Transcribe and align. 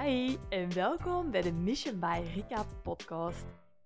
Hi 0.00 0.36
en 0.48 0.74
welkom 0.74 1.30
bij 1.30 1.40
de 1.42 1.52
Mission 1.52 1.98
by 1.98 2.22
Rika 2.34 2.64
podcast. 2.82 3.44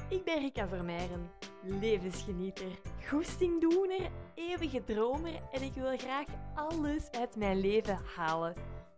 Ik 0.08 0.24
ben 0.24 0.38
Rika 0.38 0.68
Vermeijren, 0.68 1.30
levensgenieter, 1.62 2.78
goestingdoener, 3.08 4.10
eeuwige 4.34 4.84
dromer 4.84 5.42
en 5.52 5.62
ik 5.62 5.72
wil 5.72 5.96
graag 5.96 6.26
alles 6.54 7.10
uit 7.10 7.36
mijn 7.36 7.60
leven 7.60 7.98
halen. 8.16 8.54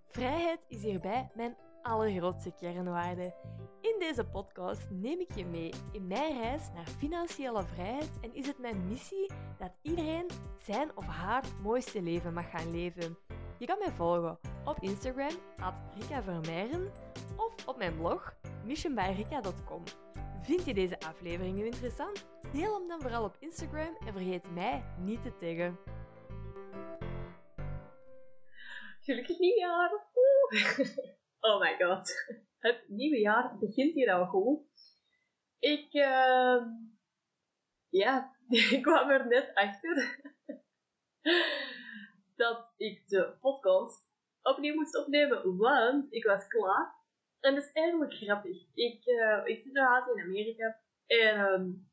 Vrijheid 0.09 0.61
is 0.69 0.83
hierbij 0.83 1.31
mijn 1.35 1.57
allergrootste 1.83 2.53
kernwaarde. 2.61 3.35
In 3.81 3.97
deze 3.99 4.25
podcast 4.25 4.87
neem 4.91 5.21
ik 5.21 5.35
je 5.35 5.45
mee 5.45 5.73
in 5.93 6.07
mijn 6.07 6.41
reis 6.41 6.63
naar 6.75 6.87
financiële 6.99 7.63
vrijheid 7.63 8.11
en 8.21 8.35
is 8.35 8.47
het 8.47 8.59
mijn 8.59 8.89
missie 8.89 9.31
dat 9.59 9.73
iedereen 9.83 10.27
zijn 10.59 10.97
of 10.97 11.07
haar 11.07 11.45
mooiste 11.63 12.03
leven 12.03 12.35
mag 12.35 12.51
gaan 12.51 12.71
leven. 12.71 13.19
Je 13.59 13.67
kan 13.67 13.79
mij 13.79 13.93
volgen 13.93 14.39
op 14.69 14.79
Instagram, 14.81 15.33
at 15.61 15.75
Rika 15.95 16.23
of 17.37 17.67
op 17.67 17.77
mijn 17.77 17.97
blog, 17.97 18.35
missionbyrika.com. 18.65 19.83
Vind 20.43 20.65
je 20.65 20.75
deze 20.75 21.01
aflevering 21.01 21.57
nu 21.57 21.65
interessant? 21.65 22.27
Deel 22.53 22.79
hem 22.79 22.89
dan 22.89 23.01
vooral 23.01 23.25
op 23.25 23.37
Instagram 23.39 23.97
en 24.07 24.13
vergeet 24.13 24.55
mij 24.55 24.85
niet 24.99 25.23
te 25.23 25.37
taggen. 25.37 25.79
Gelukkig 29.01 29.39
nieuwjaar! 29.39 29.91
Oh 31.41 31.61
my 31.61 31.77
god. 31.79 32.11
Het 32.59 32.85
nieuwe 32.89 33.21
jaar 33.21 33.59
begint 33.59 33.95
hier 33.95 34.13
al 34.13 34.27
goed. 34.27 34.67
Ik, 35.59 35.95
uh, 35.95 36.63
ja, 37.89 38.37
ik 38.75 38.83
kwam 38.83 39.11
er 39.11 39.27
net 39.27 39.55
achter 39.55 40.21
dat 42.43 42.73
ik 42.77 43.09
de 43.09 43.37
podcast 43.41 44.08
opnieuw 44.49 44.75
moest 44.75 44.99
opnemen, 44.99 45.57
want 45.57 46.13
ik 46.13 46.25
was 46.25 46.47
klaar. 46.47 46.97
En 47.41 47.55
dat 47.55 47.65
is 47.65 47.73
eigenlijk 47.73 48.15
grappig. 48.15 48.57
Ik, 48.75 49.07
uh, 49.07 49.43
ik 49.45 49.63
zit 49.63 49.75
in 49.75 50.23
Amerika 50.23 50.81
en 51.07 51.39
um, 51.39 51.89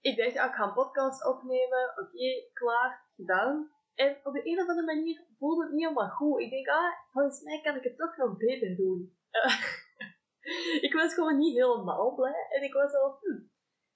ik 0.00 0.16
dacht, 0.16 0.36
ah, 0.36 0.48
ik 0.48 0.54
ga 0.54 0.64
een 0.64 0.72
podcast 0.72 1.26
opnemen. 1.26 1.92
Oké, 2.02 2.28
klaar, 2.52 3.06
gedaan. 3.16 3.70
En 3.94 4.16
op 4.24 4.32
de 4.32 4.50
een 4.50 4.60
of 4.60 4.68
andere 4.68 4.94
manier 4.94 5.26
voelde 5.38 5.62
het 5.62 5.72
niet 5.72 5.82
helemaal 5.82 6.08
goed. 6.08 6.40
Ik 6.40 6.50
denk, 6.50 6.68
ah, 6.68 6.92
volgens 7.12 7.42
mij 7.42 7.60
kan 7.60 7.76
ik 7.76 7.82
het 7.82 7.96
toch 7.96 8.16
nog 8.16 8.36
beter 8.36 8.76
doen. 8.76 9.16
ik 10.86 10.92
was 10.92 11.14
gewoon 11.14 11.38
niet 11.38 11.56
helemaal 11.56 12.14
blij. 12.14 12.46
En 12.48 12.62
ik 12.62 12.72
was 12.72 12.94
al, 12.94 13.18
hm. 13.20 13.50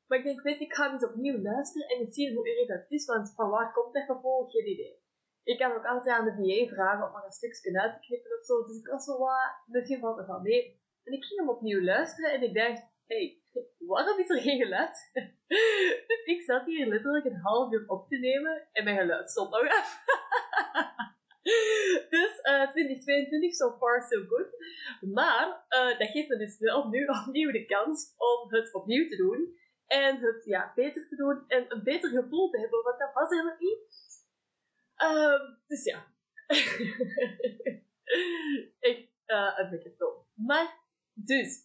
Maar 0.06 0.18
ik 0.18 0.24
denk, 0.24 0.42
weet 0.42 0.60
ik 0.60 0.74
ga 0.74 0.92
eens 0.92 1.04
opnieuw 1.04 1.42
luisteren 1.42 1.88
en 1.88 2.12
zien 2.12 2.34
hoe 2.34 2.48
erg 2.48 2.68
dat 2.68 2.84
is. 2.88 3.06
Want 3.06 3.34
van 3.34 3.50
waar 3.50 3.72
komt 3.72 3.94
dat 3.94 4.04
gevoel? 4.04 4.46
Geen 4.46 4.68
idee. 4.68 5.04
Ik 5.50 5.58
kan 5.58 5.72
ook 5.72 5.84
altijd 5.84 6.16
aan 6.16 6.24
de 6.24 6.36
VA 6.38 6.74
vragen 6.74 7.06
om 7.06 7.12
maar 7.12 7.24
een 7.24 7.40
stukje 7.40 7.80
uit 7.80 7.92
te 7.92 8.06
knippen 8.06 8.38
of 8.38 8.44
zo. 8.44 8.66
Dus 8.66 8.78
ik 8.78 8.86
was 8.86 9.04
zo 9.04 9.18
wat, 9.18 9.54
misschien 9.66 10.00
valt 10.00 10.18
er 10.18 10.24
van 10.24 10.42
mee. 10.42 10.80
En 11.04 11.12
ik 11.12 11.24
ging 11.24 11.40
hem 11.40 11.48
opnieuw 11.48 11.82
luisteren 11.82 12.32
en 12.32 12.42
ik 12.42 12.54
dacht, 12.54 12.82
hey, 13.06 13.42
waarom 13.78 14.18
is 14.18 14.30
er 14.30 14.40
geen 14.40 14.62
geluid? 14.62 15.10
ik 16.34 16.42
zat 16.46 16.64
hier 16.64 16.86
letterlijk 16.86 17.24
een 17.24 17.40
half 17.42 17.72
uur 17.72 17.84
op 17.86 18.08
te 18.08 18.16
nemen 18.16 18.68
en 18.72 18.84
mijn 18.84 18.98
geluid 18.98 19.30
stond 19.30 19.50
nog 19.50 19.68
af. 19.68 20.04
dus 22.14 22.32
uh, 22.42 22.62
eh, 22.62 22.70
2022, 22.70 23.54
so 23.54 23.76
far 23.78 24.02
so 24.02 24.24
good. 24.28 24.50
Maar 25.00 25.66
uh, 25.68 25.98
dat 25.98 26.08
geeft 26.08 26.28
me 26.28 26.36
dus 26.36 26.58
wel 26.58 26.88
nu 26.88 27.06
opnieuw 27.06 27.52
de 27.52 27.66
kans 27.66 28.14
om 28.16 28.54
het 28.54 28.74
opnieuw 28.74 29.08
te 29.08 29.16
doen. 29.16 29.64
En 29.86 30.18
het 30.18 30.44
ja, 30.44 30.72
beter 30.74 31.08
te 31.08 31.16
doen 31.16 31.44
en 31.48 31.64
een 31.68 31.82
beter 31.82 32.10
gevoel 32.10 32.50
te 32.50 32.58
hebben, 32.58 32.82
want 32.82 32.98
dat 32.98 33.12
was 33.12 33.30
nog 33.30 33.58
niet. 33.58 34.05
Uh, 35.02 35.40
dus 35.66 35.84
ja. 35.84 36.06
ik 38.90 39.10
uh, 39.26 39.52
een 39.56 39.70
beetje 39.70 39.94
dom. 39.98 40.26
Maar, 40.34 40.80
dus, 41.12 41.64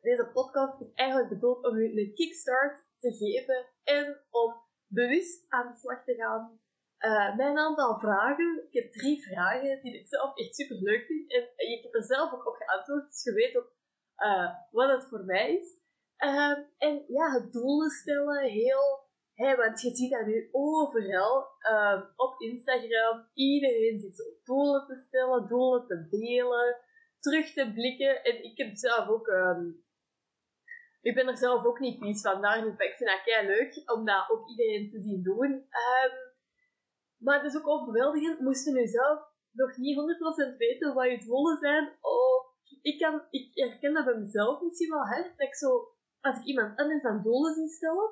deze 0.00 0.30
podcast 0.32 0.80
is 0.80 0.92
eigenlijk 0.94 1.28
bedoeld 1.28 1.64
om 1.64 1.76
u 1.76 1.84
een 1.84 2.14
kickstart 2.14 2.84
te 2.98 3.12
geven 3.12 3.66
en 3.84 4.24
om 4.30 4.54
bewust 4.86 5.44
aan 5.48 5.72
de 5.72 5.78
slag 5.78 6.04
te 6.04 6.14
gaan. 6.14 6.60
Uh, 6.98 7.36
mijn 7.36 7.58
aantal 7.58 7.98
vragen, 7.98 8.66
ik 8.70 8.82
heb 8.82 8.92
drie 8.92 9.22
vragen 9.22 9.82
die 9.82 9.98
ik 9.98 10.06
zelf 10.06 10.36
echt 10.36 10.54
super 10.54 10.76
leuk 10.76 11.06
vind. 11.06 11.32
En 11.32 11.68
ik 11.68 11.82
heb 11.82 11.94
er 11.94 12.04
zelf 12.04 12.32
ook 12.32 12.46
op 12.46 12.54
geantwoord, 12.54 13.10
dus 13.10 13.22
je 13.22 13.32
weet 13.32 13.56
ook 13.56 13.72
uh, 14.18 14.54
wat 14.70 14.90
het 14.90 15.08
voor 15.08 15.24
mij 15.24 15.56
is. 15.56 15.76
Uh, 16.18 16.58
en 16.78 17.04
ja, 17.08 17.30
het 17.32 17.52
doelen 17.52 17.90
stellen, 17.90 18.42
heel... 18.42 19.07
Hey, 19.38 19.56
want 19.56 19.80
je 19.80 19.96
ziet 19.96 20.10
dat 20.10 20.26
nu 20.26 20.48
overal, 20.52 21.46
ehm, 21.58 22.02
op 22.16 22.40
Instagram. 22.40 23.28
Iedereen 23.34 24.00
zit 24.00 24.16
zo 24.16 24.24
doelen 24.44 24.86
te 24.86 25.04
stellen, 25.06 25.48
doelen 25.48 25.86
te 25.86 26.08
delen, 26.08 26.76
terug 27.20 27.52
te 27.52 27.72
blikken. 27.72 28.24
En 28.24 28.44
ik 28.44 28.58
heb 28.58 28.76
zelf 28.76 29.08
ook 29.08 29.26
um, 29.26 29.84
ik 31.00 31.14
ben 31.14 31.26
er 31.26 31.36
zelf 31.36 31.64
ook 31.64 31.78
niet 31.78 31.98
vies 31.98 32.20
van. 32.20 32.40
Daarom 32.40 32.74
ik 32.78 32.94
vind 32.96 33.10
dat 33.10 33.22
kei 33.22 33.46
leuk 33.46 33.92
om 33.94 34.04
dat 34.04 34.30
ook 34.30 34.48
iedereen 34.48 34.90
te 34.90 35.00
zien 35.00 35.22
doen. 35.22 35.50
Um, 35.52 36.14
maar 37.18 37.42
het 37.42 37.52
is 37.52 37.60
ook 37.60 37.68
overweldigend. 37.68 38.40
Moesten 38.40 38.74
nu 38.74 38.86
zelf 38.86 39.18
nog 39.52 39.76
niet 39.76 39.96
100% 40.54 40.56
weten 40.56 40.94
wat 40.94 41.10
je 41.10 41.24
doelen 41.26 41.58
zijn. 41.58 41.98
Oh, 42.00 42.38
ik, 42.82 42.98
kan, 42.98 43.22
ik 43.30 43.50
herken 43.54 43.94
dat 43.94 44.04
bij 44.04 44.18
mezelf 44.18 44.60
misschien 44.60 44.90
wel 44.90 45.06
hard. 45.06 45.36
Dat 45.36 45.46
ik 45.46 45.54
zo, 45.54 45.88
als 46.20 46.38
ik 46.38 46.44
iemand 46.44 46.78
anders 46.78 47.04
aan 47.04 47.22
doelen 47.22 47.54
zie 47.54 47.68
stellen, 47.68 48.10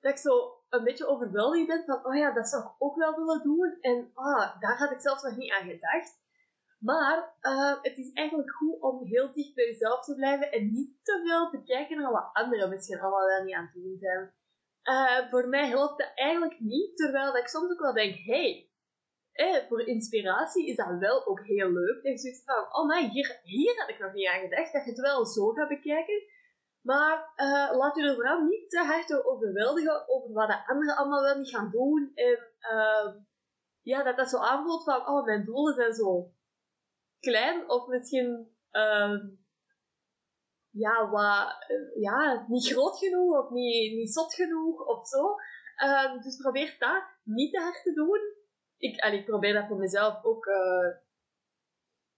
dat 0.00 0.12
ik 0.12 0.18
zo 0.18 0.62
een 0.68 0.84
beetje 0.84 1.06
overweldigd 1.06 1.66
ben 1.66 1.84
van, 1.84 2.06
oh 2.06 2.16
ja, 2.16 2.32
dat 2.32 2.48
zou 2.48 2.62
ik 2.62 2.70
ook 2.78 2.96
wel 2.96 3.16
willen 3.16 3.42
doen. 3.42 3.78
En 3.80 4.10
ah, 4.14 4.60
daar 4.60 4.78
had 4.78 4.90
ik 4.90 5.00
zelfs 5.00 5.22
nog 5.22 5.36
niet 5.36 5.52
aan 5.52 5.68
gedacht. 5.68 6.18
Maar 6.78 7.34
uh, 7.42 7.82
het 7.82 7.98
is 7.98 8.12
eigenlijk 8.12 8.50
goed 8.50 8.80
om 8.80 9.06
heel 9.06 9.32
dicht 9.32 9.54
bij 9.54 9.64
jezelf 9.64 10.04
te 10.04 10.14
blijven 10.14 10.52
en 10.52 10.72
niet 10.72 10.98
te 11.02 11.20
veel 11.24 11.50
te 11.50 11.62
kijken 11.62 11.98
naar 11.98 12.12
wat 12.12 12.30
anderen 12.32 12.68
misschien 12.68 13.00
allemaal 13.00 13.26
wel 13.26 13.44
niet 13.44 13.54
aan 13.54 13.70
het 13.72 13.82
doen 13.82 13.96
zijn. 14.00 14.34
Uh, 14.84 15.30
voor 15.30 15.48
mij 15.48 15.68
helpt 15.68 15.98
dat 15.98 16.12
eigenlijk 16.14 16.60
niet, 16.60 16.96
terwijl 16.96 17.36
ik 17.36 17.46
soms 17.46 17.72
ook 17.72 17.80
wel 17.80 17.92
denk, 17.92 18.16
hey, 18.24 18.70
eh, 19.32 19.68
voor 19.68 19.86
inspiratie 19.86 20.66
is 20.66 20.76
dat 20.76 20.98
wel 20.98 21.26
ook 21.26 21.40
heel 21.46 21.70
leuk. 21.70 22.02
Dat 22.02 22.12
je 22.12 22.18
zoiets 22.18 22.44
van, 22.44 22.66
oh 22.72 22.88
nee, 22.88 23.08
hier, 23.08 23.40
hier 23.42 23.78
had 23.78 23.88
ik 23.88 23.98
nog 23.98 24.12
niet 24.12 24.28
aan 24.28 24.40
gedacht, 24.40 24.72
dat 24.72 24.84
je 24.84 24.90
het 24.90 25.00
wel 25.00 25.26
zo 25.26 25.48
gaat 25.48 25.68
bekijken. 25.68 26.22
Maar 26.82 27.32
uh, 27.36 27.76
laat 27.76 27.96
je 27.96 28.02
er 28.02 28.14
vooral 28.14 28.40
niet 28.40 28.70
te 28.70 28.78
hard 28.78 29.08
door 29.08 29.24
overweldigen 29.24 30.08
over 30.08 30.32
wat 30.32 30.48
de 30.48 30.66
anderen 30.66 30.96
allemaal 30.96 31.22
wel 31.22 31.38
niet 31.38 31.50
gaan 31.50 31.70
doen. 31.70 32.12
En 32.14 32.38
uh, 32.72 33.14
ja, 33.82 34.02
dat 34.02 34.16
dat 34.16 34.28
zo 34.28 34.38
aanvoelt 34.38 34.84
van, 34.84 35.06
oh, 35.06 35.24
mijn 35.24 35.44
doelen 35.44 35.74
zijn 35.74 35.92
zo 35.92 36.32
klein 37.20 37.70
of 37.70 37.86
misschien 37.86 38.54
uh, 38.72 39.18
ja, 40.70 41.10
wat, 41.10 41.66
ja, 41.94 42.44
niet 42.48 42.72
groot 42.72 42.98
genoeg 42.98 43.44
of 43.44 43.50
niet, 43.50 43.96
niet 43.96 44.12
zot 44.12 44.34
genoeg 44.34 44.86
of 44.86 45.08
zo. 45.08 45.34
Uh, 45.84 46.22
dus 46.22 46.36
probeer 46.36 46.76
dat 46.78 47.04
niet 47.24 47.52
te 47.52 47.60
hard 47.60 47.82
te 47.82 47.92
doen. 47.92 48.20
Ik, 48.76 48.96
en 48.96 49.12
ik 49.12 49.24
probeer 49.24 49.52
dat 49.52 49.66
voor 49.66 49.78
mezelf 49.78 50.24
ook 50.24 50.46
uh, 50.46 50.88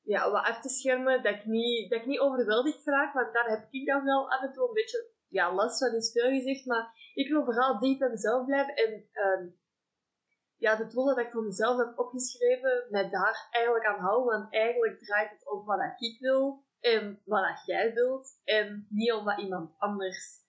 ja, 0.03 0.31
wat 0.31 0.45
af 0.45 0.61
te 0.61 0.69
schermen, 0.69 1.23
dat 1.23 1.35
ik, 1.35 1.45
niet, 1.45 1.91
dat 1.91 2.01
ik 2.01 2.07
niet 2.07 2.21
overweldigd 2.21 2.87
raak, 2.87 3.13
want 3.15 3.33
daar 3.35 3.49
heb 3.49 3.67
ik 3.71 3.87
dan 3.87 4.05
wel 4.05 4.31
af 4.31 4.43
en 4.43 4.53
toe 4.53 4.69
een 4.69 4.75
beetje 4.75 5.11
ja, 5.29 5.55
last 5.55 5.79
van, 5.79 5.95
is 5.95 6.13
veel 6.13 6.31
gezegd, 6.31 6.67
maar 6.67 7.11
ik 7.15 7.29
wil 7.29 7.45
vooral 7.45 7.79
diep 7.79 7.99
bij 7.99 8.09
mezelf 8.09 8.47
blijven 8.47 8.75
en 8.75 9.09
uh, 9.13 9.53
ja, 10.57 10.77
de 10.77 10.87
doelen 10.87 11.17
dat 11.17 11.25
ik 11.25 11.33
voor 11.33 11.43
mezelf 11.43 11.77
heb 11.77 11.99
opgeschreven, 11.99 12.87
met 12.91 13.11
daar 13.13 13.49
eigenlijk 13.51 13.87
aan 13.87 14.01
houden. 14.01 14.39
Want 14.39 14.53
eigenlijk 14.53 14.99
draait 14.99 15.31
het 15.31 15.51
om 15.51 15.65
wat 15.65 15.95
ik 15.99 16.21
wil 16.21 16.65
en 16.81 17.23
wat 17.25 17.63
jij 17.67 17.93
wilt. 17.95 18.41
En 18.45 18.87
niet 18.89 19.13
om 19.13 19.25
wat 19.25 19.39
iemand 19.39 19.75
anders 19.79 20.41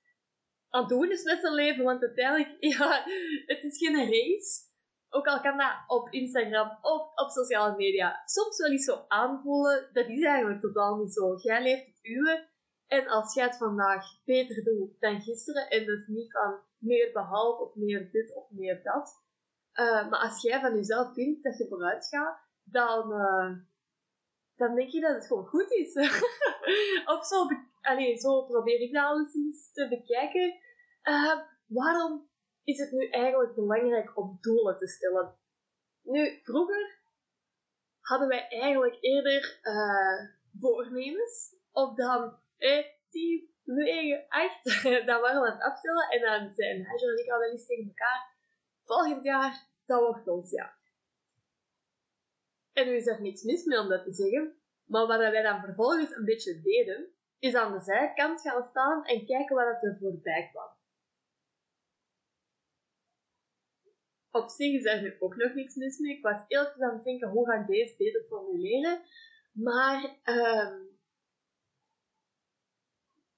aan 0.70 0.82
het 0.82 0.90
doen 0.90 1.12
is 1.12 1.24
met 1.24 1.40
zijn 1.42 1.54
leven. 1.54 1.84
Want 1.84 2.02
uiteindelijk, 2.02 2.56
ja, 2.78 3.04
het 3.46 3.64
is 3.64 3.78
geen 3.78 3.96
race. 3.96 4.72
Ook 5.16 5.28
al 5.28 5.42
kan 5.42 5.58
dat 5.58 5.84
op 5.88 6.10
Instagram 6.10 6.78
of 6.82 7.02
op 7.16 7.30
sociale 7.30 7.76
media 7.76 8.22
soms 8.26 8.58
wel 8.58 8.72
eens 8.72 8.86
zo 8.86 9.06
aanvoelen, 9.08 9.90
dat 9.94 10.08
is 10.08 10.24
eigenlijk 10.24 10.62
totaal 10.62 10.98
niet 10.98 11.14
zo. 11.14 11.36
Jij 11.36 11.64
leeft 11.64 11.86
het 11.86 12.00
uwe. 12.02 12.52
En 12.88 13.08
als 13.08 13.34
jij 13.34 13.46
het 13.46 13.58
vandaag 13.58 14.06
beter 14.26 14.64
doet 14.64 15.00
dan 15.00 15.22
gisteren, 15.22 15.70
en 15.70 15.86
dus 15.86 16.08
niet 16.08 16.32
van 16.32 16.60
meer 16.78 17.12
behalve 17.12 17.64
of 17.64 17.76
meer 17.76 18.12
dit 18.12 18.36
of 18.36 18.50
meer 18.50 18.84
dat, 18.84 19.24
uh, 19.74 20.10
maar 20.10 20.20
als 20.20 20.42
jij 20.42 20.60
van 20.60 20.76
jezelf 20.76 21.14
vindt 21.14 21.44
dat 21.44 21.58
je 21.58 21.68
vooruit 21.68 22.08
gaat, 22.08 22.40
dan, 22.64 23.12
uh, 23.12 23.58
dan 24.56 24.76
denk 24.76 24.90
je 24.90 25.02
dat 25.02 25.16
het 25.16 25.28
gewoon 25.28 25.46
goed 25.46 25.72
is. 25.72 25.96
of 27.16 27.26
zo, 27.26 27.48
Allee, 27.82 28.18
zo 28.18 28.46
probeer 28.46 28.80
ik 28.80 28.94
dat 28.94 29.34
eens 29.36 29.72
te 29.74 29.88
bekijken. 29.88 30.60
Uh, 31.04 31.40
waarom 31.68 32.30
is 32.64 32.80
het 32.80 32.92
nu 32.92 33.10
eigenlijk 33.10 33.56
belangrijk 33.56 34.18
om 34.18 34.38
doelen 34.42 34.78
te 34.78 34.88
stellen? 34.88 35.36
Nu, 36.02 36.40
vroeger 36.44 37.02
hadden 38.00 38.28
wij 38.28 38.48
eigenlijk 38.48 38.98
eerder 39.00 39.60
voornemens. 40.60 41.56
Of 41.72 41.96
dan 41.96 42.40
eh, 42.58 42.86
10, 43.10 43.50
9, 43.64 44.26
8. 44.28 44.84
dan 45.08 45.22
waren 45.22 45.42
we 45.42 45.48
aan 45.48 45.54
het 45.54 45.62
afstellen. 45.62 46.10
En 46.10 46.22
dan 46.22 46.56
zijn 46.56 46.78
Nigel 46.78 47.10
en 47.10 47.24
ik 47.24 47.32
al 47.32 47.40
wel 47.40 47.52
eens 47.52 47.66
tegen 47.66 47.88
elkaar 47.88 48.34
volgend 48.84 49.24
jaar, 49.24 49.68
dat 49.86 50.00
wordt 50.00 50.28
ons 50.28 50.52
jaar. 50.52 50.82
En 52.74 52.88
nu 52.88 52.96
is 52.96 53.08
er 53.08 53.22
niks 53.22 53.44
mis 53.44 53.66
mee 53.66 53.80
om 53.80 53.90
dat 53.90 54.04
te 54.04 54.14
zeggen. 54.14 54.58
Maar 54.86 55.08
wat 55.08 55.20
wij 55.20 55.42
dan 55.42 55.60
vervolgens 55.60 56.16
een 56.16 56.26
beetje 56.26 56.62
deden, 56.62 57.14
is 57.40 57.56
aan 57.56 57.74
de 57.74 57.82
zijkant 57.82 58.42
gaan 58.42 58.68
staan 58.70 59.06
en 59.06 59.26
kijken 59.26 59.56
wat 59.56 59.84
er 59.84 59.98
voorbij 60.00 60.50
kwam. 60.52 60.70
Op 64.34 64.50
zich 64.50 64.74
is 64.74 64.84
daar 64.84 65.16
ook 65.20 65.36
nog 65.36 65.54
niks 65.54 65.76
mis 65.76 65.98
mee. 65.98 66.18
Ik 66.18 66.24
was 66.24 66.42
heel 66.48 66.60
erg 66.60 66.80
aan 66.80 66.94
het 66.94 67.04
denken, 67.04 67.30
hoe 67.30 67.46
ga 67.46 67.54
ik 67.54 67.68
deze 67.68 67.96
beter 67.98 68.24
formuleren? 68.24 69.02
Maar 69.52 70.20
ehm, 70.24 70.82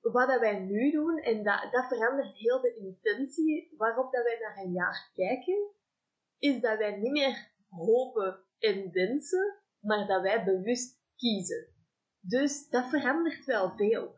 wat 0.01 0.27
dat 0.27 0.39
wij 0.39 0.59
nu 0.59 0.91
doen, 0.91 1.17
en 1.17 1.43
dat, 1.43 1.67
dat 1.71 1.87
verandert 1.87 2.35
heel 2.35 2.61
de 2.61 2.75
intentie 2.75 3.73
waarop 3.77 4.11
dat 4.11 4.23
wij 4.23 4.37
naar 4.39 4.57
een 4.57 4.71
jaar 4.71 5.11
kijken, 5.13 5.71
is 6.37 6.61
dat 6.61 6.77
wij 6.77 6.97
niet 6.97 7.11
meer 7.11 7.51
hopen 7.69 8.39
en 8.59 8.91
wensen, 8.91 9.55
maar 9.79 10.07
dat 10.07 10.21
wij 10.21 10.43
bewust 10.43 10.99
kiezen. 11.15 11.67
Dus 12.19 12.69
dat 12.69 12.89
verandert 12.89 13.45
wel 13.45 13.75
veel. 13.75 14.15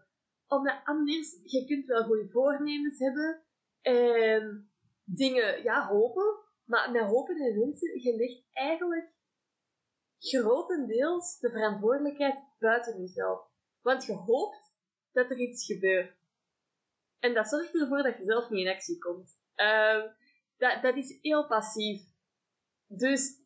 Omdat 0.47 0.81
anders, 0.83 1.39
je 1.43 1.65
kunt 1.65 1.85
wel 1.85 2.03
goede 2.03 2.29
voornemens 2.29 2.99
hebben 2.99 3.41
en 3.81 4.71
dingen, 5.03 5.63
ja, 5.63 5.87
hopen, 5.87 6.45
maar 6.67 6.91
met 6.91 7.01
hopen 7.01 7.35
en 7.35 7.59
wensen, 7.59 8.01
je 8.01 8.15
legt 8.15 8.43
eigenlijk 8.51 9.15
grotendeels 10.19 11.39
de 11.39 11.49
verantwoordelijkheid 11.49 12.39
buiten 12.59 12.99
jezelf. 12.99 13.49
Want 13.81 14.05
je 14.05 14.13
hoopt 14.13 14.73
dat 15.11 15.29
er 15.29 15.37
iets 15.37 15.65
gebeurt. 15.65 16.15
En 17.19 17.33
dat 17.33 17.47
zorgt 17.47 17.79
ervoor 17.79 18.03
dat 18.03 18.17
je 18.17 18.25
zelf 18.25 18.49
niet 18.49 18.65
in 18.65 18.73
actie 18.73 18.97
komt. 18.97 19.39
Uh, 19.55 20.03
dat, 20.57 20.81
dat 20.81 20.95
is 20.95 21.17
heel 21.21 21.47
passief. 21.47 22.01
Dus 22.87 23.41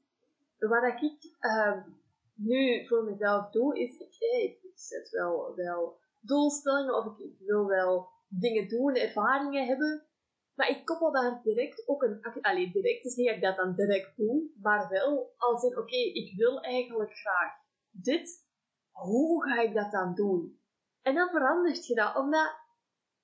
wat 0.58 0.84
ik 0.84 1.24
uh, 1.40 1.86
nu 2.34 2.88
voor 2.88 3.04
mezelf 3.04 3.52
doe, 3.52 3.80
is 3.80 3.98
ik, 3.98 4.64
ik 4.64 4.72
zet 4.76 5.10
wel, 5.10 5.56
wel 5.56 6.00
doelstellingen 6.20 6.96
of 6.96 7.06
ik, 7.06 7.26
ik 7.26 7.40
wil 7.40 7.66
wel 7.66 8.10
dingen 8.28 8.68
doen, 8.68 8.96
ervaringen 8.96 9.68
hebben. 9.68 10.06
Maar 10.56 10.70
ik 10.70 10.86
koppel 10.86 11.12
daar 11.12 11.42
direct 11.44 11.88
ook 11.88 12.04
een... 12.04 12.22
Allee, 12.42 12.72
direct 12.72 13.06
is 13.06 13.16
niet 13.16 13.28
dat 13.28 13.36
ik 13.36 13.42
dat 13.42 13.56
dan 13.56 13.76
direct 13.76 14.18
doe, 14.18 14.50
maar 14.62 14.90
wel 14.90 15.34
als 15.38 15.64
in, 15.64 15.78
oké, 15.78 15.96
ik 15.96 16.38
wil 16.38 16.62
eigenlijk 16.62 17.14
graag 17.14 17.54
dit. 17.90 18.50
Hoe 18.92 19.44
ga 19.44 19.62
ik 19.62 19.74
dat 19.74 19.92
dan 19.92 20.16
doen? 20.16 20.60
En 21.02 21.16
dan 21.16 21.30
verandert 21.30 21.88
je 21.88 21.96
dat, 21.96 22.16
omdat 22.16 22.56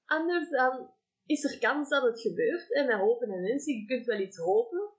anders 0.05 0.49
dan 0.49 0.91
is 1.25 1.43
er 1.43 1.59
kans 1.59 1.89
dat 1.89 2.03
het 2.03 2.21
gebeurt. 2.21 2.73
En 2.73 2.85
met 2.85 2.99
hopen 2.99 3.29
en 3.29 3.41
wensen, 3.41 3.75
je 3.75 3.85
kunt 3.85 4.05
wel 4.05 4.19
iets 4.19 4.37
hopen, 4.37 4.93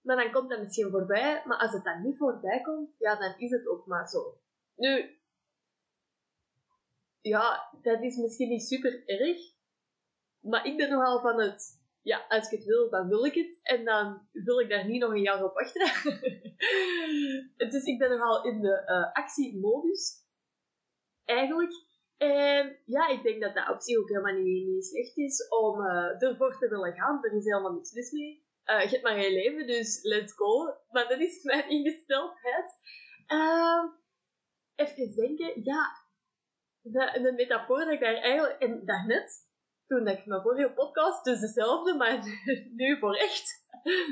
maar 0.00 0.16
dan 0.16 0.32
komt 0.32 0.50
dat 0.50 0.62
misschien 0.62 0.90
voorbij. 0.90 1.42
Maar 1.44 1.58
als 1.58 1.72
het 1.72 1.84
dan 1.84 2.02
niet 2.02 2.18
voorbij 2.18 2.60
komt, 2.60 2.94
ja, 2.98 3.16
dan 3.16 3.34
is 3.38 3.50
het 3.50 3.66
ook 3.66 3.86
maar 3.86 4.08
zo. 4.08 4.40
Nu, 4.74 5.20
ja, 7.20 7.68
dat 7.82 8.02
is 8.02 8.16
misschien 8.16 8.48
niet 8.48 8.66
super 8.66 9.08
erg, 9.08 9.38
maar 10.42 10.66
ik 10.66 10.76
ben 10.76 10.90
nogal 10.90 11.20
van 11.20 11.40
het, 11.40 11.80
ja, 12.02 12.24
als 12.28 12.50
ik 12.50 12.58
het 12.58 12.66
wil, 12.66 12.90
dan 12.90 13.08
wil 13.08 13.24
ik 13.24 13.34
het. 13.34 13.58
En 13.62 13.84
dan 13.84 14.28
wil 14.32 14.58
ik 14.58 14.68
daar 14.68 14.86
niet 14.86 15.00
nog 15.00 15.10
een 15.10 15.22
jaar 15.22 15.44
op 15.44 15.54
wachten. 15.54 16.12
dus 17.70 17.84
ik 17.92 17.98
ben 17.98 18.10
nogal 18.10 18.44
in 18.44 18.60
de 18.60 18.82
uh, 18.86 19.12
actiemodus. 19.12 20.20
Eigenlijk. 21.24 21.72
En 22.16 22.78
ja, 22.84 23.08
ik 23.08 23.22
denk 23.22 23.40
dat 23.40 23.54
dat 23.54 23.68
op 23.68 23.80
zich 23.80 23.98
ook 23.98 24.08
helemaal 24.08 24.42
niet, 24.42 24.86
slecht 24.86 25.16
is 25.16 25.48
om 25.48 25.80
uh, 25.80 26.22
ervoor 26.22 26.58
te 26.58 26.68
willen 26.68 26.94
gaan. 26.94 27.24
Er 27.24 27.36
is 27.36 27.44
helemaal 27.44 27.72
niks 27.72 27.92
mis 27.92 28.10
mee. 28.10 28.44
Uh, 28.66 28.82
je 28.82 28.88
hebt 28.88 29.02
maar 29.02 29.16
één 29.16 29.32
leven, 29.32 29.66
dus 29.66 30.02
let's 30.02 30.32
go. 30.32 30.64
Maar 30.90 31.08
dat 31.08 31.20
is 31.20 31.42
mijn 31.50 31.68
ingesteldheid. 31.68 32.72
Uh, 33.28 33.84
even 34.74 35.14
denken, 35.14 35.64
ja, 35.64 36.02
de, 36.80 37.20
de 37.22 37.32
metafoor 37.32 37.78
dat 37.78 37.92
ik 37.92 38.00
daar 38.00 38.14
eigenlijk, 38.14 38.60
en 38.60 38.84
daarnet, 38.84 39.50
toen 39.92 40.06
ik 40.08 40.26
mijn 40.26 40.42
vorige 40.42 40.72
podcast, 40.72 41.24
dus 41.24 41.40
dezelfde, 41.40 41.94
maar 41.94 42.24
nu 42.80 42.98
voor 42.98 43.14
echt, 43.14 43.66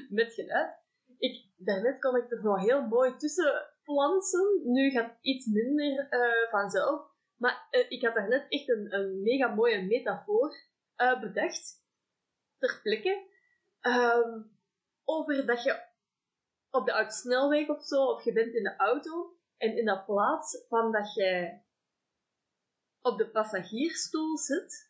met 0.08 0.34
geluid. 0.34 0.78
Ik, 1.18 1.46
daarnet 1.56 2.00
kon 2.00 2.16
ik 2.16 2.30
er 2.30 2.42
nog 2.42 2.60
heel 2.60 2.86
mooi 2.86 3.16
tussen 3.16 3.74
plansen. 3.82 4.60
Nu 4.64 4.90
gaat 4.90 5.10
het 5.10 5.18
iets 5.20 5.46
minder 5.46 6.06
uh, 6.10 6.50
vanzelf. 6.50 7.10
Maar 7.36 7.68
uh, 7.70 7.90
ik 7.90 8.04
had 8.04 8.14
daarnet 8.14 8.46
echt 8.48 8.68
een, 8.68 8.94
een 8.94 9.22
mega 9.22 9.54
mooie 9.54 9.82
metafoor 9.82 10.54
uh, 10.96 11.20
bedacht. 11.20 11.84
Ter 12.58 12.80
plekke. 12.82 13.28
Um, 13.80 14.58
over 15.04 15.46
dat 15.46 15.62
je 15.62 15.82
op 16.70 16.86
de 16.86 17.04
snelweg 17.08 17.68
of 17.68 17.84
zo, 17.84 18.04
of 18.04 18.24
je 18.24 18.32
bent 18.32 18.54
in 18.54 18.62
de 18.62 18.76
auto, 18.76 19.36
en 19.56 19.76
in 19.76 19.84
dat 19.84 20.06
plaats 20.06 20.64
van 20.68 20.92
dat 20.92 21.14
je 21.14 21.60
op 23.00 23.18
de 23.18 23.30
passagiersstoel 23.30 24.38
zit, 24.38 24.89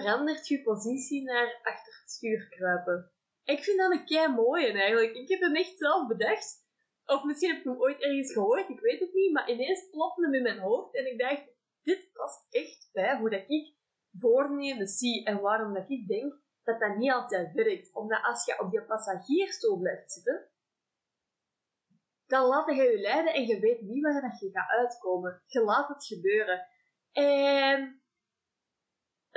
verandert 0.00 0.48
je 0.48 0.62
positie 0.62 1.22
naar 1.22 1.60
achter 1.62 1.98
het 2.00 2.10
stuur 2.10 2.48
kruipen. 2.48 3.10
Ik 3.44 3.62
vind 3.64 3.78
dat 3.78 3.92
een 3.92 4.04
kei 4.04 4.28
mooi 4.28 4.66
eigenlijk. 4.66 5.14
Ik 5.14 5.28
heb 5.28 5.40
hem 5.40 5.54
echt 5.54 5.78
zelf 5.78 6.06
bedacht. 6.06 6.62
Of 7.04 7.24
misschien 7.24 7.50
heb 7.50 7.58
ik 7.58 7.64
hem 7.64 7.80
ooit 7.80 8.02
ergens 8.02 8.32
gehoord, 8.32 8.68
ik 8.68 8.80
weet 8.80 9.00
het 9.00 9.12
niet. 9.12 9.32
Maar 9.32 9.50
ineens 9.50 9.88
plopte 9.90 10.22
hem 10.22 10.34
in 10.34 10.42
mijn 10.42 10.58
hoofd 10.58 10.94
en 10.94 11.06
ik 11.12 11.18
dacht, 11.18 11.42
dit 11.82 12.10
past 12.12 12.46
echt 12.50 12.88
bij 12.92 13.18
hoe 13.18 13.30
dat 13.30 13.44
ik 13.46 13.74
voornemen 14.18 14.86
zie 14.86 15.24
en 15.24 15.40
waarom 15.40 15.74
dat 15.74 15.90
ik 15.90 16.08
denk 16.08 16.34
dat 16.62 16.80
dat 16.80 16.96
niet 16.96 17.12
altijd 17.12 17.52
werkt. 17.52 17.94
Omdat 17.94 18.22
als 18.22 18.44
je 18.44 18.60
op 18.60 18.72
je 18.72 18.82
passagiersstoel 18.82 19.78
blijft 19.78 20.12
zitten, 20.12 20.48
dan 22.26 22.46
laat 22.46 22.66
je 22.66 22.82
je 22.82 22.98
leiden 23.00 23.34
en 23.34 23.46
je 23.46 23.58
weet 23.60 23.80
niet 23.80 24.02
waar 24.02 24.36
je 24.40 24.50
gaat 24.50 24.70
uitkomen. 24.70 25.42
Je 25.46 25.60
laat 25.60 25.88
het 25.88 26.06
gebeuren. 26.06 26.66
En 27.12 28.03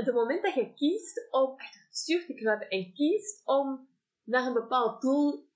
het 0.05 0.13
moment 0.13 0.43
dat 0.43 0.53
je 0.53 0.73
kiest 0.73 1.27
om 1.31 1.53
het 1.57 1.87
stuur 1.89 2.25
te 2.25 2.33
kruipen 2.33 2.69
en 2.69 2.93
kiest 2.93 3.41
om 3.45 3.87
naar 4.23 4.45
een 4.45 4.53
bepaald 4.53 5.01
doel 5.01 5.49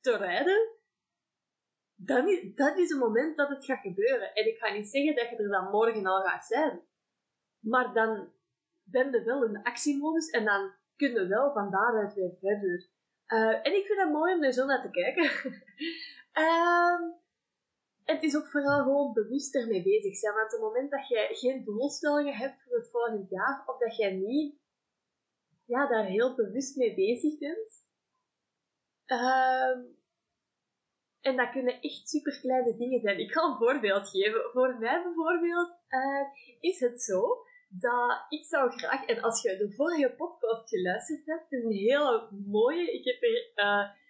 te 0.00 0.16
rijden, 0.16 0.68
dan 1.94 2.28
is, 2.28 2.54
dat 2.54 2.78
is 2.78 2.90
het 2.90 2.98
moment 2.98 3.36
dat 3.36 3.48
het 3.48 3.64
gaat 3.64 3.80
gebeuren. 3.80 4.34
En 4.34 4.46
ik 4.46 4.58
ga 4.58 4.72
niet 4.72 4.88
zeggen 4.88 5.14
dat 5.14 5.28
je 5.28 5.36
er 5.36 5.48
dan 5.48 5.70
morgen 5.70 6.06
al 6.06 6.22
gaat 6.22 6.46
zijn. 6.46 6.80
Maar 7.58 7.94
dan 7.94 8.32
ben 8.84 9.10
je 9.10 9.22
wel 9.24 9.44
in 9.44 9.52
de 9.52 9.64
actiemodus 9.64 10.30
en 10.30 10.44
dan 10.44 10.72
kun 10.96 11.12
je 11.12 11.26
wel 11.26 11.52
van 11.52 11.70
daaruit 11.70 12.14
weer 12.14 12.32
verder. 12.40 12.88
Uh, 13.28 13.66
en 13.66 13.76
ik 13.76 13.86
vind 13.86 14.00
het 14.00 14.12
mooi 14.12 14.34
om 14.34 14.42
er 14.42 14.52
zo 14.52 14.66
naar 14.66 14.82
te 14.82 14.90
kijken. 14.90 15.24
um, 16.44 17.14
het 18.06 18.22
is 18.22 18.36
ook 18.36 18.50
vooral 18.50 18.82
gewoon 18.82 19.12
bewust 19.12 19.54
ermee 19.54 19.82
bezig 19.82 20.16
zijn. 20.16 20.34
Want 20.34 20.54
op 20.54 20.60
het 20.60 20.68
moment 20.68 20.90
dat 20.90 21.08
je 21.08 21.28
geen 21.30 21.64
doelstellingen 21.64 22.34
hebt 22.34 22.62
voor 22.62 22.76
het 22.76 22.90
volgend 22.90 23.30
jaar, 23.30 23.64
of 23.66 23.78
dat 23.78 23.96
jij 23.96 24.12
niet 24.12 24.54
ja, 25.64 25.88
daar 25.88 26.04
heel 26.04 26.34
bewust 26.34 26.76
mee 26.76 26.94
bezig 26.94 27.38
bent, 27.38 27.84
uh, 29.06 29.94
en 31.20 31.36
dat 31.36 31.50
kunnen 31.50 31.80
echt 31.80 32.08
super 32.08 32.40
kleine 32.40 32.76
dingen 32.76 33.00
zijn. 33.00 33.18
Ik 33.18 33.32
ga 33.32 33.42
een 33.42 33.56
voorbeeld 33.56 34.08
geven. 34.08 34.50
Voor 34.52 34.78
mij 34.78 35.02
bijvoorbeeld 35.02 35.78
uh, 35.88 36.26
is 36.60 36.80
het 36.80 37.02
zo 37.02 37.44
dat 37.68 38.26
ik 38.28 38.44
zou 38.44 38.70
graag, 38.70 39.06
en 39.06 39.22
als 39.22 39.42
je 39.42 39.56
de 39.56 39.72
vorige 39.72 40.14
podcast 40.16 40.68
geluisterd 40.68 41.26
hebt, 41.26 41.50
het 41.50 41.52
is 41.52 41.64
een 41.64 41.72
hele 41.72 42.28
mooie, 42.46 42.92
ik 42.92 43.04
heb 43.04 43.22
er 43.22 44.04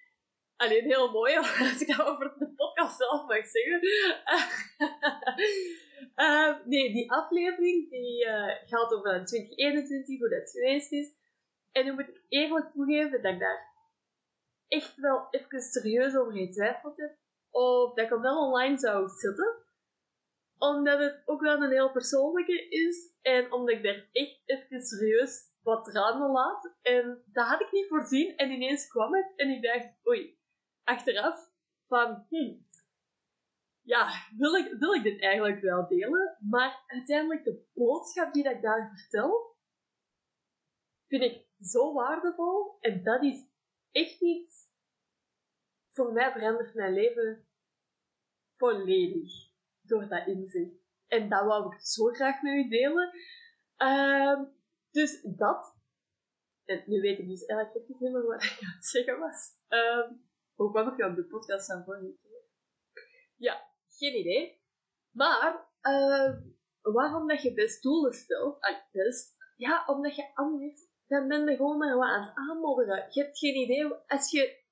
alleen 0.56 0.84
heel 0.84 1.10
mooi, 1.10 1.36
als 1.38 1.80
ik 1.80 1.96
dat 1.96 2.06
over 2.06 2.34
de 2.38 2.52
podcast 2.54 2.96
zelf 2.96 3.26
mag 3.26 3.46
zeggen. 3.46 3.80
uh, 6.16 6.64
nee, 6.72 6.92
die 6.92 7.12
aflevering 7.12 7.90
die 7.90 8.26
uh, 8.26 8.54
gaat 8.66 8.92
over 8.92 9.24
2021, 9.24 10.18
hoe 10.18 10.28
dat 10.28 10.50
geweest 10.50 10.92
is. 10.92 11.14
En 11.72 11.84
nu 11.84 11.92
moet 11.92 12.08
ik 12.08 12.22
eerlijk 12.28 12.72
toegeven 12.72 13.22
dat 13.22 13.32
ik 13.32 13.38
daar 13.38 13.74
echt 14.68 14.96
wel 14.96 15.26
even 15.30 15.60
serieus 15.60 16.16
over 16.16 16.32
getwijfeld 16.32 16.96
heb. 16.96 17.16
Of 17.50 17.94
dat 17.94 18.04
ik 18.04 18.10
hem 18.10 18.20
wel 18.20 18.46
online 18.46 18.78
zou 18.78 19.08
zetten. 19.08 19.64
Omdat 20.58 20.98
het 20.98 21.22
ook 21.24 21.40
wel 21.40 21.62
een 21.62 21.70
heel 21.70 21.92
persoonlijke 21.92 22.68
is. 22.68 23.14
En 23.22 23.52
omdat 23.52 23.74
ik 23.74 23.82
daar 23.82 24.08
echt 24.12 24.42
even 24.44 24.80
serieus 24.80 25.40
wat 25.62 25.84
tranen 25.84 26.30
laat. 26.30 26.74
En 26.82 27.22
dat 27.26 27.46
had 27.46 27.60
ik 27.60 27.72
niet 27.72 27.88
voorzien. 27.88 28.36
En 28.36 28.50
ineens 28.50 28.88
kwam 28.88 29.14
het. 29.14 29.32
En 29.36 29.48
ik 29.48 29.62
dacht, 29.62 29.88
oei, 30.06 30.38
achteraf 30.86 31.50
van, 31.86 32.26
hm, 32.28 32.54
ja, 33.82 34.10
wil 34.36 34.54
ik, 34.54 34.78
wil 34.78 34.92
ik 34.92 35.02
dit 35.02 35.20
eigenlijk 35.20 35.60
wel 35.60 35.88
delen? 35.88 36.36
Maar 36.40 36.84
uiteindelijk 36.86 37.44
de 37.44 37.64
boodschap 37.74 38.32
die 38.32 38.50
ik 38.50 38.62
daar 38.62 38.92
vertel, 38.96 39.56
vind 41.08 41.22
ik 41.22 41.46
zo 41.60 41.92
waardevol. 41.92 42.76
En 42.80 43.02
dat 43.02 43.22
is 43.22 43.48
echt 43.90 44.20
iets, 44.20 44.68
voor 45.92 46.12
mij 46.12 46.32
verandert 46.32 46.74
mijn 46.74 46.92
leven 46.92 47.48
volledig 48.56 49.32
door 49.80 50.08
dat 50.08 50.26
inzicht. 50.26 50.84
En 51.06 51.28
dat 51.28 51.44
wou 51.44 51.74
ik 51.74 51.80
zo 51.80 52.04
graag 52.04 52.42
met 52.42 52.52
u 52.52 52.68
delen. 52.68 53.12
Uh, 53.78 54.42
dus 54.90 55.22
dat. 55.22 55.76
En 56.64 56.82
nu 56.86 57.00
weet 57.00 57.18
ik 57.18 57.28
dus 57.28 57.44
eigenlijk 57.44 57.88
niet 57.88 58.00
meer 58.00 58.26
wat 58.26 58.42
ik 58.42 58.58
aan 58.62 58.74
het 58.74 58.86
zeggen 58.86 59.18
was. 59.18 59.50
Uh, 59.68 60.10
hoe 60.56 60.70
kwam 60.70 60.88
ik 60.88 61.04
op 61.04 61.16
de 61.16 61.24
podcast 61.24 61.70
aan 61.70 61.84
vorige 61.84 62.16
keer? 62.22 62.42
Ja, 63.36 63.70
geen 63.88 64.18
idee. 64.18 64.60
Maar, 65.10 65.68
uh, 65.82 66.30
waarom 66.82 67.28
dat 67.28 67.42
je 67.42 67.54
best 67.54 67.82
doelen 67.82 68.12
stelt, 68.12 68.60
ah, 68.60 68.76
best, 68.92 69.36
ja, 69.56 69.84
omdat 69.86 70.16
je 70.16 70.34
anders, 70.34 70.80
dan 71.06 71.28
ben 71.28 71.48
je 71.48 71.56
gewoon 71.56 71.78
maar 71.78 71.96
wat 71.96 72.08
aan 72.08 72.26
het 72.26 72.36
aanmodderen. 72.36 73.06
Je 73.10 73.22
hebt 73.22 73.38
geen 73.38 73.54
idee, 73.54 73.94
als 74.06 74.30
je 74.30 74.64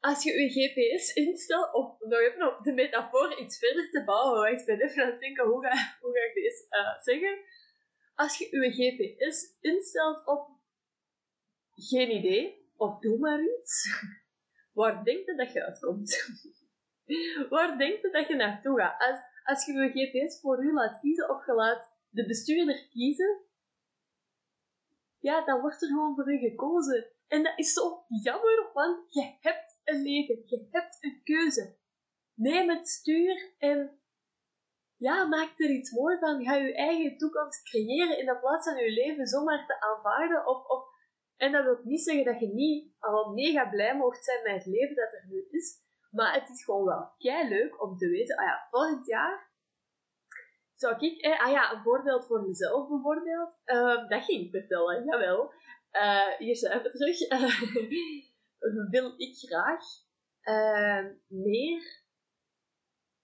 als 0.00 0.22
je 0.22 0.32
je 0.32 0.48
GPS 0.48 1.12
instelt, 1.12 1.74
of 1.74 2.00
nog 2.00 2.18
even 2.18 2.56
op 2.56 2.64
de 2.64 2.72
metafoor 2.72 3.40
iets 3.40 3.58
verder 3.58 3.90
te 3.90 4.04
bouwen, 4.04 4.52
ik 4.52 4.64
ben 4.64 4.80
even 4.80 5.02
aan 5.02 5.10
het 5.10 5.20
denken, 5.20 5.46
hoe 5.46 5.66
ga, 5.66 5.96
hoe 6.00 6.12
ga 6.12 6.24
ik 6.24 6.34
dit 6.34 6.66
uh, 6.70 7.02
zeggen? 7.02 7.38
Als 8.14 8.38
je 8.38 8.44
je 8.50 8.70
GPS 8.70 9.56
instelt 9.60 10.26
op 10.26 10.48
geen 11.74 12.10
idee, 12.10 12.61
of 12.82 13.00
doe 13.00 13.18
maar 13.18 13.40
iets, 13.42 13.72
waar 14.78 15.04
denk 15.04 15.26
je 15.26 15.34
dat 15.34 15.52
je 15.52 15.64
uitkomt? 15.64 16.10
waar 17.54 17.78
denk 17.78 18.02
je 18.02 18.10
dat 18.10 18.28
je 18.28 18.34
naartoe 18.34 18.80
gaat? 18.80 19.00
Als, 19.00 19.20
als 19.44 19.66
je 19.66 19.72
je 19.72 20.08
GPS 20.08 20.40
voor 20.40 20.64
u 20.64 20.72
laat 20.72 21.00
kiezen, 21.00 21.30
of 21.30 21.46
je 21.46 21.52
laat 21.52 21.90
de 22.08 22.26
bestuurder 22.26 22.88
kiezen, 22.88 23.40
ja, 25.18 25.44
dan 25.44 25.60
wordt 25.60 25.82
er 25.82 25.88
gewoon 25.88 26.14
voor 26.14 26.32
u 26.32 26.38
gekozen. 26.38 27.06
En 27.28 27.42
dat 27.42 27.58
is 27.58 27.72
zo 27.72 28.04
jammer, 28.08 28.70
want 28.72 29.12
je 29.14 29.36
hebt 29.40 29.80
een 29.84 30.02
leven. 30.02 30.42
Je 30.46 30.66
hebt 30.70 30.96
een 31.00 31.20
keuze. 31.24 31.76
Neem 32.34 32.68
het 32.68 32.88
stuur 32.88 33.54
en 33.58 34.00
ja, 34.96 35.24
maak 35.24 35.52
er 35.56 35.70
iets 35.70 35.92
moois 35.92 36.18
van. 36.18 36.44
Ga 36.44 36.54
je 36.54 36.74
eigen 36.74 37.16
toekomst 37.16 37.62
creëren 37.62 38.18
in 38.18 38.38
plaats 38.40 38.68
van 38.68 38.84
je 38.84 38.90
leven 38.90 39.26
zomaar 39.26 39.66
te 39.66 39.80
aanvaarden. 39.80 40.46
Of, 40.46 40.66
of, 40.66 40.91
en 41.42 41.52
dat 41.52 41.64
wil 41.64 41.80
niet 41.84 42.02
zeggen 42.02 42.24
dat 42.24 42.40
je 42.40 42.48
niet 42.48 42.92
al 42.98 43.32
mega 43.32 43.68
blij 43.68 43.96
mocht 43.96 44.24
zijn 44.24 44.42
met 44.42 44.52
het 44.52 44.66
leven 44.66 44.96
dat 44.96 45.12
er 45.12 45.26
nu 45.28 45.46
is. 45.50 45.80
Maar 46.10 46.34
het 46.34 46.48
is 46.48 46.64
gewoon 46.64 46.84
wel 46.84 47.12
kei 47.18 47.48
leuk 47.48 47.82
om 47.82 47.96
te 47.96 48.08
weten, 48.08 48.36
ah 48.36 48.44
ja, 48.44 48.66
volgend 48.70 49.06
jaar 49.06 49.50
zou 50.74 50.96
ik, 50.98 51.20
eh, 51.20 51.44
ah 51.44 51.50
ja, 51.50 51.72
een 51.72 51.82
voorbeeld 51.82 52.26
voor 52.26 52.42
mezelf 52.42 52.88
bijvoorbeeld. 52.88 53.54
Uh, 53.64 54.08
dat 54.08 54.24
ging 54.24 54.44
ik 54.44 54.50
vertellen, 54.50 55.04
jawel. 55.04 55.52
Uh, 55.92 56.36
hier 56.38 56.56
zijn 56.56 56.82
we 56.82 56.90
terug. 56.90 57.18
wil 58.90 59.14
ik 59.16 59.36
graag 59.36 59.84
uh, 60.42 61.10
meer 61.26 62.02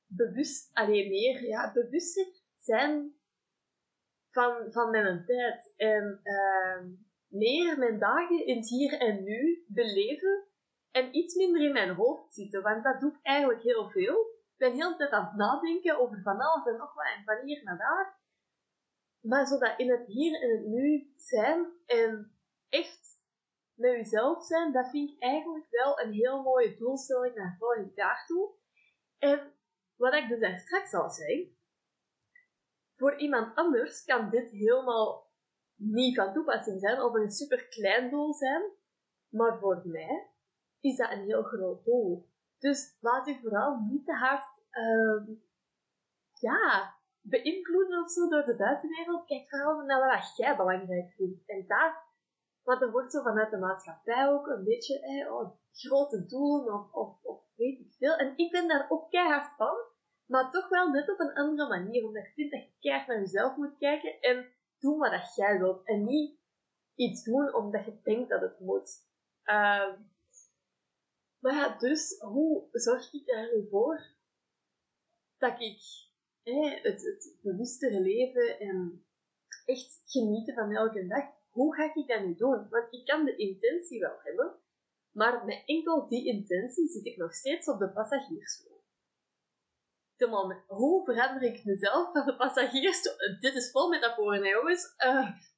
bewust, 0.07 0.71
alleen 0.73 1.09
meer, 1.09 1.47
ja, 1.47 1.73
bewuster 1.73 2.27
zijn 2.59 3.15
van, 4.31 4.73
van 4.73 4.91
mijn 4.91 5.25
tijd. 5.27 5.73
En 5.77 6.21
uh, 6.23 7.08
meer 7.29 7.79
mijn 7.79 7.99
dagen 7.99 8.47
in 8.47 8.57
het 8.57 8.69
hier 8.69 9.01
en 9.01 9.25
nu 9.25 9.65
beleven 9.69 10.45
en 10.91 11.17
iets 11.17 11.35
minder 11.35 11.63
in 11.63 11.73
mijn 11.73 11.95
hoofd 11.95 12.35
zitten, 12.35 12.63
want 12.63 12.85
dat 12.85 13.01
doe 13.01 13.11
ik 13.11 13.19
eigenlijk 13.23 13.63
heel 13.63 13.91
veel. 13.91 14.37
Ik 14.53 14.57
ben 14.57 14.73
heel 14.73 14.91
de 14.91 14.97
tijd 14.97 15.11
aan 15.11 15.25
het 15.25 15.37
nadenken 15.37 15.99
over 15.99 16.21
van 16.23 16.41
alles 16.41 16.67
en 16.67 16.77
nog 16.77 16.95
wat 16.95 17.05
en 17.17 17.25
van 17.25 17.47
hier 17.47 17.65
naar 17.65 17.79
daar. 17.79 18.19
Maar 19.21 19.47
zodat 19.47 19.79
in 19.79 19.91
het 19.91 20.07
hier 20.07 20.43
en 20.43 20.51
het 20.51 20.67
nu 20.67 21.13
zijn 21.17 21.67
en 21.87 22.39
echt 22.69 23.09
met 23.75 23.91
jezelf 23.91 24.45
zijn, 24.45 24.73
dat 24.73 24.91
vind 24.91 25.11
ik 25.11 25.23
eigenlijk 25.23 25.67
wel 25.71 26.01
een 26.01 26.13
heel 26.13 26.43
mooie 26.43 26.77
doelstelling 26.77 27.35
naar 27.35 27.57
volgend 27.59 27.95
jaar 27.95 28.25
toe. 28.27 28.55
En 29.19 29.53
wat 29.97 30.15
ik 30.15 30.29
dus 30.29 30.41
daar 30.41 30.59
straks 30.59 30.95
al 30.95 31.11
zei, 31.11 31.57
voor 32.97 33.19
iemand 33.19 33.57
anders 33.57 34.05
kan 34.05 34.31
dit 34.31 34.51
helemaal 34.51 35.28
niet 35.79 36.17
van 36.17 36.33
toepassing 36.33 36.81
zijn 36.81 37.03
of 37.03 37.15
een 37.15 37.31
super 37.31 37.69
klein 37.69 38.11
doel 38.11 38.35
zijn, 38.35 38.63
maar 39.29 39.59
voor 39.59 39.83
mij 39.85 40.27
is 40.81 40.97
dat 40.97 41.11
een 41.11 41.25
heel 41.25 41.43
groot 41.43 41.85
doel. 41.85 42.29
Dus 42.59 42.97
laat 43.01 43.27
je 43.27 43.39
vooral 43.41 43.87
niet 43.91 44.07
te 44.07 44.13
hard 44.13 44.45
uh, 44.73 45.37
ja, 46.33 46.95
beïnvloeden 47.21 48.03
of 48.03 48.11
zo 48.11 48.29
door 48.29 48.45
de 48.45 48.57
buitenwereld. 48.57 49.27
Kijk 49.27 49.49
vooral 49.49 49.81
naar 49.81 50.07
wat 50.07 50.37
jij 50.37 50.57
belangrijk 50.57 51.13
vindt. 51.13 51.47
En 51.47 51.65
daar 51.67 52.07
maar 52.69 52.83
er 52.83 52.91
wordt 52.91 53.13
zo 53.13 53.23
vanuit 53.23 53.51
de 53.51 53.59
maatschappij 53.59 54.29
ook 54.29 54.47
een 54.47 54.65
beetje 54.65 55.01
eh, 55.01 55.33
oh, 55.33 55.57
grote 55.73 56.27
doelen 56.27 56.75
of, 56.75 56.93
of, 56.93 57.25
of 57.25 57.41
weet 57.57 57.79
ik 57.79 57.95
veel. 57.99 58.17
En 58.17 58.33
ik 58.37 58.51
ben 58.51 58.69
daar 58.69 58.87
ook 58.89 59.11
keihard 59.11 59.57
van, 59.57 59.77
maar 60.27 60.51
toch 60.51 60.69
wel 60.69 60.91
net 60.91 61.11
op 61.11 61.21
een 61.21 61.35
andere 61.35 61.69
manier. 61.69 62.05
Omdat 62.05 62.25
ik 62.25 62.33
vind 62.35 62.51
dat 62.51 62.61
je 62.61 62.73
keihard 62.81 63.09
naar 63.09 63.19
jezelf 63.19 63.57
moet 63.57 63.79
kijken 63.79 64.21
en 64.21 64.53
doen 64.79 64.99
wat 64.99 65.11
dat 65.11 65.35
jij 65.35 65.59
wilt. 65.59 65.87
En 65.87 66.05
niet 66.05 66.39
iets 66.95 67.25
doen 67.25 67.55
omdat 67.55 67.85
je 67.85 68.01
denkt 68.03 68.29
dat 68.29 68.41
het 68.41 68.61
moet. 68.61 69.07
Uh, 69.45 69.95
maar 71.39 71.55
ja, 71.55 71.79
dus 71.79 72.19
hoe 72.21 72.69
zorg 72.73 73.13
ik 73.13 73.29
er 73.29 73.67
voor 73.71 74.17
dat 75.39 75.61
ik 75.61 75.81
het, 76.83 77.03
het 77.03 77.39
bewustere 77.43 78.01
leven 78.01 78.59
en 78.61 79.07
echt 79.65 80.03
genieten 80.05 80.55
van 80.55 80.75
elke 80.75 81.07
dag 81.07 81.37
hoe 81.59 81.75
ga 81.75 81.95
ik 81.95 82.07
dat 82.07 82.25
nu 82.25 82.35
doen? 82.35 82.69
Want 82.69 82.87
ik 82.93 83.07
kan 83.07 83.25
de 83.25 83.37
intentie 83.37 84.01
wel 84.01 84.19
hebben, 84.23 84.59
maar 85.11 85.45
met 85.45 85.63
enkel 85.67 86.09
die 86.09 86.27
intentie 86.27 86.89
zit 86.89 87.05
ik 87.05 87.17
nog 87.17 87.35
steeds 87.35 87.69
op 87.69 87.79
de 87.79 87.93
passagiersstoel. 90.27 90.77
Hoe 90.77 91.05
verander 91.05 91.43
ik 91.43 91.65
mezelf 91.65 92.13
van 92.13 92.27
de 92.27 92.37
passagiersstoel? 92.37 93.13
Dit 93.41 93.55
is 93.55 93.71
vol 93.71 93.89
metaforen, 93.89 94.43
hè, 94.43 94.49
jongens. 94.49 94.95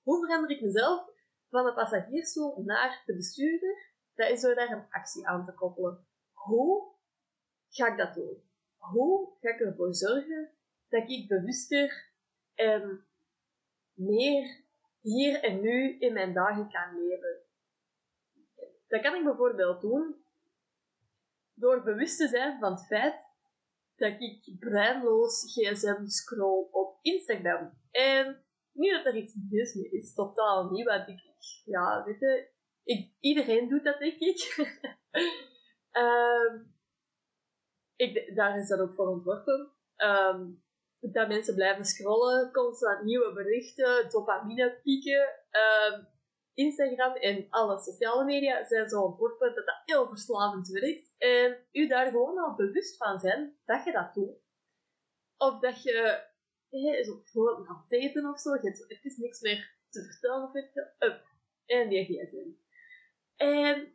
Hoe 0.03 0.27
verander 0.27 0.51
ik 0.51 0.61
mezelf 0.61 1.11
van 1.49 1.65
de 1.65 1.75
passagiersstoel 1.75 2.63
naar 2.63 3.03
de 3.07 3.17
bestuurder? 3.17 3.89
Dat 4.15 4.31
is 4.31 4.41
door 4.41 4.55
daar 4.55 4.71
een 4.71 4.91
actie 4.91 5.29
aan 5.29 5.45
te 5.47 5.55
koppelen. 5.55 6.07
Hoe 6.33 6.95
ga 7.69 7.87
ik 7.87 7.99
dat 7.99 8.15
doen? 8.15 8.43
Hoe 8.77 9.37
ga 9.41 9.49
ik 9.51 9.61
ervoor 9.61 9.95
zorgen 9.95 10.51
dat 10.89 11.11
ik 11.11 11.29
bewuster 11.29 12.11
en 12.55 13.05
meer 13.95 14.69
hier 15.01 15.43
en 15.43 15.61
nu 15.61 15.99
in 15.99 16.13
mijn 16.13 16.33
dagen 16.33 16.71
kan 16.71 16.95
leven. 16.95 17.39
Dat 18.89 19.01
kan 19.03 19.15
ik 19.15 19.25
bijvoorbeeld 19.25 19.81
doen 19.81 20.25
door 21.55 21.83
bewust 21.83 22.17
te 22.17 22.29
zijn 22.29 22.59
van 22.59 22.73
het 22.73 22.87
feit 22.87 23.15
dat 24.01 24.21
ik 24.21 24.59
breinloos 24.59 25.53
gsm 25.53 26.07
scroll 26.07 26.69
op 26.71 26.99
Instagram. 27.03 27.79
En 27.91 28.45
niet 28.73 28.93
dat 28.93 29.05
er 29.05 29.17
iets 29.17 29.35
mis 29.51 29.75
mee 29.75 29.91
is, 29.91 30.15
totaal 30.15 30.71
niet, 30.71 30.87
want 30.87 31.09
ik, 31.09 31.21
ja, 31.65 32.05
weet 32.05 32.19
je, 32.19 32.49
ik, 32.85 33.13
iedereen 33.21 33.69
doet 33.69 33.85
dat, 33.85 33.99
denk 33.99 34.19
ik. 34.19 34.57
um, 35.93 36.75
ik 38.05 38.37
daar 38.37 38.59
is 38.59 38.69
dat 38.69 38.81
ook 38.81 38.95
voor 38.95 39.09
ontworpen. 39.09 39.73
Um, 39.97 40.63
dat 41.01 41.29
mensen 41.29 41.55
blijven 41.55 41.85
scrollen, 41.85 42.53
constant 42.53 43.03
nieuwe 43.03 43.33
berichten, 43.33 44.11
dopamine 44.11 44.81
pieken. 44.83 45.29
Uh, 45.51 46.05
Instagram 46.65 47.15
en 47.15 47.47
alle 47.51 47.79
sociale 47.79 48.25
media 48.25 48.65
zijn 48.65 48.89
zo 48.89 49.01
ontworpen 49.01 49.55
dat 49.55 49.67
dat 49.67 49.83
heel 49.85 50.09
verslavend 50.09 50.69
werkt. 50.69 51.15
En 51.19 51.59
u 51.73 51.87
daar 51.87 52.11
gewoon 52.11 52.39
al 52.39 52.55
bewust 52.55 52.97
van 52.97 53.21
zijn 53.21 53.57
dat 53.65 53.85
je 53.85 53.93
dat 53.93 54.15
doet. 54.15 54.39
Of 55.37 55.61
dat 55.61 55.83
je, 55.83 56.23
hey, 56.71 57.05
zo 57.05 57.15
bijvoorbeeld 57.17 57.67
gaat 57.67 57.91
daten 57.91 58.31
of 58.31 58.41
zo, 58.41 58.51
je 58.55 58.87
hebt 58.89 59.19
niks 59.19 59.41
meer 59.41 59.79
te 59.91 60.03
vertellen 60.03 60.49
of 60.49 60.55
iets, 60.55 60.77
up, 60.99 61.25
en 61.67 61.89
die 61.89 62.05
gsm. 62.05 62.51
En 63.37 63.95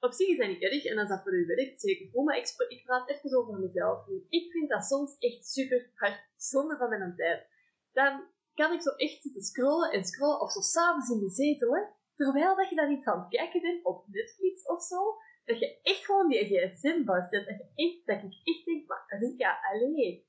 op 0.00 0.12
zich 0.12 0.28
is 0.28 0.38
dat 0.38 0.48
niet 0.48 0.62
erg 0.62 0.84
en 0.84 0.98
als 0.98 1.08
dat 1.08 1.22
voor 1.22 1.34
u 1.34 1.46
werkt, 1.46 1.80
zeker 1.80 2.08
goed. 2.10 2.24
Maar 2.24 2.36
ik, 2.36 2.54
ik 2.68 2.84
praat 2.84 3.08
even 3.08 3.38
over 3.38 3.58
mezelf. 3.58 4.08
Ik 4.28 4.50
vind 4.52 4.68
dat 4.68 4.84
soms 4.84 5.18
echt 5.18 5.46
super 5.46 5.90
hard 5.94 6.28
zonde 6.36 6.76
van 6.76 6.88
mijn 6.88 7.16
tijd. 7.16 7.46
Dan 7.92 8.32
kan 8.54 8.72
ik 8.72 8.82
zo 8.82 8.90
echt 8.90 9.22
zitten 9.22 9.42
scrollen 9.42 9.90
en 9.90 10.04
scrollen, 10.04 10.40
of 10.40 10.52
zo 10.52 10.60
s'avonds 10.60 11.10
in 11.10 11.18
de 11.18 11.30
zetel, 11.30 11.74
hè, 11.74 11.82
terwijl 12.16 12.56
dat 12.56 12.68
je 12.68 12.76
dan 12.76 12.90
iets 12.90 13.06
aan 13.06 13.20
het 13.20 13.28
kijken 13.28 13.60
bent 13.60 13.84
op 13.84 14.04
Netflix 14.06 14.66
of 14.66 14.82
zo. 14.82 15.16
Dat 15.44 15.58
je 15.58 15.80
echt 15.82 16.04
gewoon 16.04 16.28
die 16.28 16.44
gsm 16.44 17.04
vastzet. 17.04 17.46
Dat, 17.46 17.56
je 17.56 17.70
echt, 17.74 18.06
dat 18.06 18.32
ik 18.32 18.40
echt 18.44 18.64
denk, 18.64 18.86
maar 18.86 19.04
Rika, 19.18 19.58
alleen. 19.72 20.24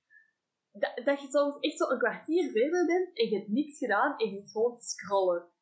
Dat, 0.71 1.05
dat 1.05 1.21
je 1.21 1.27
soms 1.27 1.59
echt 1.59 1.77
zo 1.77 1.89
een 1.89 1.97
kwartier 1.97 2.51
verder 2.51 2.85
bent 2.85 3.17
en 3.17 3.29
je 3.29 3.35
hebt 3.35 3.47
niks 3.47 3.77
gedaan 3.77 4.17
en 4.17 4.29
je 4.29 4.35
zit 4.35 4.51
gewoon 4.51 4.77
te 4.77 4.85
scrollen 4.85 5.53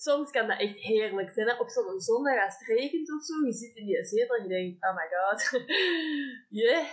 soms 0.00 0.30
kan 0.30 0.46
dat 0.46 0.60
echt 0.60 0.78
heerlijk 0.78 1.30
zijn. 1.30 1.48
Hè? 1.48 1.60
Op 1.60 1.68
zo'n 1.68 2.00
zondag 2.00 2.44
als 2.44 2.58
het 2.58 2.68
regent 2.68 3.14
of 3.14 3.22
zo, 3.22 3.46
je 3.46 3.52
zit 3.52 3.76
in 3.76 3.86
die 3.86 4.04
zetel 4.04 4.36
en 4.36 4.42
je 4.42 4.48
denkt, 4.48 4.84
oh 4.84 4.96
my 4.96 5.08
god, 5.10 5.66
yeah. 6.62 6.86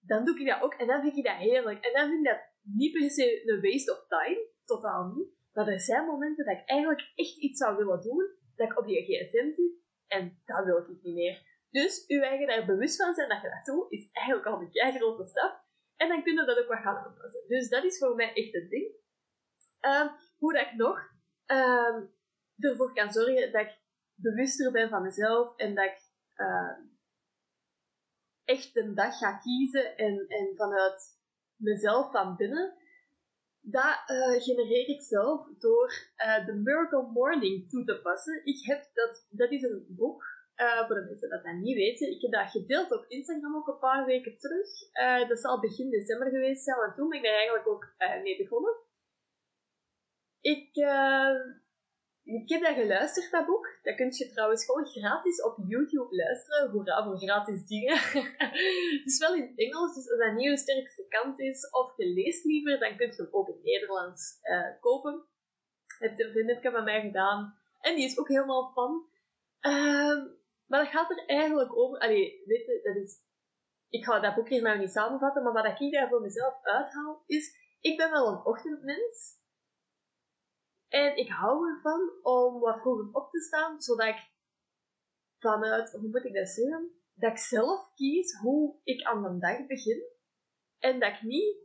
Dan 0.00 0.24
doe 0.24 0.40
ik 0.40 0.46
dat 0.46 0.62
ook 0.62 0.74
en 0.74 0.86
dan 0.86 1.00
vind 1.00 1.16
ik 1.16 1.24
dat 1.24 1.36
heerlijk. 1.36 1.84
En 1.84 1.92
dan 1.92 2.08
vind 2.08 2.26
ik 2.26 2.32
dat 2.32 2.40
niet 2.62 2.92
per 2.92 3.10
se 3.10 3.50
een 3.50 3.60
waste 3.60 3.92
of 3.92 4.06
time, 4.08 4.48
totaal 4.64 5.12
niet. 5.16 5.28
Maar 5.52 5.68
er 5.68 5.80
zijn 5.80 6.06
momenten 6.06 6.44
dat 6.44 6.56
ik 6.56 6.68
eigenlijk 6.68 7.12
echt 7.14 7.36
iets 7.36 7.58
zou 7.58 7.76
willen 7.76 8.02
doen, 8.02 8.36
dat 8.56 8.70
ik 8.70 8.78
op 8.78 8.86
die 8.86 9.02
gsm 9.02 9.52
zit 9.54 9.78
en 10.06 10.40
dat 10.44 10.64
wil 10.64 10.78
ik 10.78 11.02
niet 11.02 11.14
meer. 11.14 11.48
Dus 11.70 12.04
uw 12.06 12.20
eigen 12.20 12.46
daar 12.46 12.66
bewust 12.66 12.96
van 12.96 13.14
zijn 13.14 13.28
dat 13.28 13.40
je 13.42 13.48
dat 13.48 13.64
doet, 13.64 13.92
is 13.92 14.08
eigenlijk 14.12 14.46
al 14.46 14.60
een 14.60 14.92
grote 14.92 15.26
stap. 15.26 15.64
En 15.96 16.08
dan 16.08 16.22
kunnen 16.22 16.46
dat 16.46 16.58
ook 16.58 16.68
wat 16.68 16.78
gaan 16.78 16.96
aanpassen. 16.96 17.48
Dus 17.48 17.68
dat 17.68 17.84
is 17.84 17.98
voor 17.98 18.14
mij 18.14 18.34
echt 18.34 18.52
het 18.52 18.70
ding. 18.70 18.98
Um, 19.80 20.10
hoe 20.38 20.52
dat 20.52 20.66
ik 20.66 20.74
nog 20.74 20.98
um, 21.46 22.14
ervoor 22.56 22.94
kan 22.94 23.12
zorgen 23.12 23.52
dat 23.52 23.60
ik 23.60 23.78
bewuster 24.14 24.72
ben 24.72 24.88
van 24.88 25.02
mezelf 25.02 25.56
en 25.56 25.74
dat 25.74 25.84
ik 25.84 26.00
uh, 26.36 26.78
echt 28.44 28.76
een 28.76 28.94
dag 28.94 29.18
ga 29.18 29.38
kiezen 29.38 29.96
en, 29.96 30.26
en 30.28 30.56
vanuit 30.56 31.02
mezelf 31.56 32.10
van 32.10 32.36
binnen, 32.36 32.74
dat 33.60 34.02
uh, 34.06 34.42
genereer 34.42 34.88
ik 34.88 35.02
zelf 35.02 35.46
door 35.58 35.92
uh, 36.16 36.46
de 36.46 36.52
Miracle 36.52 37.10
Morning 37.12 37.68
toe 37.68 37.84
te 37.84 38.00
passen. 38.00 38.44
Ik 38.44 38.66
heb 38.66 38.90
dat, 38.92 39.26
dat 39.30 39.50
is 39.50 39.62
een 39.62 39.86
boek, 39.88 40.24
uh, 40.56 40.86
voor 40.86 40.94
de 40.94 41.04
mensen 41.04 41.28
dat 41.28 41.44
dat 41.44 41.54
niet 41.54 41.76
weten. 41.76 42.10
Ik 42.10 42.20
heb 42.20 42.32
dat 42.32 42.50
gedeeld 42.50 42.92
op 42.92 43.04
Instagram 43.08 43.56
ook 43.56 43.68
een 43.68 43.78
paar 43.78 44.04
weken 44.04 44.38
terug. 44.38 44.68
dat 45.28 45.38
zal 45.38 45.60
begin 45.60 45.90
december 45.90 46.30
geweest 46.30 46.64
zijn, 46.64 46.78
want 46.78 46.96
toen 46.96 47.08
ben 47.08 47.18
ik 47.18 47.24
daar 47.24 47.34
eigenlijk 47.34 47.68
ook 47.68 47.94
mee 48.22 48.36
begonnen. 48.36 48.76
Ik, 50.40 50.68
ik 52.32 52.48
heb 52.48 52.62
dat 52.62 52.74
geluisterd, 52.74 53.30
dat 53.30 53.46
boek. 53.46 53.78
Dat 53.82 53.94
kun 53.94 54.10
je 54.10 54.30
trouwens 54.30 54.64
gewoon 54.64 54.86
gratis 54.86 55.42
op 55.42 55.56
YouTube 55.66 56.16
luisteren. 56.16 56.70
Hoera 56.70 57.04
voor 57.04 57.18
gratis 57.18 57.66
dingen. 57.66 57.96
het 58.98 59.06
is 59.06 59.18
wel 59.18 59.34
in 59.34 59.52
Engels, 59.56 59.94
dus 59.94 60.10
als 60.10 60.18
dat 60.18 60.34
niet 60.34 60.44
je 60.44 60.56
sterkste 60.56 61.06
kant 61.08 61.40
is, 61.40 61.70
of 61.70 61.96
je 61.96 62.06
leest 62.06 62.44
liever, 62.44 62.78
dan 62.78 62.96
kun 62.96 63.06
je 63.06 63.16
hem 63.16 63.28
ook 63.30 63.48
in 63.48 63.60
Nederlands 63.62 64.38
uh, 64.42 64.80
kopen. 64.80 65.24
Heeft 65.98 66.20
een 66.20 66.30
vriendin 66.30 66.72
van 66.72 66.84
mij 66.84 67.00
gedaan. 67.00 67.58
En 67.80 67.94
die 67.94 68.04
is 68.04 68.18
ook 68.18 68.28
helemaal 68.28 68.72
fan. 68.72 69.08
Uh, 69.60 70.24
maar 70.66 70.84
dat 70.84 70.92
gaat 70.92 71.10
er 71.10 71.24
eigenlijk 71.26 71.76
over... 71.76 71.98
Allee, 71.98 72.42
weet 72.46 72.66
je, 72.66 72.80
dat 72.82 72.96
is... 72.96 73.18
Ik 73.88 74.04
ga 74.04 74.20
dat 74.20 74.34
boek 74.34 74.48
hier 74.48 74.62
nou 74.62 74.78
niet 74.78 74.90
samenvatten, 74.90 75.42
maar 75.42 75.52
wat 75.52 75.80
ik 75.80 75.92
daar 75.92 76.08
voor 76.08 76.20
mezelf 76.20 76.54
uithaal, 76.62 77.22
is... 77.26 77.58
Ik 77.80 77.96
ben 77.96 78.10
wel 78.10 78.28
een 78.28 78.44
ochtendmens. 78.44 79.39
En 80.90 81.16
ik 81.16 81.28
hou 81.28 81.68
ervan 81.68 82.18
om 82.22 82.60
wat 82.60 82.80
vroeger 82.80 83.08
op 83.12 83.30
te 83.30 83.40
staan, 83.40 83.80
zodat 83.80 84.06
ik 84.06 84.30
vanuit, 85.38 85.92
hoe 85.92 86.08
moet 86.08 86.24
ik 86.24 86.34
dat 86.34 86.48
zeggen, 86.48 86.90
dat 87.14 87.30
ik 87.30 87.38
zelf 87.38 87.94
kies 87.94 88.38
hoe 88.40 88.80
ik 88.84 89.02
aan 89.02 89.20
mijn 89.20 89.38
dag 89.38 89.66
begin. 89.66 90.02
En 90.78 91.00
dat 91.00 91.12
ik 91.12 91.22
niet, 91.22 91.56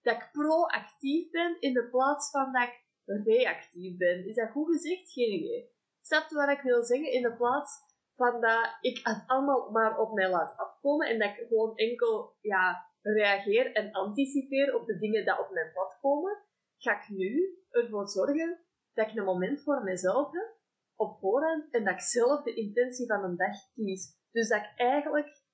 dat 0.00 0.14
ik 0.14 0.28
proactief 0.32 1.30
ben 1.30 1.60
in 1.60 1.72
de 1.72 1.88
plaats 1.88 2.30
van 2.30 2.52
dat 2.52 2.62
ik 2.62 2.86
reactief 3.04 3.96
ben. 3.96 4.26
Is 4.26 4.34
dat 4.34 4.50
goed 4.50 4.72
gezegd? 4.72 5.12
Geen 5.12 5.32
idee. 5.32 5.72
Snap 6.00 6.28
je 6.28 6.34
wat 6.34 6.48
ik 6.48 6.60
wil 6.60 6.82
zeggen? 6.82 7.12
In 7.12 7.22
de 7.22 7.36
plaats 7.36 7.72
van 8.16 8.40
dat 8.40 8.76
ik 8.80 9.00
het 9.02 9.24
allemaal 9.26 9.70
maar 9.70 9.98
op 9.98 10.12
mij 10.12 10.30
laat 10.30 10.56
afkomen 10.56 11.08
en 11.08 11.18
dat 11.18 11.28
ik 11.28 11.46
gewoon 11.48 11.76
enkel 11.76 12.36
ja, 12.40 12.90
reageer 13.02 13.72
en 13.72 13.92
anticipeer 13.92 14.74
op 14.74 14.86
de 14.86 14.98
dingen 14.98 15.24
die 15.24 15.38
op 15.38 15.50
mijn 15.50 15.72
pad 15.72 15.98
komen, 16.00 16.42
ga 16.78 17.02
ik 17.02 17.08
nu 17.08 17.58
ervoor 17.70 18.08
zorgen 18.08 18.58
dat 18.92 19.08
ik 19.08 19.16
een 19.16 19.24
moment 19.24 19.62
voor 19.62 19.82
mezelf 19.82 20.32
heb, 20.32 20.56
op 20.96 21.18
voorhand, 21.18 21.70
en 21.70 21.84
dat 21.84 21.94
ik 21.94 22.00
zelf 22.00 22.42
de 22.42 22.54
intentie 22.54 23.06
van 23.06 23.24
een 23.24 23.36
dag 23.36 23.56
kies. 23.74 24.16
Dus 24.30 24.48
dat 24.48 24.58
ik 24.58 24.72
eigenlijk... 24.76 25.46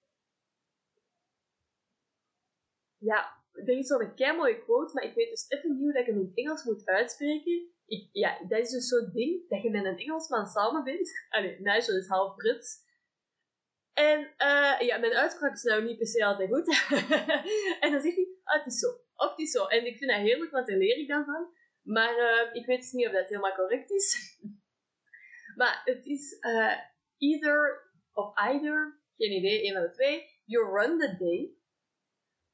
Ja, 2.97 3.45
er 3.53 3.79
is 3.79 3.87
zo'n 3.87 4.15
kei 4.15 4.37
mooie 4.37 4.63
quote, 4.63 4.95
maar 4.95 5.05
ik 5.05 5.15
weet 5.15 5.31
dus 5.31 5.49
even 5.49 5.77
hoe 5.77 5.93
dat 5.93 6.01
ik 6.01 6.07
hem 6.07 6.21
in 6.21 6.33
Engels 6.35 6.65
moet 6.65 6.87
uitspreken. 6.87 7.73
Ik, 7.87 8.09
ja, 8.13 8.45
dat 8.49 8.59
is 8.59 8.71
dus 8.71 8.89
zo'n 8.89 9.11
ding, 9.13 9.49
dat 9.49 9.63
je 9.63 9.71
met 9.71 9.85
een 9.85 9.99
Engelsman 9.99 10.47
samen 10.47 10.85
bent. 10.85 11.11
Allee, 11.29 11.61
Nigel 11.61 11.97
is 11.97 12.09
half 12.09 12.35
Brits. 12.35 12.83
En 13.93 14.21
uh, 14.21 14.81
ja, 14.81 14.99
mijn 14.99 15.13
uitspraak 15.13 15.53
is 15.53 15.63
nou 15.63 15.85
niet 15.85 15.99
per 15.99 16.07
se 16.07 16.25
altijd 16.25 16.49
goed. 16.49 16.69
en 17.83 17.93
dan 17.93 18.01
zegt 18.01 18.17
hij, 18.17 18.29
ah, 18.45 18.59
het 18.59 18.73
is 18.73 18.79
zo. 18.79 19.04
Is 19.37 19.51
zo. 19.51 19.67
En 19.67 19.87
ik 19.87 19.97
vind 19.97 20.11
dat 20.11 20.21
heerlijk, 20.21 20.51
want 20.51 20.67
daar 20.67 20.77
leer 20.77 20.99
ik 20.99 21.09
dan 21.09 21.25
van. 21.25 21.53
Maar 21.83 22.19
uh, 22.19 22.55
ik 22.55 22.67
weet 22.67 22.81
dus 22.81 22.93
niet 22.93 23.07
of 23.07 23.13
dat 23.13 23.29
helemaal 23.29 23.55
correct 23.55 23.91
is. 23.91 24.39
maar 25.59 25.83
het 25.85 26.07
is 26.07 26.37
uh, 26.41 26.79
either 27.19 27.93
of 28.13 28.37
either, 28.37 29.01
geen 29.17 29.33
idee, 29.33 29.67
een 29.67 29.73
van 29.73 29.83
de 29.83 29.91
twee. 29.91 30.41
You 30.45 30.79
run 30.79 30.99
the 30.99 31.17
day, 31.19 31.55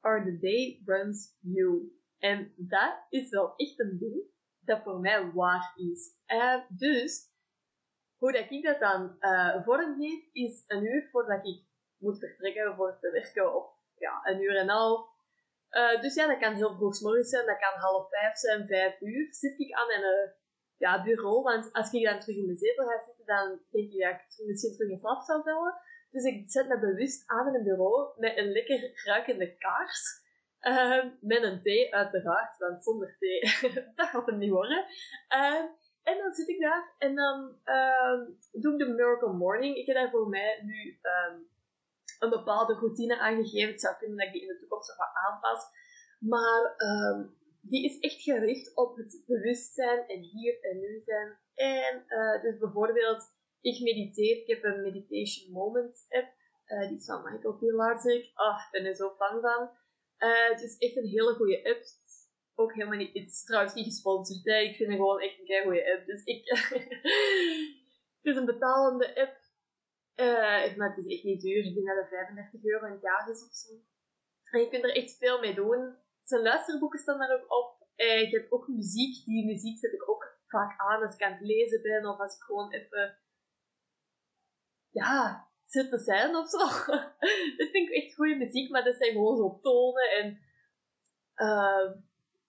or 0.01 0.23
the 0.23 0.39
day 0.39 0.81
runs 0.85 1.37
you. 1.39 1.99
En 2.17 2.53
dat 2.57 3.05
is 3.09 3.29
wel 3.29 3.53
echt 3.55 3.79
een 3.79 3.97
ding 3.99 4.29
dat 4.59 4.83
voor 4.83 4.99
mij 4.99 5.31
waar 5.31 5.73
is. 5.75 6.15
Uh, 6.27 6.59
dus, 6.69 7.29
hoe 8.17 8.31
dat 8.31 8.51
ik 8.51 8.63
dat 8.63 8.79
dan 8.79 9.15
uh, 9.19 9.63
vormgeef, 9.63 10.29
is 10.31 10.63
een 10.67 10.83
uur 10.83 11.09
voordat 11.11 11.45
ik 11.45 11.63
moet 11.97 12.19
vertrekken 12.19 12.75
voor 12.75 12.97
te 12.99 13.11
werken, 13.11 13.55
of 13.55 13.73
ja, 13.95 14.21
een 14.23 14.41
uur 14.41 14.55
en 14.55 14.61
een 14.61 14.69
half, 14.69 15.10
uh, 15.71 16.01
dus 16.01 16.15
ja, 16.15 16.27
dat 16.27 16.39
kan 16.39 16.53
heel 16.53 16.75
vroeg 16.75 17.01
morgens 17.01 17.29
zijn, 17.29 17.45
dat 17.45 17.59
kan 17.59 17.79
half 17.79 18.09
vijf 18.09 18.37
zijn, 18.37 18.67
vijf 18.67 19.01
uur. 19.01 19.33
Zit 19.33 19.59
ik 19.59 19.71
aan 19.73 19.91
een 19.91 20.03
uh, 20.03 20.31
ja, 20.77 21.03
bureau, 21.03 21.41
want 21.41 21.71
als 21.71 21.91
ik 21.91 22.03
dan 22.03 22.19
terug 22.19 22.35
in 22.35 22.47
de 22.47 22.57
zetel 22.57 22.85
ga 22.85 23.03
zitten, 23.05 23.25
dan 23.25 23.59
denk 23.69 23.91
ik 23.91 24.01
dat 24.01 24.11
ik 24.11 24.47
misschien 24.47 24.73
terug 24.73 24.89
in 24.91 24.99
slaap 24.99 25.21
zou 25.21 25.43
vallen. 25.43 25.73
Dus 26.11 26.23
ik 26.23 26.51
zet 26.51 26.67
me 26.67 26.79
bewust 26.79 27.23
aan 27.27 27.47
in 27.47 27.55
een 27.55 27.63
bureau 27.63 28.19
met 28.19 28.37
een 28.37 28.51
lekker 28.51 29.01
ruikende 29.05 29.57
kaars. 29.57 30.19
Uh, 30.61 31.03
met 31.21 31.43
een 31.43 31.61
thee, 31.61 31.95
uiteraard, 31.95 32.57
want 32.57 32.83
zonder 32.83 33.15
thee, 33.19 33.39
dat 33.95 34.07
gaat 34.07 34.25
hem 34.25 34.37
niet 34.37 34.51
worden. 34.51 34.85
En 36.03 36.17
dan 36.17 36.33
zit 36.33 36.47
ik 36.47 36.59
daar 36.59 36.95
en 36.97 37.15
dan 37.15 37.59
doe 38.51 38.73
ik 38.73 38.79
de 38.79 38.93
Miracle 38.93 39.33
Morning. 39.33 39.75
Ik 39.75 39.85
heb 39.85 39.95
daar 39.95 40.09
voor 40.09 40.29
mij 40.29 40.61
nu 40.63 40.99
um, 41.01 41.50
een 42.21 42.29
bepaalde 42.29 42.73
routine 42.73 43.19
aangegeven. 43.19 43.71
Het 43.71 43.81
zou 43.81 43.95
kunnen 43.97 44.17
dat 44.17 44.27
ik 44.27 44.33
die 44.33 44.41
in 44.41 44.47
de 44.47 44.59
toekomst 44.59 44.97
wat 44.97 45.11
aanpas. 45.13 45.61
Maar 46.19 46.75
um, 46.77 47.37
die 47.61 47.85
is 47.85 47.99
echt 47.99 48.21
gericht 48.21 48.75
op 48.75 48.95
het 48.95 49.23
bewustzijn 49.25 50.07
en 50.07 50.19
hier 50.19 50.61
en 50.61 50.79
nu 50.79 51.01
zijn. 51.05 51.37
En 51.53 52.03
uh, 52.07 52.41
dus 52.41 52.57
bijvoorbeeld, 52.57 53.23
ik 53.61 53.79
mediteer. 53.79 54.37
Ik 54.37 54.47
heb 54.47 54.63
een 54.63 54.81
Meditation 54.81 55.51
Moment 55.51 56.05
app. 56.09 56.29
Uh, 56.67 56.87
die 56.87 56.97
is 56.97 57.05
van 57.05 57.23
Michael 57.23 57.57
Pilarczyk. 57.57 58.31
Ah, 58.33 58.47
oh, 58.47 58.61
ik 58.65 58.71
ben 58.71 58.85
er 58.85 58.95
zo 58.95 59.09
fan 59.17 59.41
van. 59.41 59.69
Uh, 60.19 60.49
het 60.49 60.61
is 60.61 60.77
echt 60.77 60.95
een 60.95 61.09
hele 61.09 61.33
goede 61.33 61.69
app. 61.69 61.83
Ook 62.55 62.73
helemaal 62.73 62.97
niet, 62.97 63.13
het 63.13 63.29
is 63.29 63.43
trouwens 63.43 63.73
niet 63.73 63.85
gesponsord. 63.85 64.45
Ik 64.45 64.75
vind 64.75 64.89
het 64.89 64.97
gewoon 64.97 65.21
echt 65.21 65.39
een 65.39 65.63
goede 65.63 65.93
app. 65.93 66.05
Dus 66.05 66.23
ik. 66.23 66.49
het 68.21 68.25
is 68.31 68.35
een 68.35 68.45
betalende 68.45 69.21
app 69.21 69.40
uh, 70.21 70.77
maar 70.77 70.89
het 70.89 71.05
is 71.05 71.13
echt 71.15 71.23
niet 71.23 71.41
duur. 71.41 71.65
Ik 71.65 71.73
denk 71.73 71.87
dat 71.87 71.97
het 71.97 72.07
35 72.07 72.63
euro 72.63 72.85
een 72.85 72.99
jaar 73.01 73.29
is 73.29 73.43
of 73.47 73.53
zo. 73.53 73.73
En 74.51 74.59
je 74.61 74.69
kunt 74.69 74.83
er 74.83 74.95
echt 74.95 75.17
veel 75.17 75.39
mee 75.39 75.55
doen. 75.55 75.95
Zijn 76.23 76.41
luisterboeken 76.41 76.99
staan 76.99 77.19
daar 77.19 77.33
ook 77.33 77.51
op. 77.51 77.87
Uh, 77.95 78.31
je 78.31 78.37
hebt 78.37 78.51
ook 78.51 78.67
muziek. 78.67 79.25
Die 79.25 79.45
muziek 79.45 79.79
zet 79.79 79.93
ik 79.93 80.09
ook 80.09 80.39
vaak 80.47 80.79
aan 80.79 81.03
als 81.03 81.15
ik 81.15 81.21
aan 81.21 81.31
het 81.31 81.41
lezen 81.41 81.81
ben 81.81 82.05
of 82.05 82.19
als 82.19 82.35
ik 82.35 82.41
gewoon 82.41 82.71
even 82.71 83.19
ja, 84.89 85.47
zit 85.65 85.89
te 85.89 85.97
zijn 85.97 86.35
of 86.35 86.49
zo. 86.49 86.57
dat 87.57 87.69
vind 87.71 87.89
ik 87.89 88.03
echt 88.03 88.15
goede 88.15 88.35
muziek, 88.35 88.69
maar 88.71 88.83
dat 88.83 88.95
zijn 88.95 89.11
gewoon 89.11 89.37
zo 89.37 89.59
tonen 89.61 90.11
en 90.11 90.39
uh, 91.35 91.91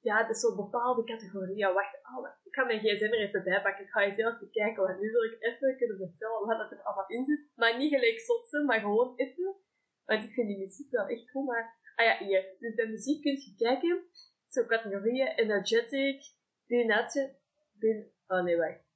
ja, 0.02 0.28
is 0.28 0.40
zo'n 0.40 0.56
bepaalde 0.56 1.04
categorie. 1.04 1.56
wacht, 1.72 1.94
oh, 2.02 2.28
ik 2.44 2.54
ga 2.54 2.64
mijn 2.64 2.78
gsm 2.78 3.12
er 3.12 3.26
even 3.28 3.44
bijpakken. 3.44 3.84
Ik 3.84 3.90
ga 3.90 4.00
je 4.02 4.14
zelf 4.14 4.38
kijken, 4.50 4.82
want 4.82 5.00
nu 5.00 5.10
wil 5.10 5.22
ik 5.22 5.36
even 5.38 5.76
kunnen 5.76 5.96
vertellen 5.96 6.46
wat 6.46 6.70
er 6.70 6.82
allemaal 6.82 7.08
in 7.08 7.24
zit. 7.24 7.50
Maar 7.56 7.78
niet 7.78 7.94
gelijk 7.94 8.20
zotsen, 8.20 8.64
maar 8.64 8.80
gewoon 8.80 9.12
even. 9.16 9.56
Want 10.04 10.24
ik 10.24 10.32
vind 10.32 10.48
die 10.48 10.58
muziek 10.58 10.90
wel 10.90 11.06
echt 11.06 11.30
goed. 11.30 11.46
Maar, 11.46 11.76
ah 11.96 12.06
ja, 12.06 12.26
hier. 12.26 12.56
Dus 12.58 12.74
bij 12.74 12.86
muziek 12.86 13.22
kun 13.22 13.32
je 13.32 13.54
kijken. 13.56 14.04
Zo 14.48 14.66
categorieën 14.66 15.26
energetic, 15.26 16.22
binaural, 16.66 17.36
bin, 17.72 18.12
oh 18.26 18.42
nee, 18.42 18.56
wacht. 18.56 18.90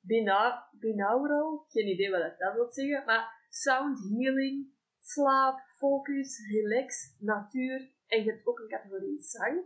Bina, 0.00 0.68
binaural, 0.72 1.64
geen 1.68 1.88
idee 1.88 2.10
wat 2.10 2.38
dat 2.38 2.54
wil 2.54 2.72
zeggen. 2.72 3.04
Maar 3.04 3.46
sound 3.48 3.98
healing, 3.98 4.72
slaap, 5.00 5.58
focus, 5.76 6.38
relax, 6.50 7.16
natuur. 7.18 7.90
En 8.06 8.24
je 8.24 8.30
hebt 8.30 8.46
ook 8.46 8.58
een 8.58 8.68
categorie 8.68 9.20
zang. 9.20 9.64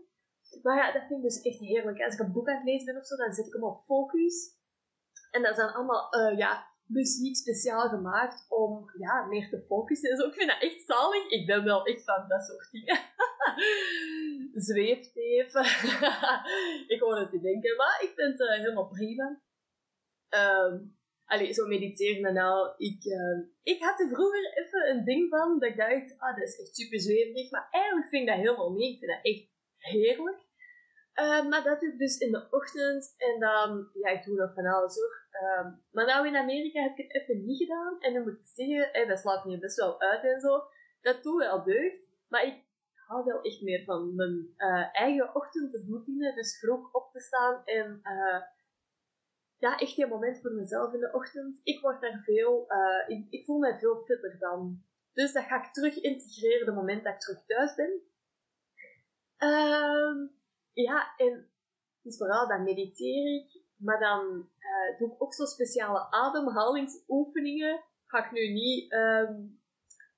Maar 0.63 0.77
ja, 0.77 0.93
dat 0.93 1.03
vind 1.07 1.25
ik 1.25 1.31
dus 1.31 1.41
echt 1.43 1.59
heerlijk. 1.59 2.01
Als 2.01 2.15
ik 2.15 2.21
een 2.21 2.33
boek 2.33 2.49
aan 2.49 2.57
het 2.57 2.65
lezen 2.65 2.87
ben 2.87 2.97
of 2.97 3.07
zo, 3.07 3.17
dan 3.17 3.33
zet 3.33 3.47
ik 3.47 3.53
hem 3.53 3.65
op 3.65 3.85
focus. 3.85 4.61
En 5.31 5.43
dat 5.43 5.57
dan 5.57 5.75
allemaal 5.75 6.15
uh, 6.17 6.39
ja, 6.39 6.67
muziek 6.87 7.37
speciaal 7.37 7.89
gemaakt 7.89 8.47
om 8.49 8.91
ja, 8.99 9.27
meer 9.27 9.49
te 9.49 9.65
focussen. 9.69 10.17
Dus 10.17 10.27
ik 10.27 10.35
vind 10.35 10.51
dat 10.51 10.63
echt 10.63 10.83
zalig. 10.87 11.31
Ik 11.31 11.47
ben 11.47 11.65
wel 11.65 11.87
echt 11.87 12.05
van 12.05 12.29
dat 12.29 12.45
soort 12.45 12.69
dingen. 12.71 12.99
Zweeft 14.69 15.17
even. 15.17 15.65
ik 16.95 17.01
hoor 17.01 17.19
het 17.19 17.31
te 17.31 17.41
denken, 17.41 17.77
maar 17.77 17.99
ik 18.03 18.13
vind 18.15 18.39
het 18.39 18.49
uh, 18.49 18.57
helemaal 18.57 18.89
prima. 18.89 19.41
Um, 20.35 20.97
allee, 21.25 21.53
zo 21.53 21.67
mediteren 21.67 22.25
en 22.25 22.37
al. 22.37 22.75
Ik, 22.77 23.05
uh, 23.05 23.39
ik 23.63 23.83
had 23.83 24.01
er 24.01 24.09
vroeger 24.09 24.59
even 24.59 24.91
een 24.91 25.05
ding 25.05 25.29
van 25.29 25.59
dat 25.59 25.71
ik 25.71 25.77
dacht, 25.77 26.19
ah, 26.19 26.37
dat 26.37 26.49
is 26.49 26.61
echt 26.61 26.77
super 26.77 27.01
zweverig. 27.01 27.51
Maar 27.51 27.69
eigenlijk 27.71 28.09
vind 28.09 28.23
ik 28.23 28.29
dat 28.29 28.45
helemaal 28.45 28.73
niet. 28.73 28.93
Ik 28.93 28.99
vind 28.99 29.13
dat 29.13 29.33
echt 29.33 29.52
heerlijk. 29.83 30.51
Uh, 31.15 31.49
maar 31.49 31.63
dat 31.63 31.81
doe 31.81 31.93
ik 31.93 31.99
dus 31.99 32.19
in 32.19 32.33
de 32.33 32.47
ochtend 32.51 33.15
en 33.17 33.41
dan, 33.41 33.91
ja, 33.93 34.09
ik 34.09 34.25
doe 34.25 34.37
nog 34.37 34.55
van 34.55 34.67
alles 34.67 34.97
hoor. 34.97 35.27
Uh, 35.33 35.73
maar 35.91 36.07
nou 36.07 36.27
in 36.27 36.37
Amerika 36.37 36.83
heb 36.83 36.99
ik 36.99 37.13
het 37.13 37.23
even 37.23 37.45
niet 37.45 37.59
gedaan 37.59 38.01
en 38.01 38.13
dan 38.15 38.23
moet 38.23 38.39
ik 38.39 38.47
zeggen, 38.55 38.89
hey, 38.93 39.07
dat 39.07 39.19
slaat 39.19 39.45
me 39.45 39.59
best 39.59 39.77
wel 39.77 40.01
uit 40.01 40.25
en 40.25 40.41
zo. 40.41 40.65
Dat 41.01 41.23
doe 41.23 41.39
wel 41.39 41.63
deugd, 41.63 41.97
maar 42.29 42.45
ik 42.47 42.65
hou 42.95 43.25
wel 43.25 43.43
echt 43.43 43.63
meer 43.63 43.85
van 43.85 44.15
mijn 44.15 44.55
uh, 44.57 44.89
eigen 44.93 45.35
ochtendroutine, 45.35 46.35
dus 46.35 46.59
vroeg 46.59 46.93
op 46.93 47.13
te 47.13 47.21
staan 47.21 47.65
en 47.65 48.01
uh, 48.03 48.43
ja, 49.57 49.79
echt 49.79 49.99
een 49.99 50.09
moment 50.09 50.41
voor 50.41 50.53
mezelf 50.53 50.93
in 50.93 51.01
de 51.01 51.13
ochtend. 51.13 51.61
Ik 51.63 51.81
word 51.81 52.01
daar 52.01 52.23
veel, 52.25 52.67
ik, 53.07 53.27
ik, 53.31 53.45
voel 53.45 53.59
me 53.59 53.79
veel 53.79 54.05
fitter 54.05 54.39
dan 54.39 54.83
Dus 55.13 55.33
dat 55.33 55.45
ga 55.45 55.65
ik 55.65 55.73
terug 55.73 55.97
integreren 55.97 56.67
het 56.67 56.75
moment 56.75 57.05
dat 57.05 57.13
ik 57.13 57.21
terug 57.21 57.45
thuis 57.47 57.75
ben. 57.75 58.12
Ehm, 59.43 60.27
ja, 60.73 61.17
en 61.17 61.51
dus 62.03 62.17
vooral 62.17 62.49
dan 62.49 62.63
mediteer 62.63 63.35
ik, 63.35 63.63
maar 63.77 64.01
dan 64.01 64.49
uh, 64.59 64.99
doe 64.99 65.13
ik 65.13 65.23
ook 65.23 65.35
zo 65.35 65.45
speciale 65.45 66.11
ademhalingsoefeningen. 66.11 67.85
Ga 68.07 68.25
ik 68.25 68.33
nu 68.33 68.53
niet 68.53 68.93
um, 68.93 69.61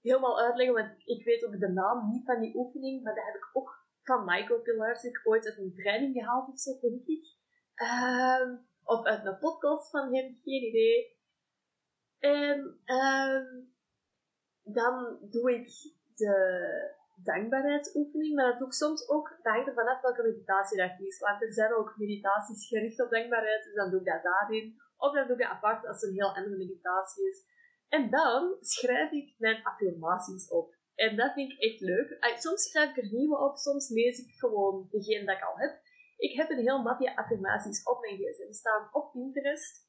helemaal 0.03 0.41
uitleggen, 0.41 0.75
want 0.75 0.93
ik 1.05 1.25
weet 1.25 1.45
ook 1.45 1.61
de 1.61 1.69
naam 1.69 2.11
niet 2.11 2.25
van 2.25 2.41
die 2.41 2.57
oefening, 2.57 3.03
maar 3.03 3.15
dat 3.15 3.25
heb 3.25 3.35
ik 3.35 3.51
ook 3.53 3.87
van 4.03 4.25
Michael 4.25 4.61
Pilarsik 4.61 5.21
ooit 5.25 5.47
uit 5.47 5.59
een 5.59 5.75
training 5.75 6.15
gehaald 6.15 6.49
of 6.49 6.59
zo, 6.59 6.81
denk 6.81 7.07
ik. 7.07 7.25
Um, 7.83 8.67
of 8.83 9.05
uit 9.05 9.27
een 9.27 9.39
podcast 9.39 9.91
van 9.91 10.15
hem, 10.15 10.41
geen 10.43 10.63
idee. 10.63 11.17
En 12.19 12.81
um, 12.87 13.75
dan 14.63 15.19
doe 15.21 15.55
ik 15.55 15.69
de 16.15 17.03
dankbaarheidsoefening, 17.23 18.35
maar 18.35 18.51
dat 18.51 18.59
doe 18.59 18.67
ik 18.67 18.73
soms 18.73 19.09
ook, 19.09 19.29
dat 19.43 19.53
hangt 19.53 19.69
er 19.69 19.75
vanaf 19.75 20.01
welke 20.01 20.23
meditatie 20.23 20.79
dat 20.79 21.01
is. 21.01 21.19
Want 21.19 21.43
er 21.43 21.53
zijn 21.53 21.75
ook 21.75 21.95
meditaties 21.97 22.69
gericht 22.69 23.03
op 23.03 23.11
dankbaarheid, 23.11 23.65
dus 23.65 23.75
dan 23.75 23.91
doe 23.91 24.01
ik 24.01 24.07
dat 24.07 24.23
daarin. 24.23 24.83
Of 24.97 25.15
dan 25.15 25.27
doe 25.27 25.37
ik 25.37 25.43
dat 25.43 25.51
apart 25.51 25.87
als 25.87 26.01
het 26.01 26.11
een 26.11 26.17
heel 26.17 26.37
andere 26.37 26.57
meditatie 26.57 27.29
is. 27.29 27.45
En 27.89 28.11
dan 28.11 28.57
schrijf 28.61 29.11
ik 29.11 29.35
mijn 29.39 29.63
affirmaties 29.63 30.49
op. 30.49 30.75
En 30.95 31.17
dat 31.17 31.33
vind 31.33 31.53
ik 31.53 31.59
echt 31.59 31.81
leuk. 31.81 32.17
Soms 32.39 32.63
schrijf 32.63 32.91
ik 32.91 33.05
er 33.05 33.13
nieuwe 33.13 33.39
op, 33.39 33.57
soms 33.57 33.89
lees 33.89 34.19
ik 34.19 34.35
gewoon 34.39 34.89
degene 34.91 35.25
dat 35.25 35.37
ik 35.37 35.45
al 35.45 35.59
heb. 35.59 35.83
Ik 36.17 36.37
heb 36.37 36.51
een 36.51 36.59
heel 36.59 36.83
mapje 36.83 37.17
affirmaties 37.17 37.83
op 37.83 38.01
mijn 38.01 38.17
gsm 38.17 38.53
staan 38.53 38.89
op 38.93 39.13
Pinterest. 39.13 39.83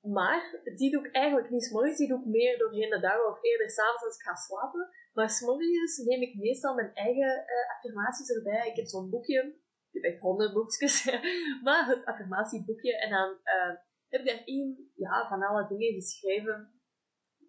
Maar 0.00 0.60
die 0.76 0.90
doe 0.90 1.06
ik 1.06 1.14
eigenlijk 1.14 1.50
niet 1.50 1.64
s'morgens, 1.64 1.96
die 1.96 2.08
doe 2.08 2.20
ik 2.20 2.26
meer 2.26 2.58
doorheen 2.58 2.90
de 2.90 3.00
dag 3.00 3.26
of 3.26 3.38
eerder 3.42 3.70
s'avonds 3.70 4.04
als 4.04 4.16
ik 4.16 4.22
ga 4.22 4.34
slapen. 4.34 4.88
Maar 5.18 5.30
s'morgens 5.30 5.96
neem 5.96 6.22
ik 6.22 6.34
meestal 6.34 6.74
mijn 6.74 6.94
eigen 6.94 7.44
uh, 7.46 7.76
affirmaties 7.76 8.28
erbij. 8.28 8.68
Ik 8.68 8.76
heb 8.76 8.86
zo'n 8.86 9.10
boekje, 9.10 9.42
ik 9.90 10.02
heb 10.02 10.12
echt 10.12 10.20
honderd 10.20 10.52
boekjes, 10.52 11.04
maar 11.64 11.86
het 11.86 12.04
affirmatieboekje. 12.04 12.98
En 12.98 13.10
dan 13.10 13.30
uh, 13.30 13.76
heb 14.08 14.20
ik 14.20 14.26
daarin 14.26 14.90
ja, 14.94 15.28
van 15.28 15.42
alle 15.42 15.68
dingen 15.68 15.92
geschreven. 15.92 16.80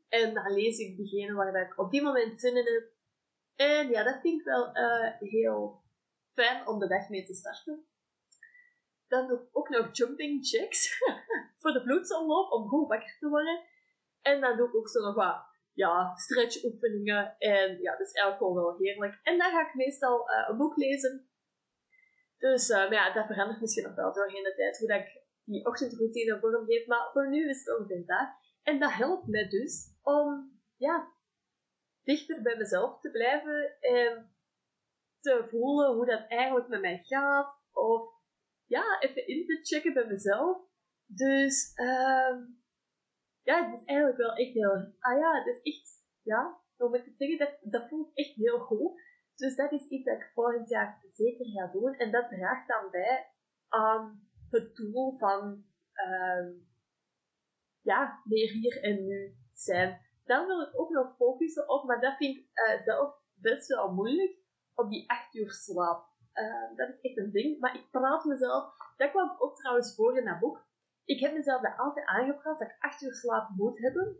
En 0.07 0.33
dan 0.33 0.53
lees 0.53 0.77
ik 0.77 0.97
degene 0.97 1.33
waar 1.33 1.61
ik 1.61 1.79
op 1.79 1.91
die 1.91 2.01
moment 2.01 2.39
zin 2.39 2.57
in 2.57 2.73
heb. 2.73 2.91
En 3.55 3.89
ja, 3.89 4.03
dat 4.03 4.21
vind 4.21 4.39
ik 4.39 4.45
wel 4.45 4.77
uh, 4.77 5.19
heel 5.19 5.83
fijn 6.33 6.67
om 6.67 6.79
de 6.79 6.87
dag 6.87 7.09
mee 7.09 7.25
te 7.25 7.33
starten. 7.33 7.85
Dan 9.07 9.27
doe 9.27 9.39
ik 9.39 9.47
ook 9.51 9.69
nog 9.69 9.89
jumping 9.91 10.49
jacks 10.49 10.97
voor 11.59 11.71
de 11.71 11.83
bloedsomloop, 11.83 12.51
om 12.51 12.67
goed 12.67 12.87
wakker 12.87 13.17
te 13.19 13.29
worden. 13.29 13.63
En 14.21 14.41
dan 14.41 14.57
doe 14.57 14.67
ik 14.67 14.75
ook 14.75 14.89
zo 14.89 14.99
nog 14.99 15.15
wat 15.15 15.48
ja, 15.79 16.15
stretchoefeningen. 16.15 17.35
En 17.37 17.81
ja, 17.81 17.91
dat 17.91 18.07
is 18.07 18.13
eigenlijk 18.13 18.37
gewoon 18.37 18.55
wel 18.55 18.77
heerlijk. 18.77 19.19
En 19.23 19.37
dan 19.37 19.51
ga 19.51 19.67
ik 19.67 19.73
meestal 19.73 20.29
uh, 20.29 20.47
een 20.49 20.57
boek 20.57 20.75
lezen. 20.75 21.29
Dus 22.37 22.69
uh, 22.69 22.89
ja, 22.89 23.13
dat 23.13 23.25
verandert 23.25 23.61
misschien 23.61 23.83
nog 23.83 23.95
wel 23.95 24.13
doorheen 24.13 24.43
de 24.43 24.53
tijd, 24.55 24.77
hoe 24.77 24.87
dat 24.87 24.99
ik 24.99 25.21
die 25.43 25.65
ochtendroutine 25.65 26.39
vorm 26.39 26.65
geef. 26.65 26.87
Maar 26.87 27.09
voor 27.11 27.29
nu 27.29 27.49
is 27.49 27.59
het 27.59 27.77
ongeveer 27.77 28.05
dat. 28.05 28.29
En 28.63 28.79
dat 28.79 28.91
helpt 28.91 29.27
mij 29.27 29.49
dus 29.49 29.97
om 30.01 30.59
ja, 30.75 31.13
dichter 32.03 32.41
bij 32.41 32.57
mezelf 32.57 32.99
te 32.99 33.11
blijven 33.11 33.77
en 33.79 34.35
te 35.19 35.47
voelen 35.49 35.95
hoe 35.95 36.05
dat 36.05 36.25
eigenlijk 36.27 36.67
met 36.67 36.81
mij 36.81 36.99
gaat. 37.03 37.57
Of 37.71 38.09
ja, 38.65 38.99
even 38.99 39.27
in 39.27 39.45
te 39.45 39.59
checken 39.61 39.93
bij 39.93 40.05
mezelf. 40.05 40.57
Dus 41.05 41.71
uh, 41.75 42.35
ja, 43.43 43.65
het 43.65 43.81
is 43.81 43.85
eigenlijk 43.85 44.17
wel 44.17 44.33
echt 44.33 44.53
heel... 44.53 44.93
Ah 44.99 45.19
ja, 45.19 45.43
het 45.43 45.47
is 45.47 45.73
echt... 45.73 46.07
Ja, 46.23 46.59
om 46.77 46.93
het 46.93 47.03
te 47.03 47.13
zeggen, 47.17 47.37
dat, 47.37 47.71
dat 47.71 47.89
voelt 47.89 48.11
echt 48.13 48.35
heel 48.35 48.59
goed. 48.59 49.01
Dus 49.35 49.55
dat 49.55 49.71
is 49.71 49.87
iets 49.87 50.05
dat 50.05 50.17
ik 50.17 50.31
volgend 50.33 50.69
jaar 50.69 51.05
zeker 51.13 51.45
ga 51.45 51.67
doen. 51.67 51.93
En 51.93 52.11
dat 52.11 52.29
draagt 52.29 52.67
dan 52.67 52.91
bij 52.91 53.27
aan 53.67 54.29
het 54.49 54.75
doel 54.75 55.17
van... 55.17 55.63
Uh, 55.93 56.67
ja, 57.81 58.21
meer 58.23 58.51
hier 58.51 58.83
en 58.83 59.05
nu 59.05 59.37
zijn. 59.53 60.01
Dan 60.23 60.45
wil 60.45 60.61
ik 60.61 60.79
ook 60.79 60.89
nog 60.89 61.15
focussen 61.15 61.69
op, 61.69 61.83
maar 61.83 62.01
dat 62.01 62.17
vind 62.17 62.37
ik 62.37 62.49
zelf 62.83 63.19
best 63.33 63.67
wel 63.67 63.93
moeilijk, 63.93 64.37
op 64.73 64.89
die 64.89 65.09
8 65.09 65.35
uur 65.35 65.51
slaap. 65.51 66.07
Uh, 66.33 66.77
dat 66.77 66.89
is 66.89 67.01
echt 67.01 67.17
een 67.17 67.31
ding. 67.31 67.59
Maar 67.59 67.75
ik 67.75 67.91
praat 67.91 68.25
mezelf, 68.25 68.73
dat 68.97 69.09
kwam 69.09 69.35
ook 69.39 69.55
trouwens 69.55 69.95
voor 69.95 70.17
in 70.17 70.25
dat 70.25 70.39
boek. 70.39 70.67
Ik 71.09 71.19
heb 71.19 71.33
mezelf 71.33 71.77
altijd 71.77 72.05
aangepraat 72.05 72.59
dat 72.59 72.67
ik 72.67 72.75
8 72.79 73.01
uur 73.01 73.13
slaap 73.13 73.49
moet 73.49 73.79
hebben 73.79 74.17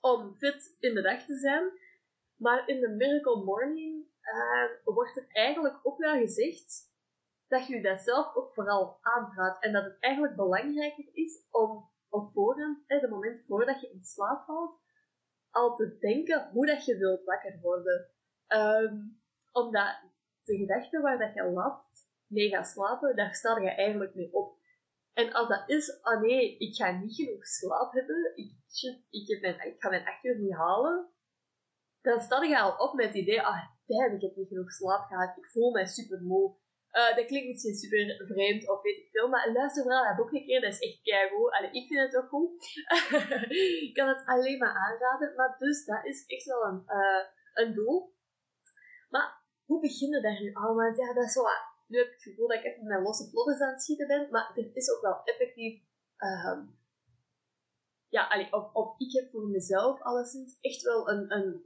om 0.00 0.34
fit 0.36 0.76
in 0.78 0.94
de 0.94 1.02
dag 1.02 1.24
te 1.24 1.36
zijn. 1.36 1.72
Maar 2.36 2.68
in 2.68 2.80
de 2.80 2.88
Miracle 2.88 3.44
Morning 3.44 4.06
uh, 4.22 4.94
wordt 4.94 5.16
er 5.16 5.26
eigenlijk 5.28 5.80
ook 5.82 5.98
wel 5.98 6.18
gezegd 6.18 6.92
dat 7.48 7.66
je 7.66 7.82
dat 7.82 8.00
zelf 8.00 8.34
ook 8.34 8.54
vooral 8.54 8.98
aanpraat. 9.00 9.62
En 9.62 9.72
dat 9.72 9.84
het 9.84 9.96
eigenlijk 10.00 10.36
belangrijker 10.36 11.08
is 11.12 11.46
om 11.50 11.90
op 12.08 12.32
voorhand, 12.32 12.78
het 12.86 13.10
moment 13.10 13.44
voordat 13.46 13.80
je 13.80 13.90
in 13.90 14.04
slaap 14.04 14.44
valt, 14.44 14.80
al 15.50 15.76
te 15.76 15.98
denken 15.98 16.50
hoe 16.52 16.66
dat 16.66 16.84
je 16.84 16.98
wilt 16.98 17.24
wakker 17.24 17.58
worden. 17.60 18.10
Um, 18.48 19.20
omdat 19.52 20.00
de 20.44 20.56
gedachte 20.56 21.00
waar 21.00 21.18
dat 21.18 21.34
je 21.34 21.44
lapt, 21.44 22.08
mee 22.26 22.48
gaat 22.48 22.68
slapen, 22.68 23.16
daar 23.16 23.34
sta 23.34 23.58
je 23.58 23.70
eigenlijk 23.70 24.14
mee 24.14 24.34
op. 24.34 24.57
En 25.20 25.32
als 25.32 25.48
dat 25.48 25.62
is, 25.66 25.98
oh 26.02 26.20
nee, 26.20 26.58
ik 26.58 26.74
ga 26.74 26.90
niet 26.90 27.14
genoeg 27.14 27.46
slaap 27.46 27.92
hebben, 27.92 28.32
ik, 28.34 28.52
ik, 29.10 29.28
heb 29.28 29.40
mijn, 29.40 29.72
ik 29.72 29.80
ga 29.82 29.88
mijn 29.88 30.06
acht 30.06 30.24
uur 30.24 30.38
niet 30.38 30.54
halen, 30.54 31.08
dan 32.00 32.20
sta 32.20 32.42
je 32.42 32.58
al 32.58 32.76
op 32.76 32.94
met 32.94 33.06
het 33.06 33.14
idee, 33.14 33.42
ah, 33.42 33.64
damn, 33.86 34.14
ik 34.14 34.20
heb 34.20 34.36
niet 34.36 34.48
genoeg 34.48 34.72
slaap 34.72 35.06
gehad, 35.06 35.36
ik 35.36 35.50
voel 35.50 35.70
mij 35.70 35.86
super 35.86 36.22
moe. 36.22 36.56
Uh, 36.92 37.16
dat 37.16 37.26
klinkt 37.26 37.48
misschien 37.48 37.74
super 37.74 38.26
vreemd 38.26 38.70
of 38.70 38.82
weet 38.82 38.96
ik 38.96 39.08
veel, 39.10 39.28
maar 39.28 39.52
luister 39.52 39.82
vooral 39.82 40.02
naar 40.02 40.16
boek 40.16 40.32
een 40.32 40.44
keer, 40.44 40.60
dat 40.60 40.72
is 40.72 40.78
echt 40.78 41.02
keigoed. 41.02 41.68
Ik 41.72 41.86
vind 41.86 42.00
het 42.00 42.16
ook 42.16 42.28
goed. 42.28 42.50
ik 43.86 43.94
kan 43.94 44.08
het 44.08 44.22
alleen 44.26 44.58
maar 44.58 44.74
aanraden, 44.74 45.34
maar 45.36 45.56
dus 45.58 45.84
dat 45.84 46.04
is 46.04 46.26
echt 46.26 46.44
wel 46.44 46.62
een, 46.64 46.82
uh, 46.86 47.24
een 47.54 47.74
doel. 47.74 48.14
Maar 49.08 49.42
hoe 49.64 49.80
beginnen 49.80 50.22
daar 50.22 50.40
nu 50.40 50.54
allemaal? 50.54 50.96
Ja, 50.96 51.14
dat 51.14 51.24
is 51.24 51.32
zo, 51.32 51.42
nu 51.88 51.98
heb 51.98 52.06
ik 52.06 52.12
het 52.12 52.22
gevoel 52.22 52.48
dat 52.48 52.58
ik 52.58 52.64
even 52.64 52.86
met 52.86 53.02
losse 53.02 53.30
vlodders 53.30 53.60
aan 53.60 53.72
het 53.72 53.82
schieten 53.82 54.06
ben, 54.06 54.30
maar 54.30 54.50
het 54.54 54.76
is 54.76 54.90
ook 54.90 55.02
wel 55.02 55.22
effectief. 55.24 55.82
Uh, 56.18 56.60
ja, 58.08 58.26
allee, 58.26 58.52
of, 58.52 58.72
of 58.72 58.98
ik 59.00 59.12
heb 59.12 59.30
voor 59.30 59.48
mezelf 59.48 60.02
alleszins 60.02 60.58
echt 60.60 60.82
wel 60.82 61.10
een, 61.10 61.32
een 61.32 61.64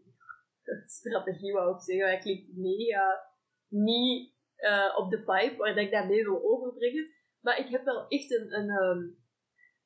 strategie, 0.98 1.52
wou 1.52 1.74
ik 1.74 1.80
zeggen. 1.80 2.10
Dat 2.10 2.20
klinkt 2.20 2.56
mega 2.56 3.30
niet 3.68 4.34
uh, 4.58 4.94
op 4.96 5.10
de 5.10 5.18
vibe 5.18 5.56
waar 5.56 5.76
ik 5.76 5.90
dat 5.90 6.06
mee 6.06 6.24
wil 6.24 6.42
overbrengen. 6.44 7.10
Maar 7.40 7.58
ik 7.58 7.68
heb 7.68 7.84
wel 7.84 8.08
echt 8.08 8.30
een, 8.30 8.54
een, 8.54 8.70
um, 8.70 9.18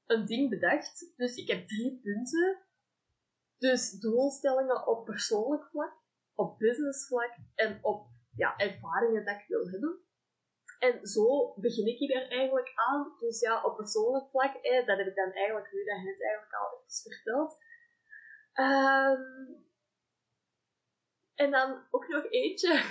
een 0.07 0.27
ding 0.27 0.51
bedacht. 0.51 1.12
Dus 1.16 1.37
ik 1.37 1.49
heb 1.49 1.68
drie 1.68 2.01
punten. 2.03 2.64
Dus 3.59 3.90
doelstellingen 3.90 4.87
op 4.87 5.05
persoonlijk 5.05 5.64
vlak, 5.64 5.94
op 6.35 6.59
business 6.59 7.07
vlak 7.07 7.37
en 7.55 7.79
op 7.83 8.07
ja, 8.35 8.57
ervaringen 8.57 9.25
dat 9.25 9.35
ik 9.35 9.44
wil 9.49 9.70
hebben. 9.70 10.01
En 10.78 11.06
zo 11.06 11.54
begin 11.56 11.86
ik 11.86 11.98
hier 11.98 12.28
eigenlijk 12.28 12.72
aan. 12.74 13.14
Dus 13.18 13.40
ja, 13.40 13.62
op 13.64 13.76
persoonlijk 13.76 14.30
vlak, 14.30 14.52
dat 14.86 14.98
heb 14.98 15.06
ik 15.06 15.14
dan 15.14 15.32
eigenlijk 15.32 15.72
nu 15.72 15.84
dat 15.84 15.96
net 15.96 16.22
eigenlijk 16.22 16.52
al 16.52 16.82
even 16.86 17.12
verteld. 17.12 17.56
Um, 18.54 19.64
en 21.34 21.50
dan 21.50 21.86
ook 21.90 22.08
nog 22.08 22.30
eentje. 22.30 22.82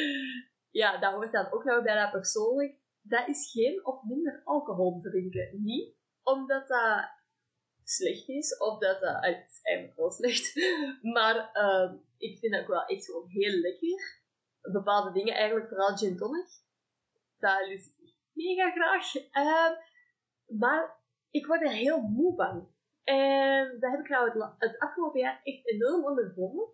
ja, 0.80 0.98
dat 0.98 1.12
hoort 1.12 1.32
dan 1.32 1.52
ook 1.52 1.64
nog 1.64 1.82
bij 1.82 2.10
persoonlijk. 2.10 2.80
Dat 3.02 3.28
is 3.28 3.50
geen 3.50 3.86
of 3.86 4.02
minder 4.02 4.40
alcohol 4.44 5.00
drinken. 5.00 5.62
Niet 5.62 5.94
omdat 6.22 6.68
dat 6.68 7.10
slecht 7.84 8.28
is, 8.28 8.58
of 8.58 8.78
dat 8.78 9.00
dat... 9.00 9.24
Het 9.24 9.46
is 9.48 9.60
eigenlijk 9.62 9.98
wel 9.98 10.10
slecht. 10.10 10.54
Maar 11.14 11.50
uh, 11.54 11.92
ik 12.18 12.38
vind 12.38 12.52
dat 12.52 12.62
ook 12.62 12.68
wel 12.68 12.84
echt 12.84 13.04
gewoon 13.04 13.28
heel 13.28 13.60
lekker. 13.60 14.20
Bepaalde 14.60 15.12
dingen, 15.12 15.34
eigenlijk 15.34 15.68
vooral 15.68 15.96
gin 15.96 16.16
tonic. 16.16 16.60
Dat 17.42 17.68
ik 17.68 17.92
mega 18.32 18.70
graag. 18.70 19.14
Uh, 19.14 19.78
maar 20.58 21.00
ik 21.30 21.46
word 21.46 21.62
er 21.62 21.70
heel 21.70 22.00
moe 22.00 22.34
van. 22.34 22.74
En 23.04 23.80
dat 23.80 23.90
heb 23.90 24.00
ik 24.00 24.08
nou 24.08 24.54
het, 24.58 24.78
afgelopen 24.78 25.20
jaar 25.20 25.40
echt 25.42 25.66
enorm 25.66 26.04
ondervonden. 26.04 26.68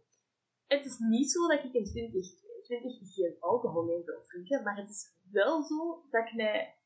Het 0.67 0.85
is 0.85 0.99
niet 0.99 1.31
zo 1.31 1.47
dat 1.47 1.65
ik 1.65 1.73
in 1.73 1.85
20 1.85 2.47
20 2.63 3.15
geen 3.15 3.37
alcohol 3.41 3.85
meer 3.85 4.05
wil 4.05 4.23
drinken, 4.23 4.63
maar 4.63 4.77
het 4.77 4.89
is 4.89 5.15
wel 5.31 5.63
zo 5.63 6.07
dat 6.11 6.27
ik 6.27 6.35
mij 6.35 6.79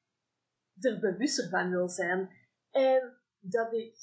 er 0.81 1.01
bewuster 1.01 1.49
van 1.49 1.71
wil 1.71 1.89
zijn. 1.89 2.31
En 2.71 3.21
dat 3.39 3.73
ik 3.73 3.97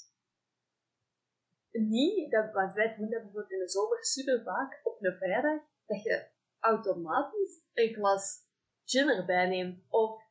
niet, 1.72 2.32
dat, 2.32 2.54
want 2.54 2.74
wij 2.74 2.96
doen 2.96 3.10
dat 3.10 3.22
bijvoorbeeld 3.22 3.52
in 3.52 3.60
de 3.60 3.70
zomer 3.70 4.06
super 4.06 4.42
vaak 4.44 4.80
op 4.84 5.04
een 5.04 5.18
vrijdag, 5.18 5.62
dat 5.86 6.04
je 6.04 6.28
automatisch 6.60 7.63
een 7.74 7.94
glas 7.94 8.48
gin 8.89 9.10
erbij 9.10 9.47
neemt 9.47 9.86
of 9.89 10.21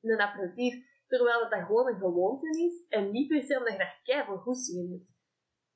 een 0.00 0.20
aperitief, 0.20 0.84
terwijl 1.06 1.40
dat, 1.40 1.50
dat 1.50 1.66
gewoon 1.66 1.88
een 1.88 1.98
gewoonte 1.98 2.48
is 2.48 2.86
en 2.88 3.10
niet 3.10 3.28
per 3.28 3.42
se 3.42 3.58
omdat 3.58 3.72
je 3.72 3.78
daar 3.78 4.00
keihard 4.04 4.40
goesting 4.40 4.78
in 4.78 4.92
hebt. 4.92 5.10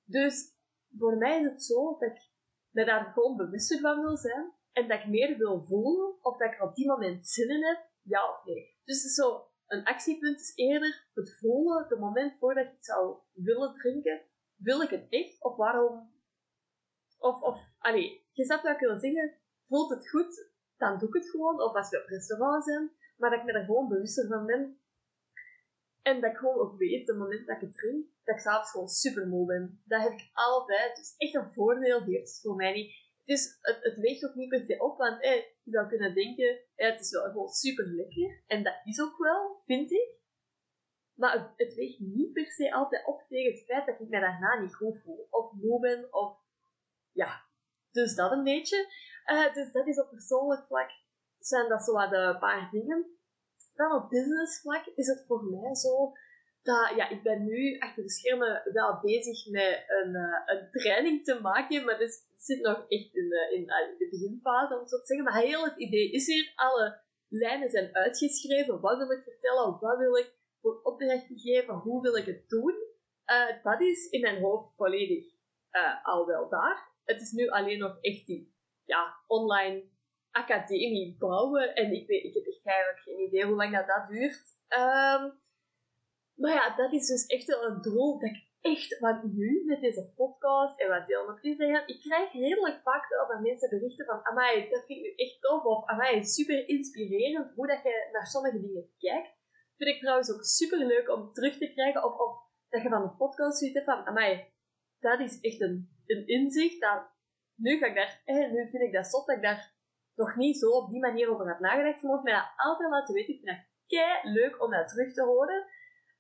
Dus 0.05 0.59
voor 0.99 1.16
mij 1.16 1.38
is 1.38 1.45
het 1.45 1.62
zo 1.62 1.99
dat 1.99 2.11
ik 2.11 2.31
me 2.71 2.85
daar 2.85 3.12
gewoon 3.12 3.37
bewuster 3.37 3.81
van 3.81 4.01
wil 4.01 4.16
zijn. 4.16 4.53
En 4.73 4.88
dat 4.88 4.99
ik 4.99 5.07
meer 5.07 5.37
wil 5.37 5.64
voelen 5.64 6.25
of 6.25 6.37
dat 6.37 6.53
ik 6.53 6.62
op 6.62 6.75
die 6.75 6.87
moment 6.87 7.29
zin 7.29 7.49
in 7.49 7.64
heb, 7.64 7.88
ja 8.03 8.31
of 8.31 8.45
nee. 8.45 8.79
Dus 8.85 8.97
het 8.97 9.05
is 9.05 9.14
zo, 9.14 9.49
een 9.66 9.85
actiepunt 9.85 10.40
is 10.40 10.53
eerder 10.55 11.09
het 11.14 11.38
voelen, 11.38 11.87
het 11.88 11.99
moment 11.99 12.38
voordat 12.38 12.64
ik 12.64 12.71
het 12.71 12.85
zou 12.85 13.19
willen 13.33 13.75
drinken. 13.75 14.21
Wil 14.57 14.81
ik 14.81 14.90
het 14.90 15.07
echt? 15.09 15.43
Of 15.43 15.57
waarom? 15.57 16.12
Of, 17.19 17.40
of, 17.40 17.61
allee, 17.79 18.27
je 18.33 18.45
zou 18.45 18.61
wel 18.62 18.77
kunnen 18.77 19.01
zeggen, 19.01 19.38
voelt 19.69 19.90
het 19.90 20.09
goed, 20.09 20.50
dan 20.81 20.99
doe 20.99 21.09
ik 21.09 21.14
het 21.14 21.31
gewoon. 21.31 21.61
Of 21.61 21.75
als 21.75 21.90
we 21.90 22.03
op 22.03 22.09
restaurant 22.09 22.64
zijn, 22.64 22.90
maar 23.16 23.31
dat 23.31 23.38
ik 23.38 23.45
me 23.45 23.53
er 23.53 23.64
gewoon 23.64 23.88
bewuster 23.88 24.27
van 24.27 24.47
ben. 24.47 24.81
En 26.03 26.21
dat 26.21 26.31
ik 26.31 26.37
gewoon 26.37 26.59
ook 26.59 26.79
weet, 26.79 27.01
op 27.01 27.07
het 27.07 27.16
moment 27.16 27.47
dat 27.47 27.57
ik 27.57 27.62
het 27.62 27.75
drink, 27.75 28.07
dat 28.25 28.35
ik 28.35 28.40
s'avonds 28.40 28.71
gewoon 28.71 28.88
super 28.88 29.27
moe 29.29 29.47
ben. 29.47 29.83
Dat 29.85 30.03
heb 30.03 30.12
ik 30.12 30.31
altijd. 30.33 30.97
Dus 30.97 31.14
echt 31.16 31.35
een 31.35 31.53
voordeel 31.53 32.03
heeft 32.03 32.40
voor 32.40 32.57
mij 32.57 32.73
niet. 32.73 32.93
Dus 33.25 33.59
het, 33.61 33.79
het 33.81 33.97
weegt 33.97 34.25
ook 34.25 34.35
niet 34.35 34.49
per 34.49 34.64
se 34.66 34.79
op, 34.79 34.99
want 34.99 35.23
je 35.23 35.71
zou 35.71 35.88
kunnen 35.88 36.14
denken, 36.14 36.61
het 36.75 37.01
is 37.01 37.11
wel 37.11 37.23
gewoon 37.23 37.49
super 37.49 37.87
lekker. 37.87 38.43
En 38.47 38.62
dat 38.62 38.81
is 38.85 39.01
ook 39.01 39.19
wel, 39.19 39.62
vind 39.66 39.90
ik. 39.90 40.19
Maar 41.14 41.33
het, 41.33 41.53
het, 41.57 41.75
weegt 41.75 41.99
niet 41.99 42.33
per 42.33 42.47
se 42.47 42.73
altijd 42.73 43.07
op 43.07 43.25
tegen 43.29 43.53
het 43.53 43.64
feit 43.64 43.87
dat 43.87 44.01
ik 44.01 44.09
me 44.09 44.21
daarna 44.21 44.61
niet 44.61 44.75
goed 44.75 45.03
voel. 45.03 45.27
Of 45.31 45.53
moe 45.53 45.81
ben, 45.81 46.12
of 46.12 46.38
ja. 47.12 47.49
Dus 47.90 48.14
dat 48.14 48.33
een 48.33 48.45
beetje. 48.45 48.87
Uh, 49.33 49.55
dus 49.55 49.73
dat 49.73 49.87
is 49.87 50.01
op 50.01 50.11
persoonlijk 50.11 50.66
vlak, 50.66 50.90
zijn 51.38 51.69
dat 51.69 51.85
zo 51.85 51.93
wat 51.93 52.11
de 52.11 52.37
paar 52.40 52.69
dingen. 52.71 53.19
Dan 53.75 53.93
op 53.93 54.11
business 54.11 54.61
vlak 54.61 54.87
is 54.87 55.07
het 55.07 55.25
voor 55.27 55.45
mij 55.45 55.75
zo 55.75 56.12
dat, 56.62 56.93
ja, 56.97 57.09
ik 57.09 57.23
ben 57.23 57.45
nu 57.45 57.79
achter 57.79 58.03
de 58.03 58.11
schermen 58.11 58.62
wel 58.73 59.01
bezig 59.01 59.51
met 59.51 59.85
een, 59.87 60.14
uh, 60.14 60.43
een 60.47 60.71
training 60.71 61.25
te 61.25 61.40
maken, 61.40 61.85
maar 61.85 61.99
dus 61.99 62.29
zit 62.37 62.61
nog 62.61 62.77
echt 62.88 63.14
in 63.14 63.33
in 63.53 63.66
de 63.99 64.09
beginfase, 64.11 64.75
om 64.75 64.81
het 64.81 64.90
zo 64.90 64.99
te 64.99 65.07
zeggen. 65.07 65.25
Maar 65.25 65.43
heel 65.43 65.64
het 65.64 65.77
idee 65.77 66.11
is 66.11 66.27
hier, 66.27 66.53
alle 66.55 67.01
lijnen 67.29 67.71
zijn 67.71 67.95
uitgeschreven. 67.95 68.81
Wat 68.81 68.97
wil 68.97 69.11
ik 69.11 69.23
vertellen? 69.23 69.79
Wat 69.81 69.99
wil 69.99 70.16
ik 70.16 70.35
voor 70.61 70.81
opdrachten 70.83 71.38
geven? 71.38 71.75
Hoe 71.75 72.03
wil 72.03 72.16
ik 72.16 72.27
het 72.27 72.49
doen? 72.49 72.75
Dat 73.62 73.81
is 73.81 74.11
in 74.11 74.21
mijn 74.21 74.40
hoofd 74.40 74.75
volledig 74.77 75.25
al 76.03 76.27
wel 76.27 76.49
daar. 76.49 76.88
Het 77.05 77.21
is 77.21 77.31
nu 77.31 77.49
alleen 77.49 77.79
nog 77.79 77.99
echt 78.01 78.27
die 78.27 78.55
ja, 78.90 79.03
online 79.26 79.88
academie 80.31 81.16
bouwen. 81.18 81.74
En 81.74 81.92
ik, 81.92 82.07
weet, 82.07 82.24
ik 82.24 82.35
heb 82.35 82.46
echt 82.46 82.66
eigenlijk 82.66 83.03
geen 83.03 83.26
idee 83.26 83.44
hoe 83.44 83.57
lang 83.57 83.72
dat, 83.76 83.87
dat 83.87 84.09
duurt. 84.09 84.44
Um, 84.68 85.22
maar 86.40 86.55
ja, 86.61 86.76
dat 86.76 86.92
is 86.92 87.07
dus 87.07 87.26
echt 87.26 87.46
wel 87.46 87.64
een 87.64 87.81
doel 87.81 88.18
dat 88.18 88.31
ik 88.31 88.48
echt 88.61 88.98
van 88.98 89.20
nu 89.35 89.64
met 89.64 89.81
deze 89.81 90.12
podcast 90.16 90.81
en 90.81 90.88
wat 90.88 91.07
deel 91.07 91.38
te 91.40 91.55
zeggen. 91.55 91.87
Ik 91.87 92.00
krijg 92.00 92.33
redelijk 92.33 92.81
vaak 92.83 93.09
wel 93.09 93.26
van 93.26 93.42
mensen 93.42 93.70
berichten 93.70 94.07
van 94.07 94.24
Amai, 94.24 94.68
dat 94.68 94.85
vind 94.87 95.05
ik 95.05 95.18
echt 95.18 95.40
tof. 95.40 95.64
Of 95.64 95.87
Amai, 95.87 96.24
super 96.24 96.68
inspirerend 96.68 97.55
hoe 97.55 97.66
dat 97.66 97.83
je 97.83 98.09
naar 98.12 98.26
sommige 98.26 98.61
dingen 98.61 98.90
kijkt. 98.98 99.38
Vind 99.76 99.90
ik 99.90 100.00
trouwens 100.00 100.33
ook 100.33 100.44
super 100.44 100.79
leuk 100.79 101.09
om 101.09 101.33
terug 101.33 101.59
te 101.59 101.72
krijgen. 101.72 102.05
Of, 102.05 102.18
of 102.18 102.33
dat 102.68 102.83
je 102.83 102.88
van 102.88 103.03
de 103.03 103.16
podcast 103.16 103.59
ziet 103.59 103.83
van 103.85 104.07
Amai, 104.07 104.53
dat 104.98 105.20
is 105.20 105.40
echt 105.40 105.61
een, 105.61 105.88
een 106.07 106.26
inzicht. 106.26 106.81
Dat, 106.81 107.03
nu, 107.61 107.79
ga 107.79 107.87
ik 107.87 107.94
daar, 107.94 108.23
eh, 108.25 108.51
nu 108.51 108.68
vind 108.70 108.83
ik 108.83 108.92
dat 108.92 109.07
zot 109.07 109.27
dat 109.27 109.37
ik 109.37 109.42
daar 109.42 109.75
nog 110.14 110.37
niet 110.37 110.59
zo 110.59 110.70
op 110.70 110.90
die 110.90 111.01
manier 111.01 111.31
over 111.31 111.49
heb 111.49 111.59
nagedacht. 111.59 112.01
Je 112.01 112.07
mag 112.07 112.23
mij 112.23 112.33
dat 112.33 112.53
altijd 112.57 112.90
laten 112.90 113.14
weten. 113.14 113.35
Ik 113.35 113.40
vind 113.40 113.57
dat 113.57 113.66
kei 113.87 114.33
leuk 114.33 114.62
om 114.62 114.70
dat 114.70 114.88
terug 114.88 115.12
te 115.12 115.23
horen. 115.23 115.66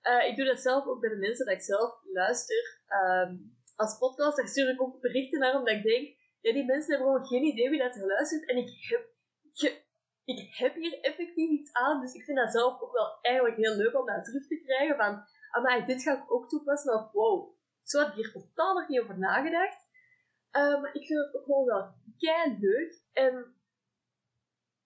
Uh, 0.02 0.28
ik 0.28 0.36
doe 0.36 0.46
dat 0.46 0.60
zelf 0.60 0.86
ook 0.86 1.00
bij 1.00 1.10
de 1.10 1.16
mensen 1.16 1.46
dat 1.46 1.54
ik 1.54 1.62
zelf 1.62 1.90
luister. 2.12 2.80
Um, 2.88 3.58
als 3.76 3.98
podcast, 3.98 4.36
daar 4.36 4.48
stuur 4.48 4.68
ik 4.68 4.82
ook 4.82 5.00
berichten 5.00 5.40
naar, 5.40 5.58
omdat 5.58 5.74
ik 5.74 5.82
denk, 5.82 6.04
ja, 6.40 6.52
die 6.52 6.64
mensen 6.64 6.90
hebben 6.90 7.06
gewoon 7.06 7.26
geen 7.26 7.42
idee 7.52 7.70
wie 7.70 7.78
dat 7.78 7.96
geluisterd. 7.96 8.48
En 8.48 8.56
ik 8.56 8.70
heb, 8.88 9.04
je, 9.52 9.82
ik 10.24 10.54
heb 10.56 10.74
hier 10.74 11.00
effectief 11.00 11.50
iets 11.50 11.72
aan, 11.72 12.00
dus 12.00 12.14
ik 12.14 12.24
vind 12.24 12.38
dat 12.38 12.52
zelf 12.52 12.80
ook 12.80 12.92
wel 12.92 13.18
eigenlijk 13.20 13.56
heel 13.56 13.76
leuk 13.76 13.98
om 13.98 14.06
dat 14.06 14.24
terug 14.24 14.46
te 14.46 14.60
krijgen. 14.64 14.96
Van, 14.96 15.12
maar 15.62 15.86
dit 15.86 16.02
ga 16.02 16.12
ik 16.12 16.32
ook 16.32 16.48
toepassen. 16.48 16.94
Of 16.94 17.12
wow, 17.12 17.56
zo 17.82 17.98
had 17.98 18.08
ik 18.08 18.14
hier 18.14 18.32
totaal 18.32 18.74
nog 18.74 18.88
niet 18.88 19.00
over 19.00 19.18
nagedacht. 19.18 19.88
Maar 20.52 20.94
ik 20.94 21.06
vind 21.06 21.18
het 21.18 21.36
ook 21.36 21.44
gewoon 21.44 21.64
wel 21.64 21.94
kei 22.18 22.58
leuk. 22.60 23.02
En 23.12 23.54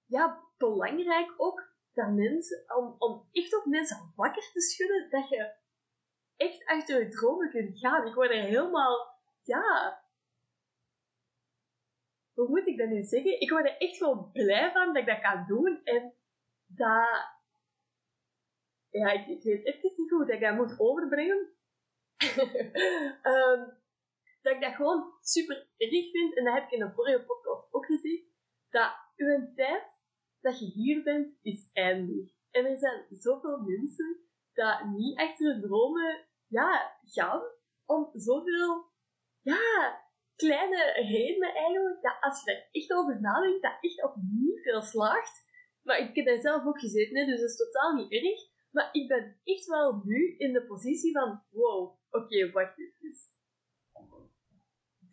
ja, 0.06 0.42
belangrijk 0.56 1.34
ook 1.36 1.72
dat 1.92 2.12
mensen, 2.12 2.76
om, 2.76 2.94
om 2.98 3.28
echt 3.32 3.56
op 3.56 3.64
mensen 3.64 4.12
wakker 4.16 4.50
te 4.52 4.60
schudden, 4.60 5.10
dat 5.10 5.28
je 5.28 5.54
echt 6.36 6.66
achter 6.66 6.98
je 6.98 7.08
dromen 7.08 7.50
kunt 7.50 7.78
gaan. 7.78 8.06
Ik 8.06 8.14
word 8.14 8.30
er 8.30 8.42
helemaal, 8.42 9.18
ja, 9.42 10.02
hoe 12.34 12.48
moet 12.48 12.66
ik 12.66 12.78
dat 12.78 12.88
nu 12.88 13.02
zeggen? 13.02 13.40
Ik 13.40 13.50
word 13.50 13.64
er 13.64 13.76
echt 13.76 13.96
gewoon 13.96 14.30
blij 14.32 14.72
van 14.72 14.86
dat 14.86 14.96
ik 14.96 15.06
dat 15.06 15.20
kan 15.20 15.44
doen 15.46 15.80
en 15.84 16.14
dat, 16.66 17.32
ja, 18.90 19.10
ik, 19.10 19.26
ik 19.26 19.42
weet 19.42 19.64
echt 19.64 19.82
niet 19.82 19.94
goed 19.94 20.10
hoe 20.10 20.32
ik 20.32 20.40
dat 20.40 20.54
moet 20.54 20.80
overbrengen. 20.80 21.52
dat 23.22 23.73
gewoon 24.74 25.12
super 25.20 25.56
erg 25.76 26.10
vind, 26.10 26.36
en 26.36 26.44
dat 26.44 26.54
heb 26.54 26.64
ik 26.64 26.70
in 26.70 26.78
de 26.78 26.92
vorige 26.94 27.24
podcast 27.24 27.72
ook 27.72 27.86
gezegd, 27.86 28.24
dat 28.70 28.92
uw 29.16 29.52
tijd 29.54 29.82
dat 30.40 30.58
je 30.58 30.66
hier 30.66 31.02
bent, 31.02 31.38
is 31.42 31.70
eindig. 31.72 32.32
En 32.50 32.64
er 32.64 32.78
zijn 32.78 33.06
zoveel 33.10 33.58
mensen 33.58 34.20
dat 34.52 34.84
niet 34.84 35.18
achter 35.18 35.46
hun 35.46 35.60
dromen 35.60 36.26
ja, 36.46 36.98
gaan 37.02 37.42
om 37.84 38.10
zoveel 38.12 38.92
ja, 39.40 40.02
kleine 40.36 40.92
redenen 40.92 41.54
eigenlijk, 41.54 42.02
dat 42.02 42.16
als 42.20 42.44
je 42.44 42.50
er 42.50 42.68
echt 42.70 42.92
over 42.92 43.20
nadenkt, 43.20 43.62
dat 43.62 43.76
echt 43.80 44.04
op 44.04 44.14
niet 44.16 44.62
veel 44.62 44.82
slaagt. 44.82 45.44
Maar 45.82 45.98
ik 45.98 46.14
heb 46.16 46.26
daar 46.26 46.40
zelf 46.40 46.66
ook 46.66 46.80
gezeten, 46.80 47.16
hè, 47.16 47.24
dus 47.24 47.40
dat 47.40 47.50
is 47.50 47.56
totaal 47.56 47.94
niet 47.94 48.12
erg. 48.12 48.52
Maar 48.70 48.88
ik 48.92 49.08
ben 49.08 49.40
echt 49.44 49.66
wel 49.66 50.00
nu 50.04 50.36
in 50.36 50.52
de 50.52 50.66
positie 50.66 51.12
van, 51.12 51.42
wow, 51.50 51.98
oké, 52.10 52.50
wacht 52.50 52.78
eens. 52.78 53.33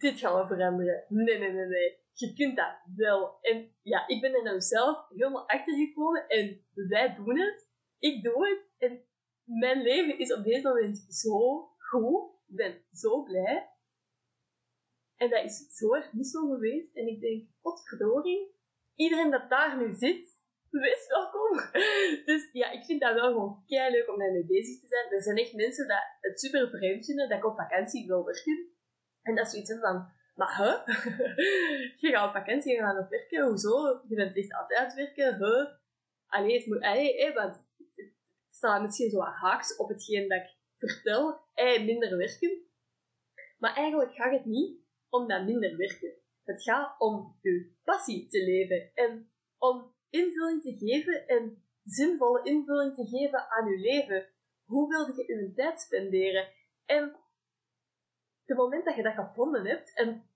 Dit 0.02 0.20
gaat 0.20 0.34
wel 0.34 0.48
veranderen. 0.48 1.06
Nee, 1.08 1.40
nee, 1.40 1.52
nee, 1.52 1.66
nee 1.66 2.02
je 2.22 2.34
kunt 2.34 2.56
dat 2.56 2.76
wel. 2.96 3.38
En 3.42 3.72
ja, 3.82 4.08
ik 4.08 4.22
ben 4.22 4.34
er 4.34 4.44
nou 4.44 4.62
zelf 4.62 5.10
helemaal 5.10 5.48
achter 5.48 5.74
gekomen 5.74 6.28
en 6.28 6.66
wij 6.74 7.16
doen 7.16 7.40
het. 7.40 7.70
Ik 8.00 8.24
doe 8.24 8.48
het. 8.48 8.62
En 8.78 9.04
mijn 9.44 9.82
leven 9.82 10.20
is 10.20 10.34
op 10.34 10.44
deze 10.44 10.68
moment 10.68 10.98
zo 10.98 11.70
goed. 11.78 12.40
Ik 12.48 12.56
ben 12.56 12.82
zo 12.92 13.24
blij. 13.24 13.70
En 15.16 15.30
dat 15.30 15.44
is 15.44 15.78
zo 15.78 15.94
erg 15.94 16.14
niet 16.14 16.28
zo 16.28 16.48
geweest. 16.48 16.96
En 16.96 17.08
ik 17.08 17.22
denk, 17.22 17.48
potverdorie, 17.62 18.56
iedereen 18.96 19.32
dat 19.32 19.50
daar 19.50 19.78
nu 19.78 19.94
zit, 19.94 20.40
wees 20.70 21.08
welkom. 21.08 21.58
Dus 22.30 22.50
ja, 22.52 22.72
ik 22.72 22.86
vind 22.86 23.02
dat 23.02 23.14
wel 23.14 23.32
gewoon 23.32 23.64
kei 23.66 23.92
leuk 23.92 24.10
om 24.10 24.20
daarmee 24.20 24.46
bezig 24.46 24.80
te 24.80 24.88
zijn. 24.88 25.12
Er 25.12 25.22
zijn 25.22 25.38
echt 25.38 25.54
mensen 25.54 25.88
die 25.88 25.96
het 26.20 26.40
super 26.40 26.70
vreemd 26.70 27.06
vinden 27.06 27.30
dat 27.30 27.38
ik 27.38 27.46
op 27.46 27.56
vakantie 27.56 28.08
wil 28.08 28.24
werken. 28.24 28.70
En 29.22 29.36
dat 29.36 29.46
is 29.46 29.52
zoiets 29.52 29.80
van, 29.80 30.12
maar 30.36 30.58
hè? 30.58 30.94
je 32.08 32.10
gaat 32.12 32.28
op 32.28 32.34
vakantie, 32.34 32.74
je 32.74 32.80
gaat 32.80 33.00
op 33.00 33.10
werken, 33.10 33.48
hoezo? 33.48 34.02
Je 34.08 34.16
bent 34.16 34.38
echt 34.38 34.54
altijd 34.54 34.80
aan 34.80 34.96
werken, 34.96 35.36
hè? 35.36 35.80
Allee, 36.28 36.58
het 36.58 36.66
moet, 36.66 36.82
allee, 36.82 37.34
want 37.34 37.64
het 37.96 38.14
staat 38.50 38.82
misschien 38.82 39.10
zo 39.10 39.22
haaks 39.22 39.76
op 39.76 39.90
hetgeen 39.90 40.28
dat 40.28 40.42
ik 40.42 40.56
vertel, 40.78 41.40
hey, 41.54 41.86
minder 41.86 42.18
werken. 42.18 42.70
Maar 43.58 43.76
eigenlijk 43.76 44.14
gaat 44.14 44.32
het 44.32 44.46
niet 44.46 44.80
om 45.10 45.28
dat 45.28 45.46
minder 45.46 45.78
werken. 45.78 46.14
Het 46.44 46.64
gaat 46.64 47.00
om 47.00 47.38
je 47.42 47.72
passie 47.84 48.28
te 48.28 48.44
leven 48.44 48.92
en 48.94 49.32
om 49.58 49.94
invulling 50.10 50.62
te 50.62 50.78
geven 50.78 51.28
en 51.28 51.64
zinvolle 51.84 52.44
invulling 52.44 52.96
te 52.96 53.06
geven 53.06 53.50
aan 53.50 53.70
je 53.70 53.80
leven. 53.80 54.30
Hoe 54.64 54.90
wil 54.90 55.16
je 55.16 55.24
je 55.28 55.54
tijd 55.56 55.82
spenderen? 55.82 56.48
En 56.86 57.16
het 58.52 58.60
moment 58.60 58.86
dat 58.86 58.96
je 58.96 59.04
dat 59.04 59.14
gevonden 59.14 59.66
hebt, 59.66 59.94
en 59.94 60.30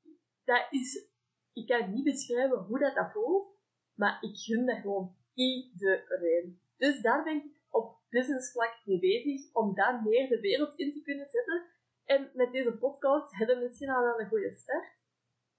dat 0.43 0.67
is, 0.69 1.07
ik 1.53 1.67
kan 1.67 1.93
niet 1.93 2.03
beschrijven 2.03 2.57
hoe 2.57 2.79
dat, 2.79 2.95
dat 2.95 3.11
voelt, 3.11 3.57
maar 3.93 4.17
ik 4.21 4.37
gun 4.37 4.65
dat 4.65 4.77
gewoon 4.77 5.15
iedereen. 5.33 6.61
Dus 6.77 7.01
daar 7.01 7.23
ben 7.23 7.35
ik 7.35 7.61
op 7.69 7.97
businessvlak 8.09 8.81
mee 8.85 8.99
bezig, 8.99 9.53
om 9.53 9.75
daar 9.75 10.01
meer 10.03 10.29
de 10.29 10.39
wereld 10.39 10.79
in 10.79 10.93
te 10.93 11.01
kunnen 11.01 11.29
zetten. 11.29 11.65
En 12.05 12.31
met 12.33 12.51
deze 12.51 12.77
podcast 12.77 13.37
hebben 13.37 13.57
we 13.57 13.65
misschien 13.65 13.89
al 13.89 14.19
een 14.19 14.27
goede 14.27 14.53
start. 14.53 14.93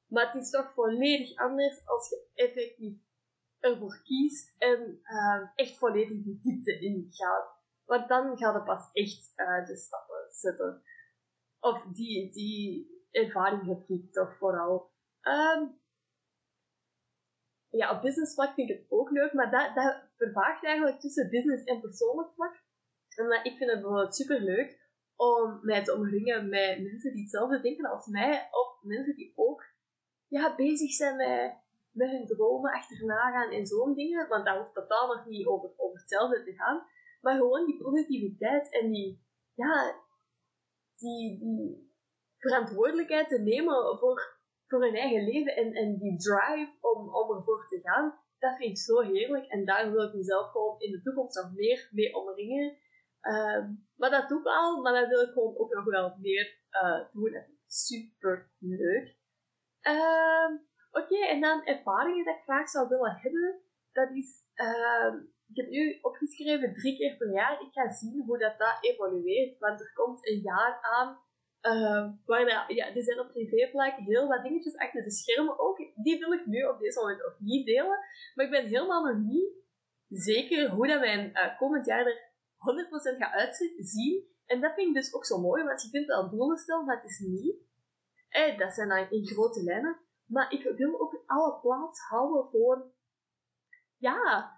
Maar 0.07 0.33
het 0.33 0.43
is 0.43 0.51
toch 0.51 0.73
volledig 0.75 1.37
anders 1.37 1.87
als 1.87 2.09
je 2.09 2.29
effectief 2.35 2.99
ervoor 3.61 4.03
kiest 4.03 4.55
en 4.59 5.01
uh, 5.03 5.49
echt 5.55 5.79
volledig 5.79 6.23
diepte 6.25 6.79
in 6.81 7.07
gaat. 7.11 7.55
Want 7.85 8.09
dan 8.09 8.39
gaat 8.39 8.55
het 8.55 8.65
pas 8.65 8.91
echt 8.93 9.33
uh, 9.37 9.67
de 9.67 9.77
stappen 9.77 10.27
zetten. 10.31 10.83
Of 11.67 11.83
die, 11.93 12.33
die 12.33 12.87
ervaring 13.11 13.67
heb 13.67 13.89
ik 13.89 14.13
toch 14.13 14.37
vooral. 14.39 14.91
Um, 15.23 15.81
ja, 17.71 17.97
op 17.97 18.03
business 18.03 18.35
vlak 18.35 18.55
vind 18.55 18.71
ik 18.71 18.77
het 18.77 18.87
ook 18.91 19.11
leuk, 19.11 19.33
maar 19.33 19.51
dat, 19.51 19.75
dat 19.75 20.03
vervaagt 20.17 20.65
eigenlijk 20.65 21.01
tussen 21.01 21.31
business 21.31 21.65
en 21.65 21.81
persoonlijk 21.81 22.33
vlak. 22.35 22.65
En 23.17 23.45
ik 23.45 23.57
vind 23.57 23.71
het 23.71 23.81
bijvoorbeeld 23.81 24.15
super 24.15 24.41
leuk 24.41 24.81
om 25.17 25.59
mij 25.63 25.85
te 25.85 25.95
omringen 25.95 26.49
met 26.49 26.83
mensen 26.83 27.13
die 27.13 27.23
hetzelfde 27.23 27.61
denken 27.61 27.91
als 27.91 28.07
mij, 28.07 28.49
of 28.51 28.83
mensen 28.83 29.17
die 29.17 29.33
ook 29.37 29.65
ja, 30.29 30.55
bezig 30.55 30.93
zijn 30.93 31.17
met, 31.17 31.55
met 31.91 32.11
hun 32.11 32.27
dromen 32.27 32.73
achterna 32.73 33.31
gaan 33.31 33.51
en 33.51 33.67
zo'n 33.67 33.95
dingen. 33.95 34.29
Want 34.29 34.47
dat 34.47 34.57
hoeft 34.57 34.75
totaal 34.75 35.07
nog 35.07 35.27
niet 35.27 35.47
over, 35.47 35.71
over 35.77 35.99
hetzelfde 35.99 36.45
te 36.45 36.53
gaan. 36.53 36.87
Maar 37.21 37.37
gewoon 37.37 37.67
die 37.67 37.83
positiviteit 37.83 38.73
en 38.73 38.91
die, 38.91 39.25
ja, 39.55 40.05
die, 40.99 41.85
verantwoordelijkheid 42.39 43.29
te 43.29 43.41
nemen 43.41 43.99
voor, 43.99 44.39
voor 44.67 44.83
hun 44.83 44.95
eigen 44.95 45.25
leven 45.25 45.57
en, 45.57 45.73
en 45.73 45.99
die 45.99 46.17
drive 46.17 46.73
om, 46.81 47.15
om 47.15 47.37
ervoor 47.37 47.67
te 47.69 47.81
gaan, 47.83 48.15
dat 48.39 48.57
vind 48.57 48.71
ik 48.71 48.79
zo 48.79 49.01
heerlijk. 49.01 49.47
En 49.47 49.65
daar 49.65 49.93
wil 49.93 50.03
ik 50.03 50.15
mezelf 50.15 50.51
gewoon 50.51 50.81
in 50.81 50.91
de 50.91 51.03
toekomst 51.03 51.37
nog 51.37 51.53
meer 51.55 51.89
mee 51.91 52.15
omringen. 52.15 52.77
Ehm, 53.21 53.75
maar 53.97 54.11
dat 54.11 54.29
doe 54.29 54.41
ik 54.41 54.47
al, 54.47 54.83
maar 54.83 55.01
dat 55.01 55.09
wil 55.09 55.21
ik 55.21 55.33
gewoon 55.33 55.59
ook 55.59 55.75
nog 55.75 55.85
wel 55.85 56.17
meer 56.21 56.59
uh, 56.71 57.05
doen. 57.13 57.33
Dat 57.33 57.45
vind 57.45 57.59
ik 57.59 57.65
super 57.67 58.51
leuk. 58.59 59.17
Ehm, 59.81 60.53
oké, 60.91 61.27
en 61.27 61.41
dan 61.41 61.65
ervaringen 61.65 62.25
dat 62.25 62.37
ik 62.37 62.43
graag 62.43 62.69
zou 62.69 62.89
willen 62.89 63.17
hebben. 63.21 63.61
Dat 63.93 64.11
is, 64.11 64.45
ehm, 64.55 65.17
ik 65.49 65.57
heb 65.57 65.69
nu 65.69 65.99
opgeschreven 66.03 66.75
drie 66.75 66.97
keer 66.97 67.17
per 67.17 67.33
jaar. 67.33 67.61
Ik 67.61 67.73
ga 67.73 67.91
zien 67.91 68.23
hoe 68.27 68.39
dat, 68.39 68.59
dat 68.59 68.79
evolueert. 68.81 69.59
Want 69.59 69.81
er 69.81 69.93
komt 69.95 70.29
een 70.29 70.41
jaar 70.41 70.79
aan 70.81 71.25
uh, 71.63 72.69
ja, 72.69 72.95
er 72.95 73.03
zijn 73.03 73.21
op 73.21 73.29
privévlak 73.29 73.97
heel 73.97 74.29
wat 74.29 74.43
dingetjes 74.43 74.77
achter 74.77 75.03
de 75.03 75.11
schermen 75.11 75.59
ook. 75.59 75.79
Die 75.95 76.19
wil 76.19 76.33
ik 76.33 76.47
nu 76.47 76.65
op 76.65 76.79
deze 76.79 77.01
moment 77.01 77.23
nog 77.23 77.37
niet 77.39 77.67
delen. 77.67 77.99
Maar 78.35 78.45
ik 78.45 78.51
ben 78.51 78.67
helemaal 78.67 79.05
nog 79.05 79.25
niet 79.25 79.53
zeker 80.09 80.71
hoe 80.71 80.87
dat 80.87 81.01
mijn 81.01 81.31
uh, 81.33 81.59
komend 81.59 81.87
jaar 81.87 82.07
er 82.07 82.35
100% 83.15 83.19
gaat 83.19 83.33
uitzien. 83.33 84.25
En 84.47 84.61
dat 84.61 84.75
vind 84.75 84.89
ik 84.89 84.95
dus 84.95 85.15
ook 85.15 85.25
zo 85.25 85.41
mooi, 85.41 85.65
want 85.65 85.83
je 85.83 85.91
kunt 85.91 86.07
wel 86.07 86.31
doelen 86.31 86.57
stellen, 86.57 86.85
maar 86.85 86.97
het 86.97 87.11
is 87.11 87.19
niet. 87.19 87.57
Eh, 88.29 88.59
dat 88.59 88.75
zijn 88.75 88.89
dan 88.89 89.11
in 89.11 89.27
grote 89.27 89.63
lijnen. 89.63 90.01
Maar 90.27 90.53
ik 90.53 90.63
wil 90.77 91.01
ook 91.01 91.23
alle 91.27 91.61
plaats 91.61 92.01
houden 92.01 92.51
voor, 92.51 92.93
ja, 93.97 94.56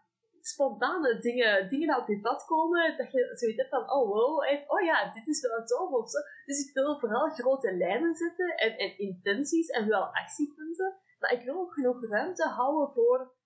spontane 0.49 1.19
dingen, 1.21 1.69
dingen 1.69 1.89
die 1.89 2.01
op 2.01 2.09
je 2.09 2.21
pad 2.21 2.45
komen, 2.45 2.97
dat 2.97 3.13
je 3.13 3.31
zoiets 3.35 3.59
hebt 3.59 3.69
van, 3.69 3.91
oh 3.93 4.09
wow, 4.09 4.37
oh 4.67 4.81
ja, 4.81 5.13
dit 5.15 5.27
is 5.27 5.41
wel 5.41 5.65
tof 5.65 5.91
of 5.91 6.11
zo. 6.11 6.19
Dus 6.45 6.67
ik 6.67 6.75
wil 6.75 6.99
vooral 6.99 7.29
grote 7.29 7.77
lijnen 7.77 8.15
zetten 8.15 8.57
en, 8.57 8.77
en 8.79 8.99
intenties 8.99 9.69
en 9.69 9.89
wel 9.89 10.05
actiepunten, 10.15 10.97
maar 11.19 11.33
ik 11.33 11.45
wil 11.45 11.61
ook 11.61 11.73
genoeg 11.73 12.09
ruimte 12.09 12.45
houden 12.45 12.95
voor 12.95 13.37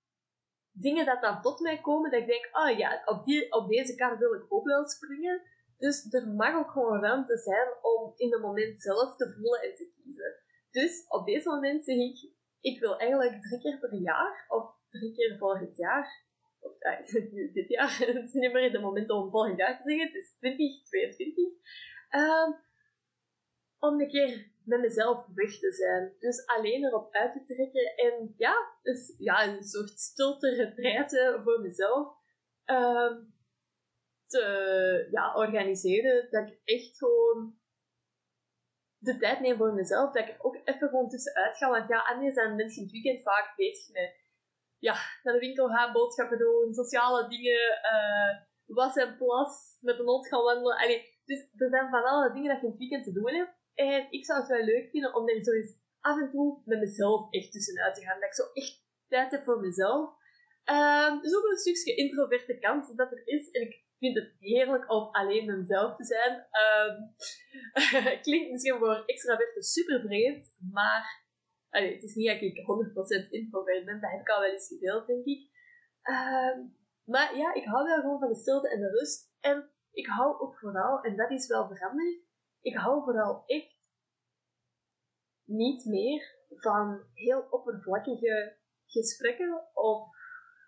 dingen 0.73 1.07
dat 1.07 1.21
dan 1.21 1.43
tot 1.43 1.61
mij 1.61 1.81
komen, 1.81 2.11
dat 2.11 2.21
ik 2.21 2.27
denk, 2.27 2.49
oh 2.53 2.79
ja, 2.79 3.03
op, 3.05 3.25
die, 3.25 3.53
op 3.53 3.69
deze 3.69 3.95
kant 3.95 4.19
wil 4.19 4.35
ik 4.35 4.45
ook 4.49 4.65
wel 4.65 4.89
springen. 4.89 5.43
Dus 5.79 6.13
er 6.13 6.29
mag 6.29 6.55
ook 6.55 6.71
gewoon 6.71 7.01
ruimte 7.01 7.37
zijn 7.37 7.69
om 7.83 8.13
in 8.17 8.33
het 8.33 8.41
moment 8.41 8.83
zelf 8.83 9.17
te 9.17 9.33
voelen 9.33 9.61
en 9.61 9.75
te 9.75 9.93
kiezen. 9.95 10.35
Dus 10.71 11.05
op 11.09 11.27
deze 11.27 11.49
moment 11.49 11.85
zeg 11.85 11.97
ik, 11.97 12.31
ik 12.61 12.81
wil 12.81 12.99
eigenlijk 12.99 13.43
drie 13.43 13.61
keer 13.61 13.79
per 13.79 13.95
jaar, 13.95 14.45
of 14.49 14.75
drie 14.91 15.15
keer 15.15 15.39
volgend 15.39 15.77
jaar, 15.77 16.25
of 16.67 16.79
dit 17.53 17.69
jaar, 17.69 17.99
het 18.07 18.25
is 18.25 18.33
niet 18.33 18.53
meer 18.53 18.73
het 18.73 18.81
moment 18.81 19.11
om 19.11 19.31
volgend 19.31 19.59
jaar 19.59 19.77
te 19.77 19.83
zeggen, 19.91 20.07
het 20.07 20.17
is 20.17 20.37
2022, 20.39 21.45
um, 22.11 22.61
om 23.79 24.01
een 24.01 24.09
keer 24.09 24.51
met 24.65 24.81
mezelf 24.81 25.27
weg 25.35 25.59
te 25.59 25.73
zijn. 25.73 26.15
Dus 26.19 26.47
alleen 26.47 26.85
erop 26.85 27.15
uit 27.15 27.33
te 27.33 27.55
trekken 27.55 27.97
en 27.97 28.35
ja, 28.37 28.55
dus, 28.83 29.15
ja 29.19 29.47
een 29.47 29.63
soort 29.63 29.99
stilte 29.99 30.55
retraite 30.55 31.41
voor 31.45 31.61
mezelf 31.61 32.17
um, 32.67 33.35
te 34.27 35.09
ja, 35.11 35.35
organiseren. 35.35 36.31
Dat 36.31 36.49
ik 36.49 36.61
echt 36.65 36.99
gewoon 36.99 37.59
de 38.99 39.17
tijd 39.17 39.41
neem 39.41 39.57
voor 39.57 39.75
mezelf. 39.75 40.13
Dat 40.13 40.29
ik 40.29 40.35
er 40.35 40.45
ook 40.45 40.61
even 40.65 40.89
gewoon 40.89 41.09
tussenuit 41.09 41.57
ga. 41.57 41.69
Want 41.69 41.89
ja, 41.89 41.99
anders 41.99 42.35
zijn 42.35 42.57
mensen 42.57 42.77
in 42.77 42.83
het 42.83 42.93
weekend 42.93 43.23
vaak 43.23 43.53
bezig 43.57 43.93
met 43.93 44.22
ja, 44.89 44.97
naar 45.23 45.35
de 45.35 45.47
winkel 45.47 45.69
gaan, 45.69 45.93
boodschappen 45.93 46.39
doen, 46.39 46.75
sociale 46.75 47.29
dingen, 47.29 47.65
uh, 47.95 48.33
was 48.67 48.97
en 48.97 49.17
plas, 49.17 49.79
met 49.81 49.99
een 49.99 50.05
hond 50.05 50.29
gaan 50.29 50.43
wandelen. 50.43 51.03
Dus 51.25 51.41
er 51.57 51.69
zijn 51.69 51.91
van 51.91 52.05
alle 52.05 52.33
dingen 52.33 52.53
dat 52.53 52.61
je 52.61 52.67
in 52.67 52.71
het 52.71 52.81
weekend 52.81 53.05
te 53.05 53.13
doen 53.13 53.35
hebt. 53.35 53.55
En 53.75 54.07
ik 54.11 54.25
zou 54.25 54.41
het 54.41 54.49
wel 54.49 54.65
leuk 54.65 54.91
vinden 54.91 55.15
om 55.15 55.29
er 55.29 55.45
zo 55.45 55.51
eens 55.51 55.79
af 56.01 56.21
en 56.21 56.31
toe 56.31 56.63
met 56.65 56.79
mezelf 56.79 57.31
echt 57.31 57.53
tussenuit 57.53 57.95
te 57.95 58.01
gaan. 58.01 58.21
Dat 58.21 58.29
ik 58.29 58.35
zo 58.35 58.53
echt 58.53 58.85
tijd 59.09 59.31
heb 59.31 59.45
voor 59.45 59.61
mezelf. 59.61 60.21
Um, 60.65 61.21
dus 61.21 61.37
ook 61.37 61.51
een 61.51 61.57
stukje 61.57 61.95
introverte 61.95 62.59
kant 62.59 62.97
dat 62.97 63.13
er 63.13 63.23
is. 63.25 63.51
En 63.51 63.63
ik 63.63 63.85
vind 63.99 64.15
het 64.15 64.35
heerlijk 64.39 64.91
om 64.91 65.09
alleen 65.13 65.59
mezelf 65.59 65.97
te 65.97 66.05
zijn. 66.05 66.47
Um, 66.63 67.15
klinkt 68.27 68.51
misschien 68.51 68.79
voor 68.79 69.03
extraverten 69.07 69.63
super 69.63 70.01
vreemd, 70.01 70.57
maar 70.73 71.22
Het 71.73 72.03
is 72.03 72.15
niet 72.15 72.27
dat 72.27 72.41
ik 72.41 73.27
100% 73.27 73.31
introvert 73.31 73.85
ben, 73.85 74.01
dat 74.01 74.11
heb 74.11 74.21
ik 74.21 74.29
al 74.29 74.41
wel 74.41 74.51
eens 74.51 74.67
gedeeld, 74.67 75.07
denk 75.07 75.25
ik. 75.25 75.51
Uh, 76.05 76.57
maar 77.05 77.37
ja, 77.37 77.55
ik 77.55 77.65
hou 77.65 77.85
wel 77.85 78.01
gewoon 78.01 78.19
van 78.19 78.29
de 78.29 78.35
stilte 78.35 78.69
en 78.69 78.81
de 78.81 78.89
rust. 78.89 79.35
En 79.41 79.71
ik 79.93 80.07
hou 80.07 80.41
ook 80.41 80.59
vooral, 80.59 81.03
en 81.03 81.17
dat 81.17 81.31
is 81.31 81.47
wel 81.47 81.67
veranderd, 81.69 82.23
ik 82.61 82.77
hou 82.77 83.03
vooral 83.05 83.43
echt 83.47 83.81
niet 85.45 85.85
meer 85.85 86.41
van 86.49 87.07
heel 87.15 87.47
oppervlakkige 87.51 88.59
gesprekken 88.87 89.69
of 89.73 90.09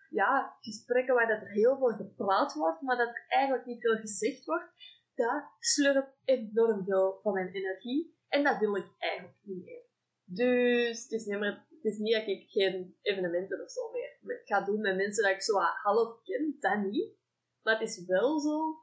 ja, 0.09 0.57
gesprekken 0.61 1.15
waar 1.15 1.29
dat 1.29 1.41
er 1.41 1.51
heel 1.51 1.77
veel 1.77 1.97
gepraat 1.97 2.55
wordt, 2.55 2.81
maar 2.81 2.97
dat 2.97 3.09
er 3.09 3.25
eigenlijk 3.29 3.67
niet 3.67 3.81
veel 3.81 3.97
gezegd 3.97 4.45
wordt. 4.45 4.71
Dat 5.15 5.45
slurpt 5.59 6.17
enorm 6.25 6.85
veel 6.85 7.19
van 7.23 7.33
mijn 7.33 7.49
energie 7.49 8.17
en 8.29 8.45
dat 8.45 8.59
wil 8.59 8.77
ik 8.77 8.87
eigenlijk 8.99 9.39
niet 9.43 9.65
meer. 9.65 9.93
Dus 10.25 11.03
het 11.03 11.13
is, 11.13 11.25
niet 11.25 11.39
meer, 11.39 11.65
het 11.69 11.85
is 11.85 11.99
niet 11.99 12.15
dat 12.15 12.27
ik 12.27 12.51
geen 12.51 12.97
evenementen 13.03 13.63
of 13.63 13.71
zo 13.71 13.91
meer 13.91 14.15
ga 14.45 14.61
doen 14.61 14.81
met 14.81 14.97
mensen 14.97 15.23
dat 15.23 15.33
ik 15.33 15.43
zo 15.43 15.59
half 15.59 16.23
ken, 16.23 16.57
dat 16.61 16.79
niet. 16.79 17.13
Maar 17.63 17.79
het 17.79 17.89
is 17.89 18.05
wel 18.07 18.41
zo 18.41 18.83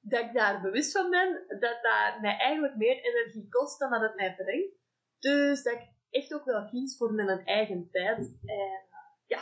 dat 0.00 0.20
ik 0.20 0.32
daar 0.32 0.60
bewust 0.60 0.92
van 0.92 1.10
ben 1.10 1.44
dat 1.48 1.82
dat 1.82 2.20
mij 2.20 2.36
eigenlijk 2.38 2.76
meer 2.76 3.02
energie 3.02 3.48
kost 3.48 3.78
dan 3.78 3.90
dat 3.90 4.00
het 4.00 4.14
mij 4.14 4.34
brengt. 4.34 4.74
Dus 5.18 5.62
dat 5.62 5.72
ik 5.72 5.88
echt 6.10 6.34
ook 6.34 6.44
wel 6.44 6.68
kies 6.68 6.96
voor 6.96 7.12
mijn 7.12 7.44
eigen 7.44 7.88
tijd. 7.90 8.38
En 8.44 8.86
ja, 9.26 9.40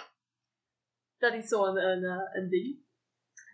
dat 1.19 1.35
is 1.35 1.49
zo 1.49 1.65
een, 1.65 1.77
een, 1.77 2.05
eh, 2.05 2.29
een 2.33 2.49
ding 2.49 2.85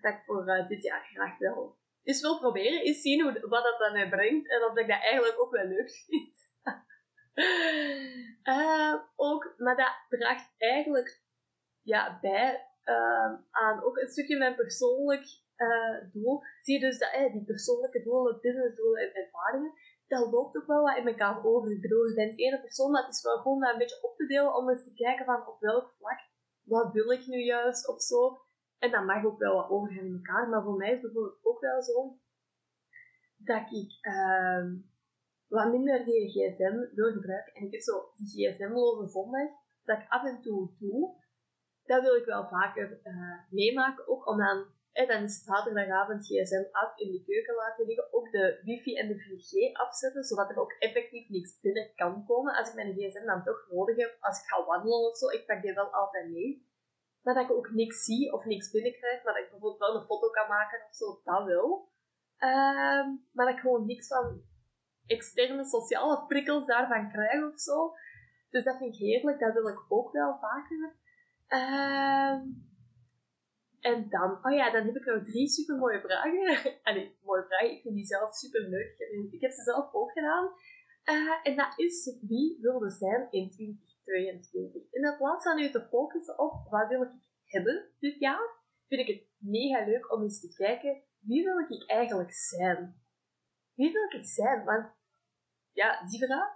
dat 0.00 0.12
ik 0.12 0.22
voor 0.24 0.48
uh, 0.48 0.68
dit 0.68 0.82
jaar 0.82 1.04
graag 1.04 1.38
wel 1.38 1.78
eens 2.02 2.20
wil 2.20 2.38
proberen. 2.38 2.82
Eens 2.82 3.00
zien 3.00 3.22
hoe, 3.22 3.48
wat 3.48 3.62
dat 3.62 3.80
aan 3.80 3.92
mij 3.92 4.08
brengt 4.08 4.50
en 4.50 4.64
of 4.64 4.76
ik 4.76 4.88
dat 4.88 5.00
eigenlijk 5.00 5.40
ook 5.40 5.50
wel 5.50 5.66
leuk 5.66 5.90
vind. 5.90 6.37
Uh, 8.44 8.94
ook, 9.30 9.54
maar 9.56 9.76
dat 9.76 10.18
draagt 10.18 10.54
eigenlijk 10.58 11.22
ja, 11.82 12.18
bij 12.20 12.66
uh, 12.84 13.32
aan 13.50 13.82
ook 13.82 13.96
een 13.96 14.08
stukje 14.08 14.38
mijn 14.38 14.54
persoonlijk 14.54 15.26
uh, 15.56 16.12
doel. 16.12 16.42
Zie 16.62 16.74
je 16.74 16.86
dus 16.86 16.98
dat 16.98 17.32
die 17.32 17.44
persoonlijke 17.44 18.02
doelen, 18.02 18.40
businessdoelen 18.40 19.02
en 19.02 19.14
ervaringen, 19.14 19.72
dat 20.06 20.32
loopt 20.32 20.56
ook 20.56 20.66
wel 20.66 20.82
wat 20.82 20.96
in 20.96 21.08
elkaar 21.08 21.44
over. 21.44 21.70
Ik 21.70 21.80
bedoel, 21.80 22.06
je 22.06 22.14
bent 22.14 22.38
één 22.38 22.60
persoon, 22.60 22.96
het 22.96 23.14
is 23.14 23.22
wel 23.22 23.38
gewoon 23.38 23.60
dat 23.60 23.72
een 23.72 23.78
beetje 23.78 24.02
op 24.02 24.16
te 24.16 24.26
delen 24.26 24.54
om 24.54 24.70
eens 24.70 24.84
te 24.84 24.92
kijken 24.92 25.24
van 25.24 25.46
op 25.46 25.60
welk 25.60 25.94
vlak, 25.98 26.18
wat 26.62 26.92
wil 26.92 27.10
ik 27.10 27.26
nu 27.26 27.38
juist 27.38 27.88
of 27.88 28.02
zo. 28.02 28.38
En 28.78 28.90
dat 28.90 29.04
mag 29.04 29.24
ook 29.24 29.38
wel 29.38 29.54
wat 29.54 29.70
overgaan 29.70 30.04
in 30.04 30.22
elkaar, 30.24 30.48
maar 30.48 30.62
voor 30.62 30.76
mij 30.76 30.92
is 30.92 31.00
bijvoorbeeld 31.00 31.38
ook 31.42 31.60
wel 31.60 31.82
zo 31.82 32.18
dat 33.36 33.72
ik 33.72 33.98
ehm, 34.00 34.76
wat 35.48 35.70
minder 35.70 36.04
die 36.04 36.28
gsm 36.30 36.94
wil 36.94 37.12
gebruiken. 37.12 37.54
En 37.54 37.64
ik 37.66 37.72
heb 37.72 37.80
zo 37.80 38.12
die 38.16 38.48
gsm-loze 38.48 39.06
zondag, 39.06 39.48
dat 39.84 39.98
ik 39.98 40.08
af 40.08 40.24
en 40.24 40.40
toe 40.42 40.70
doe. 40.78 41.16
Dat 41.84 42.02
wil 42.02 42.14
ik 42.14 42.24
wel 42.24 42.48
vaker 42.48 43.00
uh, 43.04 43.38
meemaken, 43.50 44.08
ook 44.08 44.26
om 44.26 44.38
dan, 44.38 44.66
eh, 44.92 45.08
dan 45.08 45.22
is 45.22 45.44
zaterdagavond 45.44 46.26
gsm 46.26 46.64
af 46.70 46.98
in 46.98 47.12
de 47.12 47.22
keuken 47.24 47.54
laten 47.54 47.86
liggen, 47.86 48.12
ook 48.12 48.30
de 48.30 48.60
wifi 48.64 48.96
en 48.96 49.08
de 49.08 49.14
4G 49.14 49.72
afzetten, 49.72 50.24
zodat 50.24 50.50
er 50.50 50.58
ook 50.58 50.72
effectief 50.72 51.28
niks 51.28 51.60
binnen 51.60 51.94
kan 51.94 52.24
komen. 52.26 52.54
Als 52.54 52.68
ik 52.68 52.74
mijn 52.74 52.94
gsm 52.94 53.26
dan 53.26 53.44
toch 53.44 53.66
nodig 53.70 53.96
heb, 53.96 54.16
als 54.20 54.40
ik 54.40 54.48
ga 54.48 54.64
wandelen 54.64 55.10
of 55.10 55.16
zo, 55.16 55.28
ik 55.28 55.46
pak 55.46 55.62
die 55.62 55.74
wel 55.74 55.92
altijd 55.92 56.30
mee. 56.30 56.66
Maar 57.22 57.34
dat 57.34 57.44
ik 57.44 57.56
ook 57.56 57.70
niks 57.70 58.04
zie 58.04 58.32
of 58.32 58.44
niks 58.44 58.70
binnenkrijg, 58.70 59.22
maar 59.22 59.34
dat 59.34 59.42
ik 59.42 59.50
bijvoorbeeld 59.50 59.80
wel 59.80 59.94
een 59.94 60.06
foto 60.06 60.30
kan 60.30 60.48
maken 60.48 60.84
of 60.88 60.94
zo, 60.94 61.20
dat 61.24 61.44
wel. 61.44 61.88
Uh, 62.38 63.06
maar 63.32 63.46
dat 63.46 63.54
ik 63.54 63.60
gewoon 63.60 63.86
niks 63.86 64.06
van 64.06 64.42
externe 65.08 65.64
sociale 65.64 66.26
prikkels 66.26 66.66
daarvan 66.66 67.10
krijg 67.10 67.44
of 67.52 67.60
zo. 67.60 67.94
Dus 68.50 68.64
dat 68.64 68.76
vind 68.76 68.94
ik 68.94 69.00
heerlijk, 69.00 69.38
dat 69.38 69.52
wil 69.52 69.68
ik 69.68 69.84
ook 69.88 70.12
wel 70.12 70.38
vaker. 70.40 70.96
Uh, 71.48 72.32
en 73.80 74.08
dan, 74.08 74.38
oh 74.42 74.52
ja, 74.52 74.70
dan 74.70 74.84
heb 74.86 74.96
ik 74.96 75.04
nog 75.04 75.24
drie 75.24 75.48
super 75.48 75.76
mooie 75.76 76.00
vragen. 76.00 76.72
Allee, 76.88 77.18
mooie 77.22 77.44
vragen, 77.44 77.70
ik 77.70 77.82
vind 77.82 77.94
die 77.94 78.06
zelf 78.06 78.34
super 78.34 78.60
leuk. 78.60 78.98
Ik 79.30 79.40
heb 79.40 79.50
ze 79.50 79.62
zelf 79.62 79.94
ook 79.94 80.12
gedaan. 80.12 80.52
Uh, 81.04 81.40
en 81.42 81.56
dat 81.56 81.78
is 81.78 82.16
wie 82.20 82.58
wilde 82.60 82.90
zijn 82.90 83.26
in 83.30 83.50
2022. 83.50 84.92
In 84.92 85.14
plaats 85.18 85.44
van 85.44 85.56
nu 85.56 85.70
te 85.70 85.86
focussen 85.90 86.38
op 86.38 86.66
wat 86.70 86.88
wil 86.88 87.02
ik 87.02 87.10
hebben 87.44 87.90
dit 87.98 88.18
jaar, 88.18 88.56
vind 88.88 89.08
ik 89.08 89.14
het 89.16 89.26
mega 89.38 89.84
leuk 89.84 90.12
om 90.12 90.22
eens 90.22 90.40
te 90.40 90.54
kijken 90.54 91.02
wie 91.20 91.44
wil 91.44 91.58
ik 91.58 91.90
eigenlijk 91.90 92.32
zijn. 92.32 93.02
Wie 93.74 93.92
wil 93.92 94.20
ik 94.20 94.26
zijn? 94.26 94.64
Want 94.64 94.86
ja, 95.82 95.88
die 96.10 96.24
vraag, 96.26 96.52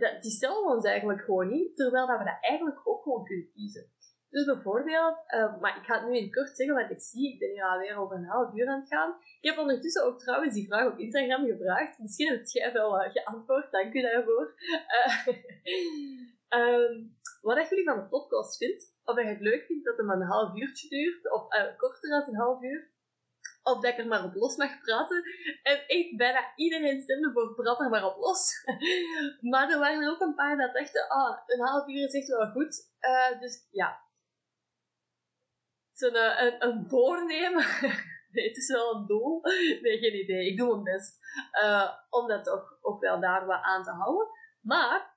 dat, 0.00 0.22
die 0.22 0.30
stellen 0.30 0.62
we 0.62 0.74
ons 0.74 0.84
eigenlijk 0.84 1.20
gewoon 1.20 1.48
niet, 1.48 1.76
terwijl 1.76 2.06
dat 2.06 2.18
we 2.18 2.24
dat 2.24 2.38
eigenlijk 2.40 2.88
ook 2.88 3.02
gewoon 3.02 3.24
kunnen 3.24 3.50
kiezen. 3.52 3.90
Dus 4.30 4.44
bijvoorbeeld, 4.44 5.16
uh, 5.34 5.60
maar 5.60 5.76
ik 5.76 5.84
ga 5.84 5.98
het 5.98 6.08
nu 6.08 6.16
in 6.16 6.32
kort 6.32 6.56
zeggen, 6.56 6.76
want 6.76 6.90
ik 6.90 7.00
zie, 7.00 7.32
ik 7.32 7.38
ben 7.38 7.50
hier 7.50 7.64
alweer 7.64 7.96
over 7.96 8.16
een 8.16 8.34
half 8.34 8.54
uur 8.54 8.68
aan 8.68 8.80
het 8.80 8.88
gaan. 8.88 9.16
Ik 9.40 9.50
heb 9.50 9.58
ondertussen 9.58 10.04
ook 10.04 10.18
trouwens 10.18 10.54
die 10.54 10.66
vraag 10.66 10.92
op 10.92 10.98
Instagram 10.98 11.46
gevraagd. 11.46 11.98
Misschien 11.98 12.28
heb 12.28 12.46
jij 12.46 12.72
wel 12.72 13.04
uh, 13.04 13.12
geantwoord, 13.12 13.70
dank 13.70 13.94
u 13.94 14.00
daarvoor. 14.00 14.54
Uh, 14.96 15.26
um, 16.60 17.16
wat 17.46 17.68
jullie 17.68 17.84
van 17.84 17.96
de 17.96 18.08
podcast 18.08 18.56
vindt, 18.56 18.94
of 19.04 19.16
je 19.16 19.26
het 19.26 19.40
leuk 19.40 19.64
vindt 19.64 19.84
dat 19.84 19.96
het 19.96 20.06
maar 20.06 20.16
een 20.16 20.26
half 20.26 20.56
uurtje 20.56 20.88
duurt, 20.88 21.32
of 21.32 21.48
korter 21.76 22.10
dan 22.10 22.24
een 22.28 22.40
half 22.40 22.62
uur 22.62 22.94
of 23.66 23.80
dat 23.80 23.92
ik 23.92 23.98
er 23.98 24.06
maar 24.06 24.24
op 24.24 24.34
los 24.34 24.56
mag 24.56 24.80
praten. 24.80 25.22
En 25.62 25.86
echt 25.86 26.16
bijna 26.16 26.52
iedereen 26.56 27.02
stemde 27.02 27.32
voor 27.32 27.54
praat 27.54 27.80
er 27.80 27.90
maar 27.90 28.04
op 28.04 28.16
los. 28.16 28.64
maar 29.50 29.70
er 29.70 29.78
waren 29.78 30.02
er 30.02 30.10
ook 30.10 30.20
een 30.20 30.34
paar 30.34 30.56
dat 30.56 30.74
dachten, 30.74 31.08
ah, 31.08 31.38
een 31.46 31.66
half 31.66 31.88
uur 31.88 32.04
is 32.04 32.14
echt 32.14 32.28
wel 32.28 32.50
goed. 32.50 32.92
Uh, 33.00 33.40
dus 33.40 33.68
ja. 33.70 34.04
Zo'n 35.92 36.14
uh, 36.14 36.42
een, 36.42 36.64
een 36.66 36.88
voornemen. 36.88 37.66
nee, 38.32 38.48
het 38.48 38.56
is 38.56 38.72
wel 38.72 38.94
een 38.94 39.06
doel. 39.06 39.40
Nee, 39.82 39.98
geen 39.98 40.22
idee. 40.22 40.50
Ik 40.50 40.58
doe 40.58 40.70
mijn 40.70 40.96
best. 40.96 41.18
Uh, 41.62 41.90
om 42.10 42.28
dat 42.28 42.44
toch 42.44 42.78
ook 42.80 43.00
wel 43.00 43.20
daar 43.20 43.46
wat 43.46 43.62
aan 43.62 43.82
te 43.82 43.90
houden. 43.90 44.28
Maar, 44.60 45.14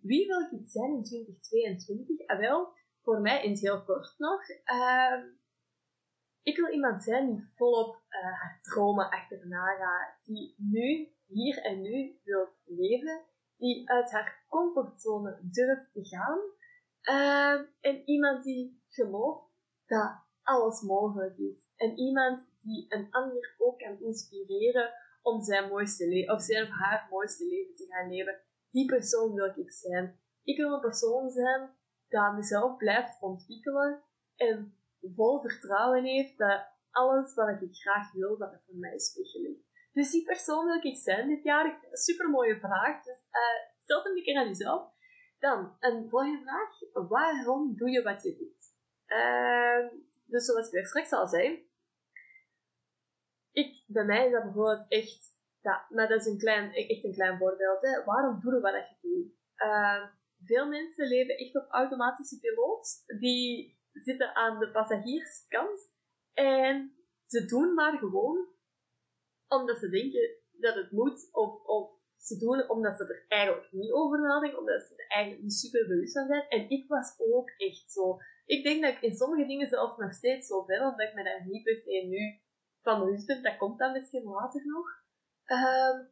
wie 0.00 0.26
wil 0.26 0.40
ik 0.40 0.68
zijn 0.68 0.90
in 0.90 1.02
2022? 1.02 2.26
Ah, 2.26 2.38
wel, 2.38 2.72
voor 3.02 3.20
mij 3.20 3.48
het 3.48 3.60
heel 3.60 3.84
kort 3.84 4.14
nog. 4.18 4.40
Ik 6.48 6.56
wil 6.56 6.68
iemand 6.68 7.02
zijn 7.02 7.26
die 7.26 7.52
volop 7.54 7.94
uh, 7.94 8.22
haar 8.22 8.58
dromen 8.62 9.10
achterna 9.10 9.76
gaat, 9.76 10.24
die 10.24 10.54
nu, 10.56 11.12
hier 11.26 11.58
en 11.58 11.80
nu 11.82 12.20
wil 12.24 12.48
leven, 12.64 13.20
die 13.56 13.90
uit 13.90 14.10
haar 14.10 14.44
comfortzone 14.48 15.38
durft 15.42 15.92
te 15.92 16.04
gaan, 16.04 16.38
uh, 17.02 17.66
en 17.80 18.02
iemand 18.04 18.44
die 18.44 18.82
gelooft 18.88 19.44
dat 19.86 20.10
alles 20.42 20.80
mogelijk 20.82 21.38
is. 21.38 21.56
En 21.76 21.98
iemand 21.98 22.46
die 22.60 22.86
een 22.88 23.10
ander 23.10 23.54
ook 23.58 23.78
kan 23.78 24.00
inspireren 24.00 24.92
om 25.22 25.42
zijn 25.42 25.68
mooiste 25.68 26.08
leven, 26.08 26.34
of 26.34 26.40
of 26.40 26.68
haar 26.68 27.06
mooiste 27.10 27.46
leven 27.46 27.74
te 27.74 27.86
gaan 27.88 28.10
leven. 28.10 28.40
Die 28.70 28.86
persoon 28.86 29.34
wil 29.34 29.52
ik 29.56 29.72
zijn. 29.72 30.20
Ik 30.42 30.56
wil 30.56 30.72
een 30.72 30.80
persoon 30.80 31.30
zijn 31.30 31.70
dat 32.08 32.34
mezelf 32.34 32.76
blijft 32.76 33.22
ontwikkelen 33.22 34.02
en 34.36 34.77
vol 35.00 35.40
vertrouwen 35.40 36.04
heeft 36.04 36.38
dat 36.38 36.66
alles 36.90 37.34
wat 37.34 37.62
ik 37.62 37.74
graag 37.74 38.12
wil, 38.12 38.38
dat 38.38 38.52
het 38.52 38.62
voor 38.66 38.76
mij 38.76 38.94
is 38.94 39.14
weggelegd. 39.16 39.66
Dus 39.92 40.10
die 40.10 40.24
persoon 40.24 40.64
wil 40.64 40.80
ik 40.82 40.96
zijn 40.96 41.28
dit 41.28 41.42
jaar. 41.42 41.86
Super 41.92 42.30
mooie 42.30 42.58
vraag. 42.58 43.04
Dus 43.04 43.16
uh, 43.16 43.72
stel 43.82 44.02
het 44.02 44.16
een 44.16 44.22
keer 44.22 44.36
aan 44.36 44.46
jezelf. 44.46 44.92
Dan, 45.38 45.76
een 45.80 46.08
volgende 46.08 46.42
vraag. 46.42 47.08
Waarom 47.08 47.76
doe 47.76 47.90
je 47.90 48.02
wat 48.02 48.22
je 48.22 48.36
doet? 48.36 48.76
Uh, 49.06 50.00
dus 50.24 50.44
zoals 50.44 50.70
ik 50.70 50.86
straks 50.86 51.12
al 51.12 51.26
zei. 51.26 51.70
Ik, 53.52 53.84
bij 53.86 54.04
mij 54.04 54.26
is 54.26 54.32
dat 54.32 54.42
bijvoorbeeld 54.42 54.88
echt... 54.88 55.36
Ja, 55.60 55.86
maar 55.88 56.08
dat 56.08 56.20
is 56.20 56.26
een 56.26 56.38
klein, 56.38 56.72
echt 56.72 57.04
een 57.04 57.14
klein 57.14 57.38
voorbeeld. 57.38 57.80
Hè. 57.80 58.04
Waarom 58.04 58.40
doe 58.40 58.54
je 58.54 58.60
wat 58.60 58.88
je 58.88 58.96
doet? 59.00 59.32
Uh, 59.56 60.04
veel 60.44 60.68
mensen 60.68 61.06
leven 61.06 61.36
echt 61.36 61.56
op 61.56 61.66
automatische 61.70 62.38
piloot. 62.38 63.04
Die 63.20 63.77
zitten 64.04 64.34
aan 64.34 64.58
de 64.58 64.70
passagierskant 64.70 65.90
en 66.32 66.94
ze 67.26 67.44
doen 67.44 67.74
maar 67.74 67.98
gewoon 67.98 68.48
omdat 69.48 69.78
ze 69.78 69.88
denken 69.88 70.36
dat 70.52 70.74
het 70.74 70.90
moet, 70.90 71.28
of, 71.32 71.64
of 71.64 71.90
ze 72.16 72.38
doen 72.38 72.68
omdat 72.68 72.96
ze 72.96 73.04
er 73.04 73.24
eigenlijk 73.28 73.72
niet 73.72 73.92
over 73.92 74.20
nadenken, 74.20 74.58
omdat 74.58 74.82
ze 74.82 74.94
er 74.96 75.08
eigenlijk 75.08 75.42
niet 75.42 75.54
super 75.54 75.86
bewust 75.86 76.12
van 76.12 76.26
zijn. 76.26 76.48
En 76.48 76.70
ik 76.70 76.88
was 76.88 77.18
ook 77.18 77.50
echt 77.50 77.92
zo. 77.92 78.18
Ik 78.46 78.64
denk 78.64 78.82
dat 78.82 78.92
ik 78.92 79.00
in 79.00 79.16
sommige 79.16 79.46
dingen 79.46 79.68
zelfs 79.68 79.96
nog 79.96 80.12
steeds 80.12 80.46
zo 80.46 80.64
ben, 80.64 80.80
omdat 80.80 81.08
ik 81.08 81.14
me 81.14 81.24
daar 81.24 81.46
niet 81.46 81.62
per 81.62 82.06
nu 82.06 82.40
van 82.82 83.00
bewust 83.04 83.26
ben. 83.26 83.42
Dat 83.42 83.56
komt 83.56 83.78
dan 83.78 83.92
misschien 83.92 84.22
later 84.22 84.66
nog. 84.66 84.86
Uh, 85.46 86.06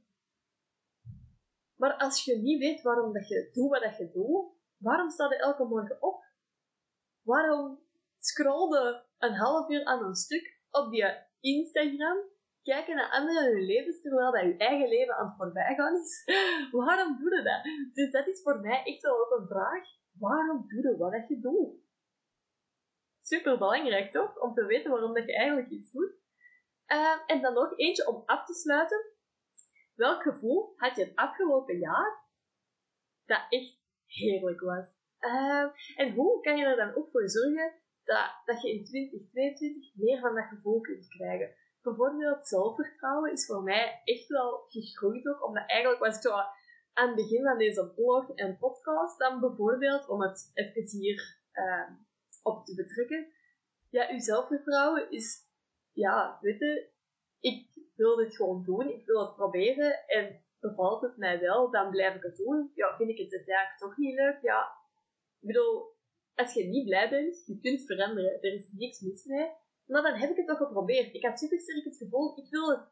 maar 1.76 1.95
als 1.97 2.24
je 2.24 2.37
niet 2.37 2.59
weet 2.59 2.82
waarom 2.82 3.12
dat 3.12 3.28
je 3.28 3.51
doet 3.53 3.70
wat 3.70 3.82
dat 3.82 3.97
je 3.97 4.11
doet, 4.11 4.55
waarom 4.76 5.11
sta 5.11 5.28
je 5.28 5.37
elke 5.37 5.64
morgen 5.64 6.03
op? 6.03 6.26
Waarom 7.27 7.79
scrollde 8.18 9.05
een 9.18 9.35
half 9.35 9.68
uur 9.70 9.85
aan 9.85 10.05
een 10.05 10.14
stuk 10.14 10.61
op 10.70 10.91
die 10.91 11.05
Instagram, 11.41 12.18
kijken 12.62 12.97
naar 12.97 13.11
anderen 13.11 13.53
hun 13.53 13.64
levens 13.64 14.01
terwijl 14.01 14.33
dat 14.33 14.43
je 14.43 14.57
eigen 14.57 14.89
leven 14.89 15.16
aan 15.16 15.27
het 15.27 15.37
voorbijgaan 15.37 15.95
is? 15.95 16.24
waarom 16.87 17.18
doe 17.18 17.37
je 17.37 17.43
dat? 17.43 17.95
Dus 17.95 18.11
dat 18.11 18.27
is 18.27 18.43
voor 18.43 18.61
mij 18.61 18.83
echt 18.85 19.03
wel 19.03 19.20
ook 19.20 19.41
een 19.41 19.47
vraag. 19.47 19.85
Waarom 20.18 20.68
doe 20.68 20.83
je 20.83 20.97
wat 20.97 21.29
je 21.29 21.41
doet? 21.41 21.85
Super 23.22 23.59
belangrijk 23.59 24.12
toch? 24.12 24.41
Om 24.41 24.55
te 24.55 24.66
weten 24.66 24.91
waarom 24.91 25.14
dat 25.14 25.27
je 25.27 25.37
eigenlijk 25.37 25.70
iets 25.70 25.93
doet. 25.93 26.14
Uh, 26.93 27.22
en 27.27 27.43
dan 27.43 27.55
nog 27.55 27.79
eentje 27.79 28.09
om 28.09 28.22
af 28.27 28.47
te 28.47 28.55
sluiten. 28.55 29.14
Welk 29.95 30.22
gevoel 30.22 30.72
had 30.77 30.97
je 30.97 31.05
het 31.05 31.16
afgelopen 31.16 31.79
jaar 31.79 32.24
dat 33.24 33.47
echt 33.49 33.79
heerlijk 34.05 34.61
was? 34.61 34.95
Uh, 35.20 35.66
en 35.96 36.14
hoe 36.14 36.40
kan 36.40 36.56
je 36.56 36.64
er 36.64 36.76
dan 36.76 36.94
ook 36.94 37.10
voor 37.10 37.28
zorgen 37.28 37.72
dat, 38.04 38.42
dat 38.44 38.62
je 38.62 38.72
in 38.72 38.84
2022 38.84 39.94
meer 39.94 40.20
van 40.20 40.34
dat 40.34 40.44
gevoel 40.44 40.80
kunt 40.80 41.08
krijgen? 41.08 41.54
Bijvoorbeeld 41.82 42.48
zelfvertrouwen 42.48 43.32
is 43.32 43.46
voor 43.46 43.62
mij 43.62 44.00
echt 44.04 44.28
wel 44.28 44.64
gegroeid 44.68 45.28
ook, 45.28 45.46
omdat 45.46 45.64
eigenlijk 45.66 46.00
was 46.00 46.16
ik 46.16 46.22
zo 46.22 46.32
aan 46.92 47.06
het 47.06 47.16
begin 47.16 47.44
van 47.44 47.58
deze 47.58 47.92
blog 47.94 48.34
en 48.34 48.58
podcast 48.58 49.18
dan 49.18 49.40
bijvoorbeeld, 49.40 50.08
om 50.08 50.20
het 50.20 50.50
even 50.54 50.98
hier 50.98 51.38
uh, 51.52 51.88
op 52.42 52.64
te 52.64 52.74
betrekken, 52.74 53.32
ja, 53.90 54.10
uw 54.10 54.20
zelfvertrouwen 54.20 55.10
is, 55.10 55.38
ja, 55.92 56.38
weet 56.40 56.58
je, 56.58 56.90
ik 57.40 57.68
wil 57.96 58.16
dit 58.16 58.36
gewoon 58.36 58.64
doen, 58.64 58.88
ik 58.88 59.06
wil 59.06 59.26
het 59.26 59.34
proberen 59.34 60.06
en 60.06 60.44
bevalt 60.60 61.02
het 61.02 61.16
mij 61.16 61.40
wel, 61.40 61.70
dan 61.70 61.90
blijf 61.90 62.14
ik 62.14 62.22
het 62.22 62.36
doen. 62.36 62.70
Ja, 62.74 62.96
vind 62.96 63.10
ik 63.10 63.18
het 63.18 63.32
eigenlijk 63.32 63.78
toch 63.78 63.96
niet 63.96 64.14
leuk, 64.14 64.38
ja, 64.42 64.68
ik 65.47 65.53
bedoel, 65.53 65.94
als 66.34 66.55
je 66.55 66.64
niet 66.64 66.84
blij 66.84 67.09
bent, 67.11 67.42
je 67.47 67.59
kunt 67.61 67.86
veranderen. 67.86 68.42
Er 68.42 68.55
is 68.55 68.68
niks 68.72 69.01
mis 69.01 69.24
mee. 69.24 69.51
Maar 69.86 70.03
dan 70.03 70.14
heb 70.14 70.30
ik 70.30 70.36
het 70.36 70.47
toch 70.47 70.59
geprobeerd. 70.59 71.14
Ik 71.14 71.24
had 71.24 71.38
super 71.38 71.61
sterk 71.61 71.84
het 71.84 71.97
gevoel, 71.97 72.38
ik 72.38 72.51
wil 72.51 72.68
het 72.70 72.84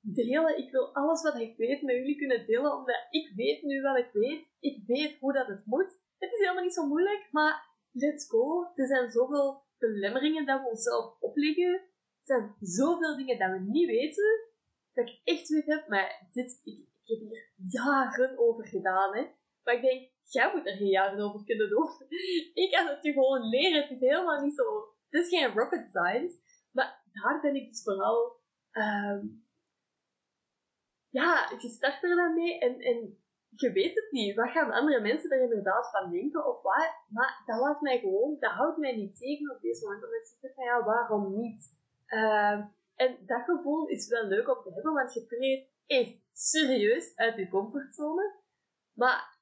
delen. 0.00 0.58
Ik 0.58 0.70
wil 0.70 0.94
alles 0.94 1.22
wat 1.22 1.40
ik 1.40 1.56
weet 1.56 1.82
met 1.82 1.94
jullie 1.94 2.16
kunnen 2.16 2.46
delen, 2.46 2.76
omdat 2.76 3.06
ik 3.10 3.32
weet 3.36 3.62
nu 3.62 3.82
wat 3.82 3.98
ik 3.98 4.10
weet. 4.12 4.46
Ik 4.60 4.82
weet 4.86 5.18
hoe 5.18 5.32
dat 5.32 5.46
het 5.46 5.66
moet. 5.66 6.00
Het 6.18 6.32
is 6.32 6.38
helemaal 6.38 6.62
niet 6.62 6.74
zo 6.74 6.86
moeilijk, 6.86 7.28
maar 7.30 7.66
let's 7.92 8.28
go. 8.28 8.72
Er 8.74 8.86
zijn 8.86 9.10
zoveel 9.10 9.62
belemmeringen 9.78 10.46
dat 10.46 10.60
we 10.60 10.68
onszelf 10.68 11.20
opleggen. 11.20 11.72
Er 11.72 12.36
zijn 12.36 12.54
zoveel 12.60 13.16
dingen 13.16 13.38
dat 13.38 13.50
we 13.50 13.58
niet 13.58 13.86
weten, 13.86 14.48
dat 14.92 15.08
ik 15.08 15.20
echt 15.24 15.46
zoiets 15.46 15.66
heb, 15.66 15.88
maar 15.88 16.28
dit, 16.32 16.60
ik, 16.62 16.78
ik 16.78 17.18
heb 17.18 17.18
hier 17.18 17.52
jaren 17.56 18.38
over 18.38 18.66
gedaan, 18.66 19.16
hè. 19.16 19.26
Maar 19.62 19.74
ik 19.74 19.82
denk, 19.82 20.10
jij 20.32 20.50
moet 20.54 20.66
er 20.66 20.76
geen 20.76 20.88
jaren 20.88 21.24
over 21.24 21.44
kunnen 21.44 21.68
doen. 21.68 21.88
ik 22.64 22.70
kan 22.70 22.86
het 22.86 23.02
je 23.02 23.12
gewoon 23.12 23.48
leren. 23.48 23.82
Het 23.82 23.90
is 23.90 24.00
helemaal 24.00 24.40
niet 24.40 24.54
zo... 24.54 24.88
Het 25.10 25.22
is 25.22 25.28
geen 25.28 25.54
rocket 25.54 25.86
science. 25.88 26.38
Maar 26.72 27.02
daar 27.12 27.40
ben 27.40 27.54
ik 27.54 27.68
dus 27.68 27.82
vooral... 27.82 28.42
Um, 28.72 29.46
ja, 31.10 31.50
je 31.58 31.68
start 31.68 32.02
er 32.02 32.16
dan 32.16 32.34
mee 32.34 32.58
en, 32.58 32.80
en 32.80 33.18
je 33.48 33.72
weet 33.72 33.94
het 33.94 34.08
niet. 34.10 34.34
Wat 34.34 34.50
gaan 34.50 34.72
andere 34.72 35.00
mensen 35.00 35.30
er 35.30 35.42
inderdaad 35.42 35.90
van 35.90 36.10
denken 36.10 36.46
of 36.46 36.62
wat? 36.62 36.90
Maar 37.08 37.42
dat 37.46 37.60
laat 37.60 37.80
mij 37.80 37.98
gewoon... 37.98 38.36
Dat 38.38 38.50
houdt 38.50 38.78
mij 38.78 38.96
niet 38.96 39.18
tegen 39.18 39.50
op 39.54 39.60
deze 39.60 39.84
moment. 39.84 40.04
Omdat 40.04 40.20
ik 40.20 40.36
zeg 40.40 40.54
van, 40.54 40.64
ja, 40.64 40.84
waarom 40.84 41.36
niet? 41.36 41.72
Uh, 42.08 42.64
en 42.94 43.18
dat 43.26 43.42
gevoel 43.44 43.86
is 43.86 44.08
wel 44.08 44.24
leuk 44.24 44.56
om 44.56 44.62
te 44.62 44.72
hebben, 44.72 44.92
want 44.92 45.14
je 45.14 45.26
treedt 45.26 45.70
echt 45.86 46.16
serieus 46.32 47.16
uit 47.16 47.36
je 47.36 47.48
comfortzone. 47.48 48.34
Maar 48.92 49.33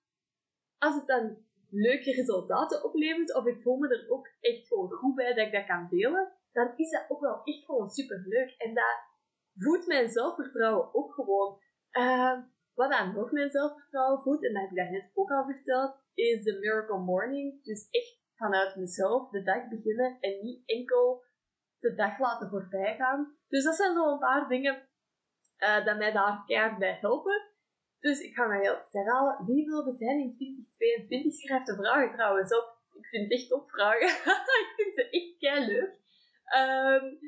als 0.83 0.95
het 0.95 1.07
dan 1.07 1.37
leuke 1.71 2.13
resultaten 2.13 2.85
oplevert, 2.85 3.35
of 3.35 3.47
ik 3.47 3.63
voel 3.63 3.77
me 3.77 3.89
er 3.89 4.11
ook 4.11 4.29
echt 4.41 4.67
gewoon 4.67 4.91
goed 4.91 5.15
bij 5.15 5.35
dat 5.35 5.47
ik 5.47 5.53
dat 5.53 5.67
kan 5.67 5.89
delen, 5.91 6.33
dan 6.53 6.73
is 6.77 6.91
dat 6.91 7.05
ook 7.09 7.21
wel 7.21 7.41
echt 7.45 7.65
gewoon 7.65 7.91
super 7.91 8.23
leuk. 8.27 8.55
En 8.59 8.75
dat 8.75 8.97
voedt 9.55 9.87
mijn 9.87 10.09
zelfvertrouwen 10.11 10.95
ook 10.95 11.15
gewoon. 11.15 11.61
Uh, 11.93 12.39
wat 12.75 12.91
dan 12.91 13.15
nog 13.15 13.33
mijn 13.33 13.51
zelfvertrouwen 13.51 14.23
voedt, 14.23 14.45
en 14.45 14.53
dat 14.53 14.63
heb 14.63 14.71
ik 14.71 14.91
net 14.91 15.11
ook 15.15 15.31
al 15.31 15.45
verteld, 15.45 15.97
is 16.15 16.45
de 16.45 16.59
Miracle 16.59 16.99
Morning. 16.99 17.65
Dus 17.65 17.89
echt 17.91 18.21
vanuit 18.35 18.77
mezelf 18.77 19.31
de 19.31 19.43
dag 19.43 19.69
beginnen 19.69 20.17
en 20.21 20.43
niet 20.43 20.63
enkel 20.67 21.25
de 21.79 21.95
dag 21.95 22.19
laten 22.19 22.49
voorbij 22.49 22.97
gaan. 22.97 23.37
Dus 23.49 23.65
dat 23.65 23.75
zijn 23.75 23.95
zo 23.95 24.13
een 24.13 24.19
paar 24.19 24.49
dingen 24.49 24.89
uh, 25.59 25.85
dat 25.85 25.99
mij 25.99 26.13
daar 26.13 26.43
keihard 26.47 26.79
bij 26.79 26.99
helpen. 27.01 27.52
Dus 28.03 28.21
ik 28.21 28.35
ga 28.35 28.47
mij 28.47 28.61
heel 28.61 28.79
herhalen. 28.91 29.47
Wie 29.47 29.67
wil 29.67 29.85
we 29.85 29.95
zijn 29.99 30.21
in 30.21 30.35
2022? 30.37 31.35
Schrijf 31.35 31.65
de 31.65 31.75
vragen 31.75 32.13
trouwens 32.13 32.57
op. 32.59 32.67
Ik 32.99 33.07
vind 33.07 33.23
het 33.23 33.33
echt 33.33 33.53
opvragen. 33.53 34.09
ik 34.63 34.73
vind 34.77 34.95
ze 34.95 35.11
echt 35.11 35.39
kei 35.39 35.67
leuk. 35.67 35.93
Um, 36.59 37.19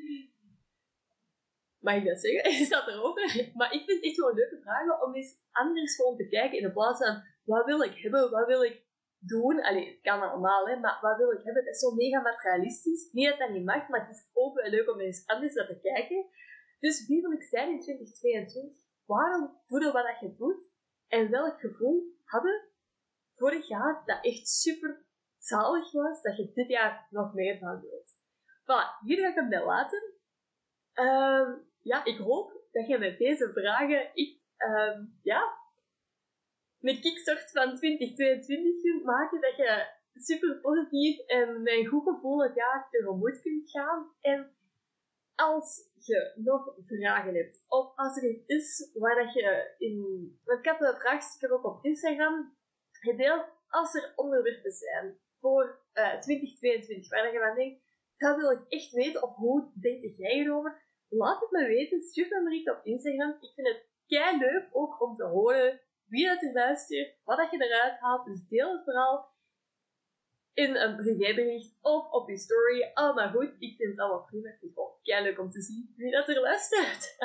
mag 1.79 1.95
ik 1.95 2.05
dat 2.05 2.19
zeggen? 2.19 2.43
Is 2.61 2.69
dat 2.69 2.87
erover? 2.87 3.51
Maar 3.53 3.73
ik 3.73 3.83
vind 3.85 3.97
het 3.97 4.03
echt 4.03 4.15
gewoon 4.15 4.35
leuke 4.35 4.59
vragen 4.61 5.01
om 5.03 5.15
eens 5.15 5.37
anders 5.51 5.95
gewoon 5.95 6.17
te 6.17 6.27
kijken 6.27 6.57
in 6.57 6.63
de 6.63 6.71
plaats 6.71 7.05
van 7.05 7.23
wat 7.43 7.65
wil 7.65 7.81
ik 7.81 7.97
hebben, 7.97 8.31
wat 8.31 8.47
wil 8.47 8.63
ik 8.63 8.83
doen. 9.19 9.61
Allee, 9.61 9.87
het 9.87 10.01
kan 10.01 10.21
allemaal, 10.21 10.67
hè, 10.67 10.79
maar 10.79 10.97
wat 11.01 11.17
wil 11.17 11.31
ik 11.31 11.43
hebben? 11.43 11.65
Dat 11.65 11.73
is 11.73 11.79
zo 11.79 11.91
mega 11.91 12.21
materialistisch. 12.21 13.11
Niet 13.11 13.29
dat 13.29 13.39
dat 13.39 13.49
niet 13.49 13.65
mag, 13.65 13.87
maar 13.87 14.07
het 14.07 14.15
is 14.15 14.29
ook 14.33 14.55
wel 14.55 14.69
leuk 14.69 14.89
om 14.91 14.99
eens 14.99 15.27
anders 15.27 15.53
naar 15.53 15.67
te 15.67 15.79
kijken. 15.79 16.25
Dus 16.79 17.07
wie 17.07 17.21
wil 17.21 17.31
ik 17.31 17.43
zijn 17.43 17.69
in 17.69 17.79
2022? 17.79 18.83
Waarom 19.05 19.61
doe 19.67 19.83
je 19.83 19.91
wat 19.91 20.19
je 20.19 20.35
doet? 20.35 20.64
En 21.07 21.29
welk 21.29 21.59
gevoel 21.59 22.15
hadden 22.23 22.69
vorig 23.35 23.67
jaar 23.67 24.03
dat 24.05 24.23
echt 24.23 24.47
super 24.47 25.05
zalig 25.37 25.91
was, 25.91 26.21
dat 26.21 26.37
je 26.37 26.51
dit 26.53 26.67
jaar 26.67 27.07
nog 27.09 27.33
meer 27.33 27.57
van 27.57 27.81
wilt? 27.81 28.17
Voilà, 28.61 29.05
hier 29.05 29.17
ga 29.17 29.29
ik 29.29 29.35
hem 29.35 29.49
bij 29.49 29.65
laten. 29.65 30.13
Ehm, 30.93 31.51
ja, 31.81 32.05
ik 32.05 32.17
hoop 32.17 32.51
dat 32.71 32.87
je 32.87 32.97
met 32.97 33.17
deze 33.17 33.51
vragen 33.53 34.11
ik, 34.13 34.41
ehm, 34.57 35.05
ja, 35.21 35.53
met 36.79 36.99
kickstart 36.99 37.51
van 37.51 37.75
2022 37.75 38.81
kunt 38.81 39.03
maken, 39.03 39.41
dat 39.41 39.55
je 39.55 39.93
super 40.13 40.59
positief 40.59 41.19
en 41.19 41.61
met 41.63 41.73
een 41.73 41.85
goed 41.85 42.03
gevoel 42.03 42.43
het 42.43 42.55
jaar 42.55 42.87
tegemoet 42.89 43.41
kunt 43.41 43.71
gaan. 43.71 44.15
En 44.19 44.54
als 45.35 45.89
je 45.99 46.33
nog 46.35 46.75
vragen 46.85 47.35
hebt, 47.35 47.65
of 47.67 47.95
als 47.95 48.17
er 48.17 48.29
iets 48.29 48.45
is 48.45 48.91
waar 48.93 49.23
dat 49.23 49.33
je 49.33 49.75
in... 49.77 50.39
Ik 50.45 50.65
heb 50.65 50.81
een 50.81 50.95
vraagsticker 50.95 51.53
ook 51.53 51.65
op 51.65 51.85
Instagram 51.85 52.57
gedeeld, 52.91 53.45
als 53.67 53.95
er 53.95 54.13
onderwerpen 54.15 54.71
zijn 54.71 55.19
voor 55.39 55.79
uh, 55.93 56.13
eh, 56.13 56.19
2022, 56.19 57.09
waar 57.09 57.33
je 57.33 57.39
van 57.39 57.55
denkt, 57.55 57.81
dat 58.17 58.35
wil 58.35 58.51
ik 58.51 58.65
echt 58.67 58.91
weten, 58.91 59.23
of 59.23 59.35
hoe 59.35 59.71
denk 59.81 60.17
jij 60.17 60.39
erover? 60.39 60.83
Laat 61.09 61.41
het 61.41 61.51
me 61.51 61.67
weten, 61.67 62.01
stuur 62.01 62.27
me 62.29 62.35
een 62.35 62.43
bericht 62.43 62.69
op 62.69 62.85
Instagram. 62.85 63.37
Ik 63.39 63.51
vind 63.55 63.67
het 63.67 63.87
kei 64.07 64.37
leuk 64.37 64.67
ook 64.71 65.01
om 65.01 65.15
te 65.15 65.23
horen 65.23 65.81
wie 66.05 66.27
dat 66.27 66.41
er 66.41 66.53
luistert, 66.53 67.17
wat 67.23 67.37
dat 67.37 67.51
je 67.51 67.63
eruit 67.63 67.99
haalt. 67.99 68.25
Dus 68.25 68.47
deel 68.47 68.71
het 68.71 68.83
vooral 68.83 69.25
in 70.55 70.75
een 70.75 70.95
privébericht 70.95 71.77
of 71.81 72.11
op 72.11 72.29
je 72.29 72.37
story. 72.37 72.91
Allemaal 72.93 73.29
goed, 73.29 73.55
ik 73.59 73.75
vind 73.75 73.89
het 73.89 73.99
allemaal 73.99 74.25
prima. 74.25 74.49
Ik 74.49 74.57
vind 74.59 74.75
het 74.75 74.99
gewoon 75.03 75.23
leuk 75.23 75.39
om 75.39 75.49
te 75.49 75.61
zien 75.61 75.93
wie 75.97 76.11
dat 76.11 76.29
er 76.29 76.41
luistert. 76.41 77.15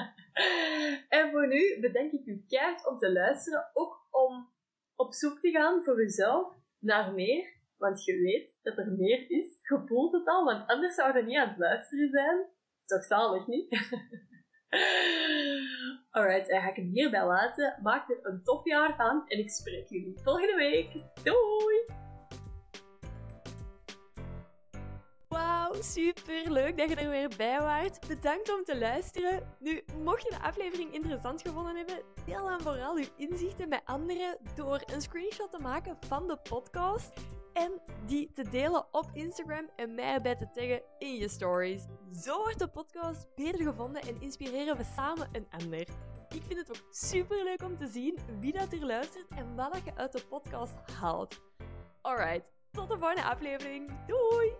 en 1.18 1.30
voor 1.30 1.46
nu 1.46 1.80
bedenk 1.80 2.12
ik 2.12 2.26
u 2.26 2.44
keihard 2.48 2.86
om 2.86 2.98
te 2.98 3.12
luisteren, 3.12 3.70
ook 3.72 4.06
om 4.10 4.52
op 4.94 5.14
zoek 5.14 5.40
te 5.40 5.50
gaan 5.50 5.84
voor 5.84 6.00
jezelf 6.00 6.54
naar 6.78 7.14
meer. 7.14 7.58
Want 7.76 8.04
je 8.04 8.20
weet 8.20 8.52
dat 8.62 8.78
er 8.78 8.92
meer 8.92 9.30
is. 9.30 9.58
Je 9.62 9.82
voelt 9.86 10.12
het 10.12 10.26
al, 10.26 10.44
want 10.44 10.68
anders 10.68 10.94
zou 10.94 11.16
je 11.16 11.24
niet 11.24 11.36
aan 11.36 11.48
het 11.48 11.58
luisteren 11.58 12.10
zijn. 12.10 12.46
Toch 12.84 13.04
zalig, 13.04 13.46
niet? 13.46 13.68
Alright, 16.10 16.48
dan 16.48 16.60
ga 16.60 16.68
ik 16.68 16.76
hem 16.76 16.90
hierbij 16.92 17.26
laten. 17.26 17.78
Maak 17.82 18.10
er 18.10 18.18
een 18.22 18.42
topjaar 18.42 18.96
van 18.96 19.28
en 19.28 19.38
ik 19.38 19.50
spreek 19.50 19.88
jullie 19.88 20.20
volgende 20.22 20.56
week. 20.56 20.92
Doei! 21.24 22.09
Super 25.78 26.50
leuk 26.52 26.78
dat 26.78 26.88
je 26.88 26.94
er 26.96 27.10
weer 27.10 27.30
bij 27.36 27.60
waart. 27.60 28.08
Bedankt 28.08 28.52
om 28.52 28.64
te 28.64 28.78
luisteren. 28.78 29.56
Nu, 29.58 29.84
mocht 30.02 30.22
je 30.22 30.30
de 30.30 30.42
aflevering 30.42 30.92
interessant 30.92 31.42
gevonden 31.42 31.76
hebben, 31.76 32.02
deel 32.26 32.44
dan 32.44 32.60
vooral 32.60 32.96
uw 32.96 33.04
inzichten 33.16 33.68
met 33.68 33.80
anderen 33.84 34.38
door 34.54 34.82
een 34.86 35.00
screenshot 35.00 35.50
te 35.50 35.58
maken 35.58 35.96
van 36.06 36.28
de 36.28 36.36
podcast 36.36 37.12
en 37.52 37.80
die 38.06 38.32
te 38.32 38.48
delen 38.50 38.86
op 38.92 39.10
Instagram 39.12 39.68
en 39.76 39.94
mij 39.94 40.12
erbij 40.12 40.36
te 40.36 40.50
taggen 40.50 40.82
in 40.98 41.14
je 41.14 41.28
stories. 41.28 41.82
Zo 42.22 42.36
wordt 42.38 42.58
de 42.58 42.68
podcast 42.68 43.26
beter 43.34 43.62
gevonden 43.62 44.02
en 44.02 44.20
inspireren 44.20 44.76
we 44.76 44.84
samen 44.96 45.28
een 45.32 45.46
ander. 45.50 45.86
Ik 46.28 46.42
vind 46.46 46.58
het 46.58 46.68
ook 46.68 46.86
super 46.90 47.44
leuk 47.44 47.62
om 47.62 47.76
te 47.76 47.86
zien 47.86 48.18
wie 48.40 48.52
dat 48.52 48.72
er 48.72 48.86
luistert 48.86 49.28
en 49.28 49.56
wat 49.56 49.84
je 49.84 49.94
uit 49.94 50.12
de 50.12 50.24
podcast 50.28 50.74
haalt. 51.00 51.40
Alright, 52.00 52.44
tot 52.70 52.88
de 52.88 52.98
volgende 52.98 53.24
aflevering. 53.24 54.06
Doei! 54.06 54.52